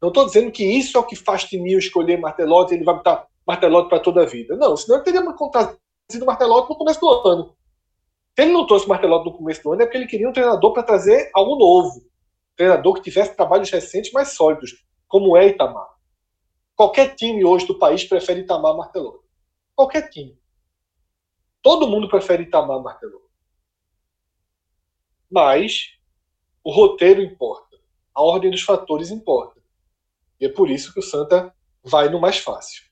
Não 0.01 0.09
estou 0.09 0.25
dizendo 0.25 0.51
que 0.51 0.63
isso 0.63 0.97
é 0.97 0.99
o 0.99 1.05
que 1.05 1.15
faz 1.15 1.43
Tininho 1.43 1.79
escolher 1.79 2.19
Martelotti 2.19 2.73
e 2.73 2.77
ele 2.77 2.83
vai 2.83 2.95
botar 2.95 3.27
Martelotti 3.45 3.89
para 3.89 3.99
toda 3.99 4.21
a 4.21 4.25
vida. 4.25 4.55
Não, 4.55 4.77
senão 4.77 4.97
ele 4.97 5.05
teria 5.05 5.21
trazido 5.51 6.25
Martelotti 6.25 6.69
no 6.69 6.75
começo 6.75 6.99
do 6.99 7.09
ano. 7.27 7.55
Se 8.35 8.43
ele 8.43 8.53
não 8.53 8.65
trouxe 8.65 8.87
Martelotti 8.87 9.25
no 9.25 9.37
começo 9.37 9.61
do 9.61 9.73
ano 9.73 9.81
é 9.81 9.85
porque 9.85 9.97
ele 9.97 10.07
queria 10.07 10.29
um 10.29 10.33
treinador 10.33 10.73
para 10.73 10.83
trazer 10.83 11.29
algo 11.33 11.55
novo. 11.57 11.99
Um 11.99 12.55
treinador 12.55 12.93
que 12.95 13.01
tivesse 13.01 13.35
trabalhos 13.35 13.69
recentes 13.69 14.11
mais 14.11 14.29
sólidos, 14.29 14.85
como 15.07 15.35
é 15.37 15.47
Itamar. 15.47 15.87
Qualquer 16.75 17.15
time 17.15 17.43
hoje 17.43 17.67
do 17.67 17.77
país 17.77 18.03
prefere 18.03 18.41
Itamar 18.41 18.75
Martelotti. 18.75 19.23
Qualquer 19.75 20.09
time. 20.09 20.37
Todo 21.61 21.87
mundo 21.87 22.09
prefere 22.09 22.43
Itamar 22.43 22.81
Martelon. 22.81 23.21
Mas 25.31 25.93
o 26.63 26.71
roteiro 26.71 27.21
importa. 27.21 27.77
A 28.13 28.21
ordem 28.21 28.51
dos 28.51 28.61
fatores 28.61 29.11
importa. 29.11 29.59
E 30.39 30.45
é 30.45 30.49
por 30.49 30.69
isso 30.69 30.93
que 30.93 30.99
o 30.99 31.03
Santa 31.03 31.53
vai 31.83 32.09
no 32.09 32.19
mais 32.19 32.37
fácil. 32.37 32.83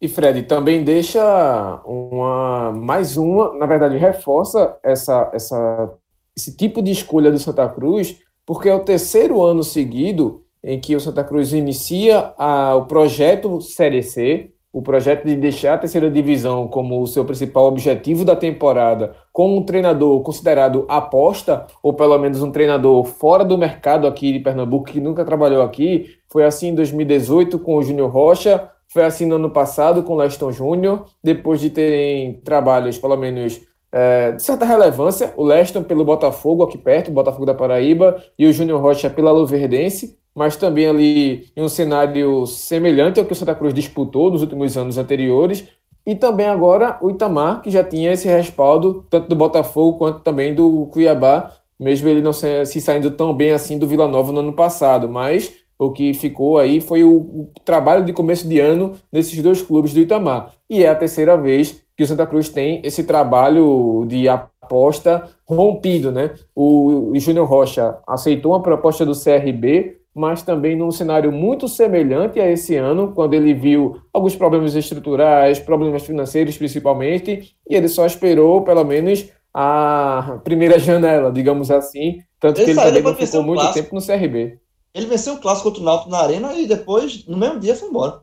E 0.00 0.08
Fred 0.08 0.42
também 0.42 0.84
deixa 0.84 1.82
uma 1.84 2.72
mais 2.72 3.16
uma, 3.16 3.54
na 3.54 3.66
verdade, 3.66 3.96
reforça 3.96 4.78
essa, 4.82 5.30
essa, 5.32 5.94
esse 6.36 6.56
tipo 6.56 6.82
de 6.82 6.90
escolha 6.90 7.30
do 7.30 7.38
Santa 7.38 7.68
Cruz, 7.68 8.20
porque 8.44 8.68
é 8.68 8.74
o 8.74 8.84
terceiro 8.84 9.42
ano 9.42 9.62
seguido 9.62 10.44
em 10.62 10.80
que 10.80 10.96
o 10.96 11.00
Santa 11.00 11.22
Cruz 11.24 11.52
inicia 11.52 12.34
a, 12.36 12.74
o 12.74 12.86
projeto 12.86 13.60
Série 13.60 14.02
C, 14.02 14.53
o 14.74 14.82
projeto 14.82 15.24
de 15.24 15.36
deixar 15.36 15.74
a 15.74 15.78
terceira 15.78 16.10
divisão 16.10 16.66
como 16.66 17.00
o 17.00 17.06
seu 17.06 17.24
principal 17.24 17.66
objetivo 17.66 18.24
da 18.24 18.34
temporada, 18.34 19.14
com 19.32 19.56
um 19.56 19.62
treinador 19.62 20.20
considerado 20.22 20.84
aposta, 20.88 21.64
ou 21.80 21.92
pelo 21.92 22.18
menos 22.18 22.42
um 22.42 22.50
treinador 22.50 23.04
fora 23.04 23.44
do 23.44 23.56
mercado 23.56 24.04
aqui 24.04 24.32
de 24.32 24.40
Pernambuco, 24.40 24.86
que 24.86 25.00
nunca 25.00 25.24
trabalhou 25.24 25.62
aqui, 25.62 26.16
foi 26.28 26.44
assim 26.44 26.70
em 26.70 26.74
2018 26.74 27.56
com 27.60 27.76
o 27.76 27.82
Júnior 27.84 28.10
Rocha, 28.10 28.68
foi 28.88 29.04
assim 29.04 29.26
no 29.26 29.36
ano 29.36 29.48
passado 29.48 30.02
com 30.02 30.14
o 30.14 30.16
Leston 30.16 30.50
Júnior, 30.50 31.04
depois 31.22 31.60
de 31.60 31.70
terem 31.70 32.40
trabalhos, 32.44 32.98
pelo 32.98 33.16
menos, 33.16 33.60
é, 33.92 34.32
de 34.32 34.42
certa 34.42 34.64
relevância, 34.64 35.32
o 35.36 35.44
Leston 35.44 35.84
pelo 35.84 36.04
Botafogo 36.04 36.64
aqui 36.64 36.76
perto, 36.76 37.12
Botafogo 37.12 37.46
da 37.46 37.54
Paraíba, 37.54 38.20
e 38.36 38.44
o 38.44 38.52
Júnior 38.52 38.82
Rocha 38.82 39.08
pela 39.08 39.30
Luverdense, 39.30 40.18
mas 40.34 40.56
também 40.56 40.86
ali 40.86 41.46
em 41.56 41.62
um 41.62 41.68
cenário 41.68 42.46
semelhante 42.46 43.20
ao 43.20 43.26
que 43.26 43.32
o 43.32 43.36
Santa 43.36 43.54
Cruz 43.54 43.72
disputou 43.72 44.30
nos 44.30 44.42
últimos 44.42 44.76
anos 44.76 44.98
anteriores, 44.98 45.64
e 46.06 46.14
também 46.14 46.46
agora 46.46 46.98
o 47.00 47.10
Itamar, 47.10 47.62
que 47.62 47.70
já 47.70 47.82
tinha 47.82 48.12
esse 48.12 48.28
respaldo, 48.28 49.06
tanto 49.08 49.28
do 49.28 49.36
Botafogo 49.36 49.96
quanto 49.96 50.20
também 50.20 50.54
do 50.54 50.86
Cuiabá, 50.86 51.52
mesmo 51.78 52.08
ele 52.08 52.20
não 52.20 52.32
se, 52.32 52.66
se 52.66 52.80
saindo 52.80 53.10
tão 53.10 53.32
bem 53.32 53.52
assim 53.52 53.78
do 53.78 53.86
Vila 53.86 54.06
Nova 54.06 54.32
no 54.32 54.40
ano 54.40 54.52
passado, 54.52 55.08
mas 55.08 55.52
o 55.78 55.90
que 55.90 56.14
ficou 56.14 56.58
aí 56.58 56.80
foi 56.80 57.02
o, 57.02 57.16
o, 57.16 57.50
trabalho 57.64 58.04
de 58.04 58.12
começo 58.12 58.46
de 58.46 58.60
ano 58.60 58.92
nesses 59.12 59.40
dois 59.42 59.60
clubes 59.62 59.92
do 59.92 60.00
Itamar. 60.00 60.52
E 60.68 60.84
é 60.84 60.88
a 60.88 60.94
terceira 60.94 61.36
vez 61.36 61.82
que 61.96 62.02
o 62.02 62.06
Santa 62.06 62.26
Cruz 62.26 62.48
tem 62.48 62.80
esse 62.84 63.04
trabalho 63.04 64.04
de 64.06 64.28
aposta 64.28 65.28
rompido, 65.46 66.12
né? 66.12 66.34
O, 66.54 67.10
o 67.10 67.18
Júnior 67.18 67.48
Rocha 67.48 67.98
aceitou 68.06 68.52
uma 68.52 68.62
proposta 68.62 69.04
do 69.04 69.12
CRB, 69.12 69.98
mas 70.14 70.42
também 70.42 70.76
num 70.76 70.90
cenário 70.90 71.32
muito 71.32 71.66
semelhante 71.66 72.38
a 72.38 72.50
esse 72.50 72.76
ano, 72.76 73.12
quando 73.12 73.34
ele 73.34 73.52
viu 73.52 74.00
alguns 74.12 74.36
problemas 74.36 74.74
estruturais, 74.74 75.58
problemas 75.58 76.04
financeiros 76.04 76.56
principalmente, 76.56 77.56
e 77.68 77.74
ele 77.74 77.88
só 77.88 78.06
esperou 78.06 78.62
pelo 78.62 78.84
menos 78.84 79.28
a 79.52 80.40
primeira 80.44 80.78
janela, 80.80 81.32
digamos 81.32 81.70
assim, 81.70 82.18
tanto 82.38 82.60
ele 82.60 82.72
que 82.72 82.78
ele 82.78 82.80
também 82.80 83.02
não 83.02 83.14
ficou 83.14 83.42
muito 83.42 83.60
clássico. 83.60 83.82
tempo 83.82 83.94
no 83.94 84.06
CRB. 84.06 84.58
Ele 84.94 85.06
venceu 85.06 85.34
o 85.34 85.40
clássico 85.40 85.68
contra 85.68 85.82
o 85.82 85.84
Náutico 85.84 86.10
na 86.10 86.18
Arena 86.18 86.54
e 86.54 86.66
depois, 86.66 87.26
no 87.26 87.36
mesmo 87.36 87.58
dia, 87.58 87.74
foi 87.74 87.88
embora. 87.88 88.22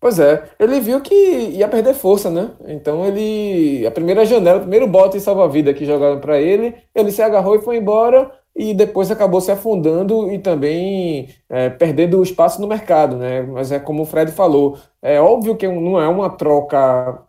Pois 0.00 0.18
é, 0.18 0.50
ele 0.58 0.80
viu 0.80 1.00
que 1.02 1.14
ia 1.14 1.68
perder 1.68 1.92
força, 1.92 2.30
né? 2.30 2.52
Então 2.66 3.04
ele. 3.04 3.86
A 3.86 3.90
primeira 3.90 4.24
janela, 4.24 4.56
o 4.56 4.62
primeiro 4.62 4.86
bote 4.86 5.20
salva-vida 5.20 5.74
que 5.74 5.84
jogaram 5.84 6.18
para 6.18 6.40
ele, 6.40 6.74
ele 6.94 7.12
se 7.12 7.20
agarrou 7.20 7.54
e 7.54 7.60
foi 7.60 7.76
embora, 7.76 8.32
e 8.60 8.74
depois 8.74 9.10
acabou 9.10 9.40
se 9.40 9.50
afundando 9.50 10.30
e 10.30 10.38
também 10.38 11.30
é, 11.48 11.70
perdendo 11.70 12.22
espaço 12.22 12.60
no 12.60 12.66
mercado, 12.66 13.16
né? 13.16 13.40
Mas 13.40 13.72
é 13.72 13.78
como 13.78 14.02
o 14.02 14.04
Fred 14.04 14.30
falou, 14.32 14.76
é 15.00 15.18
óbvio 15.18 15.56
que 15.56 15.66
não 15.66 15.98
é 15.98 16.06
uma 16.06 16.28
troca 16.28 17.22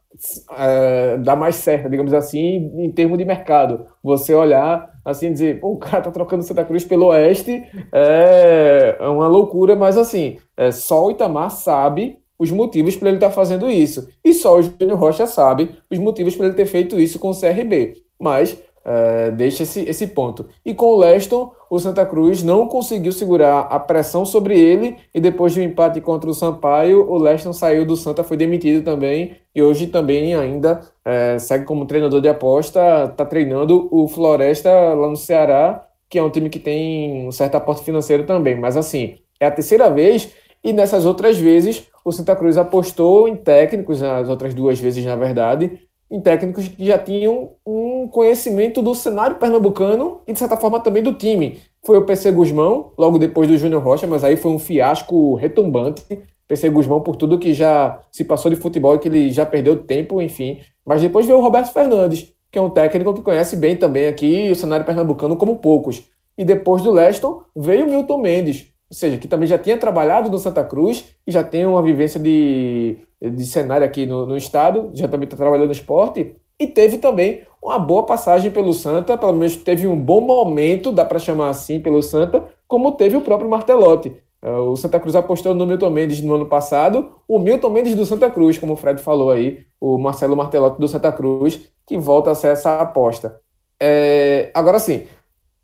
é, 0.58 1.18
da 1.20 1.34
mais 1.34 1.56
certa, 1.56 1.90
digamos 1.90 2.14
assim, 2.14 2.70
em 2.76 2.92
termos 2.92 3.18
de 3.18 3.24
mercado. 3.24 3.86
Você 4.04 4.36
olhar 4.36 4.92
assim 5.06 5.32
dizer, 5.32 5.58
o 5.62 5.78
cara 5.78 6.04
tá 6.04 6.12
trocando 6.12 6.44
Santa 6.44 6.66
Cruz 6.66 6.84
pelo 6.84 7.06
Oeste, 7.08 7.64
é, 7.94 8.98
é 9.00 9.08
uma 9.08 9.30
loucura, 9.30 9.74
mas 9.74 9.98
assim, 9.98 10.38
é, 10.58 10.70
só 10.70 11.06
o 11.06 11.12
Itamar 11.12 11.50
sabe 11.50 12.20
os 12.38 12.52
motivos 12.52 12.98
para 12.98 13.08
ele 13.08 13.18
estar 13.18 13.30
tá 13.30 13.34
fazendo 13.34 13.72
isso. 13.72 14.06
E 14.22 14.34
só 14.34 14.58
o 14.58 14.62
Júnior 14.62 15.00
Rocha 15.00 15.26
sabe 15.26 15.78
os 15.90 15.98
motivos 15.98 16.36
para 16.36 16.48
ele 16.48 16.56
ter 16.56 16.66
feito 16.66 17.00
isso 17.00 17.20
com 17.20 17.30
o 17.30 17.40
CRB. 17.40 18.04
Mas 18.20 18.58
é, 18.84 19.32
deixa 19.32 19.64
esse, 19.64 19.82
esse 19.82 20.08
ponto. 20.08 20.48
E 20.66 20.74
com 20.74 20.88
o 20.88 20.98
Leston, 20.98 21.54
o 21.70 21.80
Santa 21.80 22.06
Cruz 22.06 22.44
não 22.44 22.68
conseguiu 22.68 23.12
segurar 23.12 23.62
a 23.62 23.80
pressão 23.80 24.26
sobre 24.26 24.60
ele 24.60 24.98
e 25.14 25.20
depois 25.20 25.54
de 25.54 25.60
um 25.60 25.64
empate 25.64 26.02
contra 26.02 26.30
o 26.30 26.34
Sampaio, 26.34 27.10
o 27.10 27.18
Leston 27.18 27.54
saiu 27.54 27.86
do 27.86 27.96
Santa, 27.96 28.24
foi 28.24 28.38
demitido 28.38 28.84
também 28.84 29.38
e 29.56 29.62
hoje 29.62 29.88
também 29.88 30.36
ainda 30.36 30.82
é, 31.06 31.38
segue 31.40 31.66
como 31.66 31.86
treinador 31.86 32.22
de 32.22 32.30
aposta, 32.30 33.06
está 33.12 33.26
treinando 33.26 33.88
o 33.92 34.08
Floresta 34.08 34.70
lá 34.70 35.08
no 35.08 35.16
Ceará, 35.16 35.88
que 36.10 36.20
é 36.20 36.24
um 36.24 36.30
time 36.30 36.50
que 36.50 36.60
tem 36.60 37.28
um 37.28 37.32
certo 37.32 37.56
aporte 37.56 37.84
financeiro 37.84 38.26
também. 38.26 38.60
Mas 38.60 38.76
assim, 38.76 39.16
é 39.40 39.46
a 39.46 39.52
terceira 39.52 39.90
vez 39.90 40.32
e 40.64 40.74
nessas 40.74 41.06
outras 41.06 41.38
vezes 41.38 41.88
o 42.04 42.12
Santa 42.12 42.36
Cruz 42.36 42.58
apostou 42.58 43.28
em 43.28 43.36
técnicos, 43.36 44.02
as 44.02 44.28
outras 44.28 44.54
duas 44.54 44.80
vezes, 44.80 45.06
na 45.06 45.16
verdade, 45.16 45.80
em 46.12 46.20
técnicos 46.20 46.68
que 46.68 46.86
já 46.86 46.98
tinham 46.98 47.52
um 47.66 48.06
conhecimento 48.10 48.82
do 48.82 48.94
cenário 48.94 49.38
pernambucano 49.38 50.20
e, 50.28 50.34
de 50.34 50.40
certa 50.40 50.58
forma, 50.58 50.82
também 50.82 51.02
do 51.02 51.14
time. 51.14 51.60
Foi 51.86 51.98
o 51.98 52.06
PC 52.06 52.34
Guzmão, 52.34 52.92
logo 52.98 53.18
depois 53.18 53.48
do 53.48 53.58
Júnior 53.58 53.82
Rocha, 53.82 54.06
mas 54.06 54.22
aí 54.24 54.36
foi 54.36 54.52
um 54.52 54.60
fiasco 54.60 55.36
retumbante. 55.36 56.04
PC 56.50 56.70
Guzmão, 56.70 57.00
por 57.00 57.16
tudo 57.16 57.40
que 57.40 57.54
já 57.54 58.02
se 58.12 58.26
passou 58.26 58.52
de 58.52 58.58
futebol 58.58 58.96
e 58.96 59.00
que 59.00 59.08
ele 59.08 59.32
já 59.32 59.46
perdeu 59.46 59.84
tempo, 59.84 60.22
enfim. 60.22 60.60
Mas 60.86 61.02
depois 61.02 61.26
veio 61.26 61.40
o 61.40 61.42
Roberto 61.42 61.72
Fernandes, 61.72 62.34
que 62.52 62.60
é 62.60 62.62
um 62.62 62.70
técnico 62.70 63.14
que 63.14 63.22
conhece 63.22 63.56
bem 63.56 63.78
também 63.78 64.08
aqui 64.08 64.52
o 64.52 64.56
cenário 64.56 64.86
pernambucano 64.86 65.38
como 65.38 65.60
poucos. 65.60 66.04
E 66.38 66.44
depois 66.44 66.82
do 66.82 66.92
Leston 66.92 67.42
veio 67.56 67.86
o 67.86 67.90
Milton 67.90 68.18
Mendes, 68.18 68.68
ou 68.90 68.96
seja, 68.96 69.18
que 69.18 69.30
também 69.30 69.48
já 69.48 69.58
tinha 69.58 69.78
trabalhado 69.78 70.30
no 70.30 70.38
Santa 70.38 70.62
Cruz 70.64 71.06
e 71.26 71.32
já 71.32 71.42
tem 71.42 71.66
uma 71.66 71.82
vivência 71.82 72.20
de, 72.20 72.98
de 73.22 73.46
cenário 73.46 73.86
aqui 73.86 74.06
no, 74.06 74.26
no 74.26 74.36
estado, 74.36 74.90
já 74.94 75.08
também 75.08 75.26
está 75.26 75.38
trabalhando 75.38 75.68
no 75.68 75.72
esporte, 75.72 76.36
e 76.60 76.68
teve 76.68 76.98
também 76.98 77.42
uma 77.62 77.78
boa 77.78 78.04
passagem 78.04 78.50
pelo 78.52 78.74
Santa, 78.74 79.18
pelo 79.18 79.34
menos 79.34 79.56
teve 79.56 79.88
um 79.88 80.00
bom 80.00 80.22
momento, 80.22 80.92
dá 80.92 81.06
para 81.06 81.20
chamar 81.20 81.50
assim, 81.50 81.80
pelo 81.80 82.02
Santa, 82.02 82.44
como 82.68 82.94
teve 82.94 83.16
o 83.16 83.22
próprio 83.22 83.50
Martelotti. 83.50 84.16
É, 84.42 84.52
o 84.52 84.76
Santa 84.76 85.00
Cruz 85.00 85.16
apostou 85.16 85.54
no 85.54 85.68
Milton 85.68 85.92
Mendes 85.92 86.22
no 86.22 86.34
ano 86.34 86.48
passado, 86.48 87.12
o 87.28 87.38
Milton 87.38 87.70
Mendes 87.70 87.96
do 87.96 88.06
Santa 88.06 88.30
Cruz, 88.30 88.58
como 88.58 88.74
o 88.74 88.76
Fred 88.76 89.00
falou 89.02 89.30
aí, 89.30 89.60
o 89.80 89.98
Marcelo 90.00 90.36
Martelotti 90.36 90.80
do 90.80 90.88
Santa 90.88 91.12
Cruz, 91.12 91.62
que 91.86 91.98
volta 91.98 92.32
a 92.32 92.36
ser 92.36 92.48
essa 92.48 92.80
aposta. 92.80 93.40
É, 93.80 94.50
agora 94.54 94.80
sim, 94.80 95.04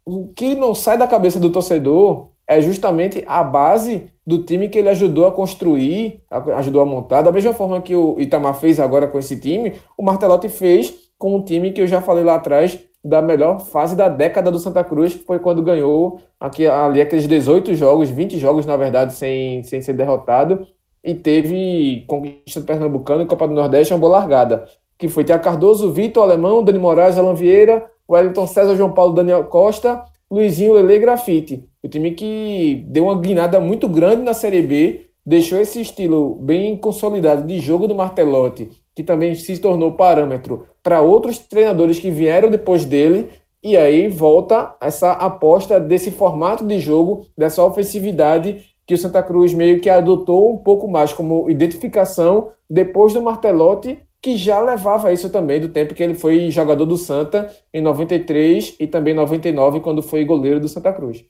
o 0.05 0.27
que 0.27 0.55
não 0.55 0.75
sai 0.75 0.97
da 0.97 1.07
cabeça 1.07 1.39
do 1.39 1.51
torcedor 1.51 2.29
é 2.47 2.61
justamente 2.61 3.23
a 3.27 3.43
base 3.43 4.11
do 4.27 4.43
time 4.43 4.67
que 4.67 4.77
ele 4.77 4.89
ajudou 4.89 5.25
a 5.25 5.31
construir, 5.31 6.21
ajudou 6.57 6.81
a 6.81 6.85
montar. 6.85 7.21
Da 7.21 7.31
mesma 7.31 7.53
forma 7.53 7.81
que 7.81 7.95
o 7.95 8.19
Itamar 8.19 8.59
fez 8.59 8.77
agora 8.77 9.07
com 9.07 9.17
esse 9.17 9.39
time, 9.39 9.75
o 9.97 10.03
Martelotti 10.03 10.49
fez 10.49 10.93
com 11.17 11.37
um 11.37 11.41
time 11.41 11.71
que 11.71 11.79
eu 11.79 11.87
já 11.87 12.01
falei 12.01 12.25
lá 12.25 12.35
atrás, 12.35 12.77
da 13.01 13.21
melhor 13.21 13.61
fase 13.61 13.95
da 13.95 14.09
década 14.09 14.51
do 14.51 14.59
Santa 14.59 14.83
Cruz, 14.83 15.13
que 15.13 15.23
foi 15.23 15.39
quando 15.39 15.63
ganhou 15.63 16.19
aqui, 16.37 16.67
ali 16.67 16.99
aqueles 16.99 17.25
18 17.25 17.73
jogos, 17.73 18.09
20 18.09 18.37
jogos, 18.37 18.65
na 18.65 18.75
verdade, 18.75 19.13
sem, 19.13 19.63
sem 19.63 19.81
ser 19.81 19.93
derrotado, 19.93 20.67
e 21.01 21.15
teve 21.15 22.03
conquista 22.05 22.59
do 22.59 22.65
Pernambucano 22.65 23.21
e 23.21 23.25
Copa 23.25 23.47
do 23.47 23.53
Nordeste, 23.53 23.93
uma 23.93 23.99
boa 23.99 24.19
largada, 24.19 24.65
que 24.97 25.07
foi 25.07 25.23
Tia 25.23 25.39
Cardoso, 25.39 25.93
Vitor 25.93 26.23
Alemão, 26.23 26.61
Dani 26.61 26.79
Moraes, 26.79 27.17
Alan 27.17 27.33
Vieira, 27.33 27.89
Wellington 28.09 28.45
César, 28.45 28.75
João 28.75 28.91
Paulo, 28.91 29.13
Daniel 29.13 29.45
Costa, 29.45 30.03
Luizinho 30.29 30.73
Lele 30.73 30.99
Grafite. 30.99 31.63
O 31.81 31.87
time 31.87 32.11
que 32.11 32.85
deu 32.87 33.05
uma 33.05 33.19
guinada 33.19 33.59
muito 33.59 33.87
grande 33.87 34.23
na 34.23 34.33
Série 34.33 34.61
B, 34.61 35.07
deixou 35.25 35.59
esse 35.59 35.81
estilo 35.81 36.35
bem 36.35 36.75
consolidado 36.77 37.45
de 37.47 37.59
jogo 37.59 37.87
do 37.87 37.95
Martelotti, 37.95 38.69
que 38.95 39.03
também 39.03 39.35
se 39.35 39.57
tornou 39.57 39.93
parâmetro 39.93 40.67
para 40.83 41.01
outros 41.01 41.37
treinadores 41.37 41.99
que 41.99 42.11
vieram 42.11 42.49
depois 42.49 42.85
dele, 42.85 43.29
e 43.63 43.75
aí 43.75 44.07
volta 44.07 44.75
essa 44.81 45.11
aposta 45.11 45.79
desse 45.79 46.11
formato 46.11 46.65
de 46.65 46.79
jogo, 46.79 47.25
dessa 47.37 47.63
ofensividade 47.63 48.65
que 48.85 48.93
o 48.93 48.97
Santa 48.97 49.21
Cruz 49.21 49.53
meio 49.53 49.81
que 49.81 49.89
adotou 49.89 50.53
um 50.53 50.57
pouco 50.57 50.87
mais 50.87 51.11
como 51.11 51.49
identificação 51.49 52.49
depois 52.69 53.13
do 53.13 53.21
Martelotti 53.21 53.99
que 54.21 54.37
já 54.37 54.59
levava 54.59 55.13
isso 55.13 55.29
também 55.29 55.59
do 55.61 55.69
tempo 55.69 55.93
que 55.93 56.03
ele 56.03 56.15
foi 56.15 56.49
jogador 56.51 56.85
do 56.85 56.97
Santa 56.97 57.55
em 57.73 57.81
93 57.81 58.75
e 58.79 58.87
também 58.87 59.13
99, 59.13 59.79
quando 59.81 60.01
foi 60.01 60.25
goleiro 60.25 60.59
do 60.59 60.67
Santa 60.67 60.91
Cruz. 60.91 61.23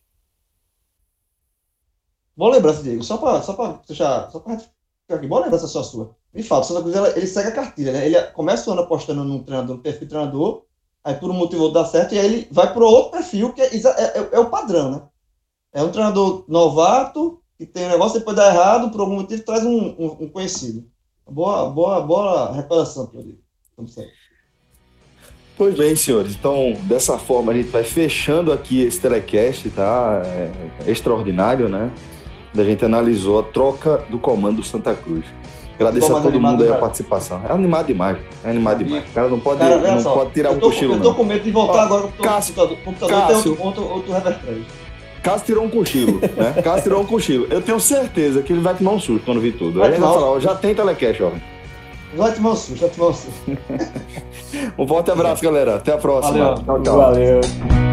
Boa 2.36 2.54
lembrança, 2.54 2.84
Diego. 2.84 3.04
Só 3.04 3.18
para 3.18 3.42
só 3.42 3.82
deixar, 3.88 4.30
só 4.32 4.40
para 4.40 4.62
aqui, 5.10 5.28
boa 5.28 5.42
lembrança 5.42 5.68
só 5.68 5.82
sua. 5.84 6.16
Me 6.34 6.44
fala, 6.44 6.62
o 6.62 6.64
Santa 6.64 6.82
Cruz 6.82 6.96
ele 7.16 7.28
segue 7.28 7.50
a 7.50 7.52
cartilha, 7.52 7.92
né? 7.92 8.06
Ele 8.06 8.22
começa 8.28 8.70
o 8.70 8.74
ano 8.74 8.84
apostando 8.84 9.24
num 9.24 9.44
treinador, 9.44 9.78
no 9.78 9.82
perfil 9.82 10.08
treinador, 10.08 10.64
aí 11.04 11.16
por 11.16 11.32
um 11.32 11.34
motivo 11.34 11.70
dá 11.70 11.84
certo, 11.84 12.14
e 12.14 12.20
aí 12.20 12.26
ele 12.26 12.48
vai 12.52 12.72
para 12.72 12.86
outro 12.86 13.12
perfil, 13.12 13.54
que 13.54 13.62
é, 13.62 13.76
é, 13.76 13.80
é, 13.80 14.30
é, 14.34 14.40
o 14.40 14.50
padrão, 14.50 14.92
né? 14.92 15.02
É 15.74 15.82
um 15.82 15.92
treinador 15.92 16.46
novato, 16.48 17.42
que 17.58 17.66
tem 17.66 17.88
um 17.88 17.90
negócio, 17.90 18.20
depois 18.20 18.38
dá 18.38 18.48
errado, 18.48 18.92
por 18.92 19.02
algum 19.02 19.16
motivo 19.16 19.44
traz 19.44 19.66
um, 19.66 19.96
um, 19.98 20.18
um 20.22 20.30
conhecido. 20.30 20.88
Boa, 21.30 21.70
boa, 21.70 22.02
boa 22.02 22.54
reparação, 22.54 23.08
Claudio. 23.08 23.38
Pois 25.58 25.76
bem, 25.76 25.96
senhores. 25.96 26.36
Então, 26.36 26.74
dessa 26.84 27.18
forma, 27.18 27.52
a 27.52 27.56
gente 27.56 27.70
vai 27.70 27.84
fechando 27.84 28.54
aqui 28.54 28.82
esse 28.82 29.00
telecast, 29.00 29.70
tá? 29.72 30.22
É, 30.26 30.52
é 30.86 30.92
extraordinário, 30.92 31.68
né? 31.68 31.92
A 32.56 32.64
gente 32.64 32.84
analisou 32.86 33.40
a 33.40 33.44
troca 33.44 34.06
do 34.10 34.18
comando 34.18 34.58
do 34.58 34.64
Santa 34.64 34.96
Cruz. 34.96 35.26
Agradeço 35.76 36.16
a 36.16 36.22
todo 36.22 36.40
mundo 36.40 36.64
aí 36.64 36.72
a 36.72 36.78
participação. 36.78 37.42
É 37.48 37.52
animado 37.52 37.88
demais. 37.88 38.18
É 38.44 38.50
animado 38.50 38.84
demais. 38.84 39.08
O 39.10 39.14
cara 39.14 39.30
não 39.30 39.40
pode, 39.40 39.60
cara, 39.60 40.02
não 40.02 40.04
pode 40.04 40.32
tirar 40.32 40.52
o 40.52 40.56
um 40.56 40.60
cochilo. 40.60 40.96
Eu 40.96 41.02
tô 41.02 41.14
com 41.14 41.24
medo 41.24 41.44
de 41.44 41.52
voltar 41.52 41.74
Ó, 41.74 41.82
agora 41.82 42.02
com 42.02 42.08
o 42.08 42.12
computador. 42.12 42.78
Computador 42.84 43.28
Cássio, 43.28 43.56
tem 43.56 43.66
outro, 43.66 43.84
outro, 43.84 44.14
outro 44.14 44.36
Cássio 45.28 45.46
tirou 45.46 45.66
um 45.66 45.70
cochilo, 45.70 46.22
né? 46.22 46.54
Cássio 46.64 46.84
tirou 46.84 47.02
um 47.02 47.06
cochilo. 47.06 47.48
Eu 47.50 47.62
tenho 47.62 47.80
certeza 47.82 48.42
que 48.42 48.54
ele 48.54 48.62
vai 48.62 48.74
tomar 48.74 48.92
um 48.92 49.00
susto 49.00 49.26
quando 49.26 49.42
vir 49.42 49.58
tudo. 49.58 49.80
Vai 49.80 49.90
Aí 49.90 49.96
ele 49.96 50.02
vai 50.02 50.14
falar, 50.14 50.32
ó, 50.32 50.40
já 50.40 50.56
tem 50.56 50.74
telecast, 50.74 51.22
ó. 51.22 51.32
Vai 52.16 52.34
tomar 52.34 52.52
um 52.52 52.56
susto, 52.56 52.80
vai 52.80 52.90
tomar 52.90 53.10
um 53.10 53.14
susto. 53.14 53.58
um 54.80 54.88
forte 54.88 55.12
abraço, 55.12 55.44
galera. 55.44 55.76
Até 55.76 55.92
a 55.92 55.98
próxima. 55.98 56.56
Valeu. 56.56 56.64
Tchau, 56.64 56.82
tchau. 56.82 56.98
Valeu. 56.98 57.87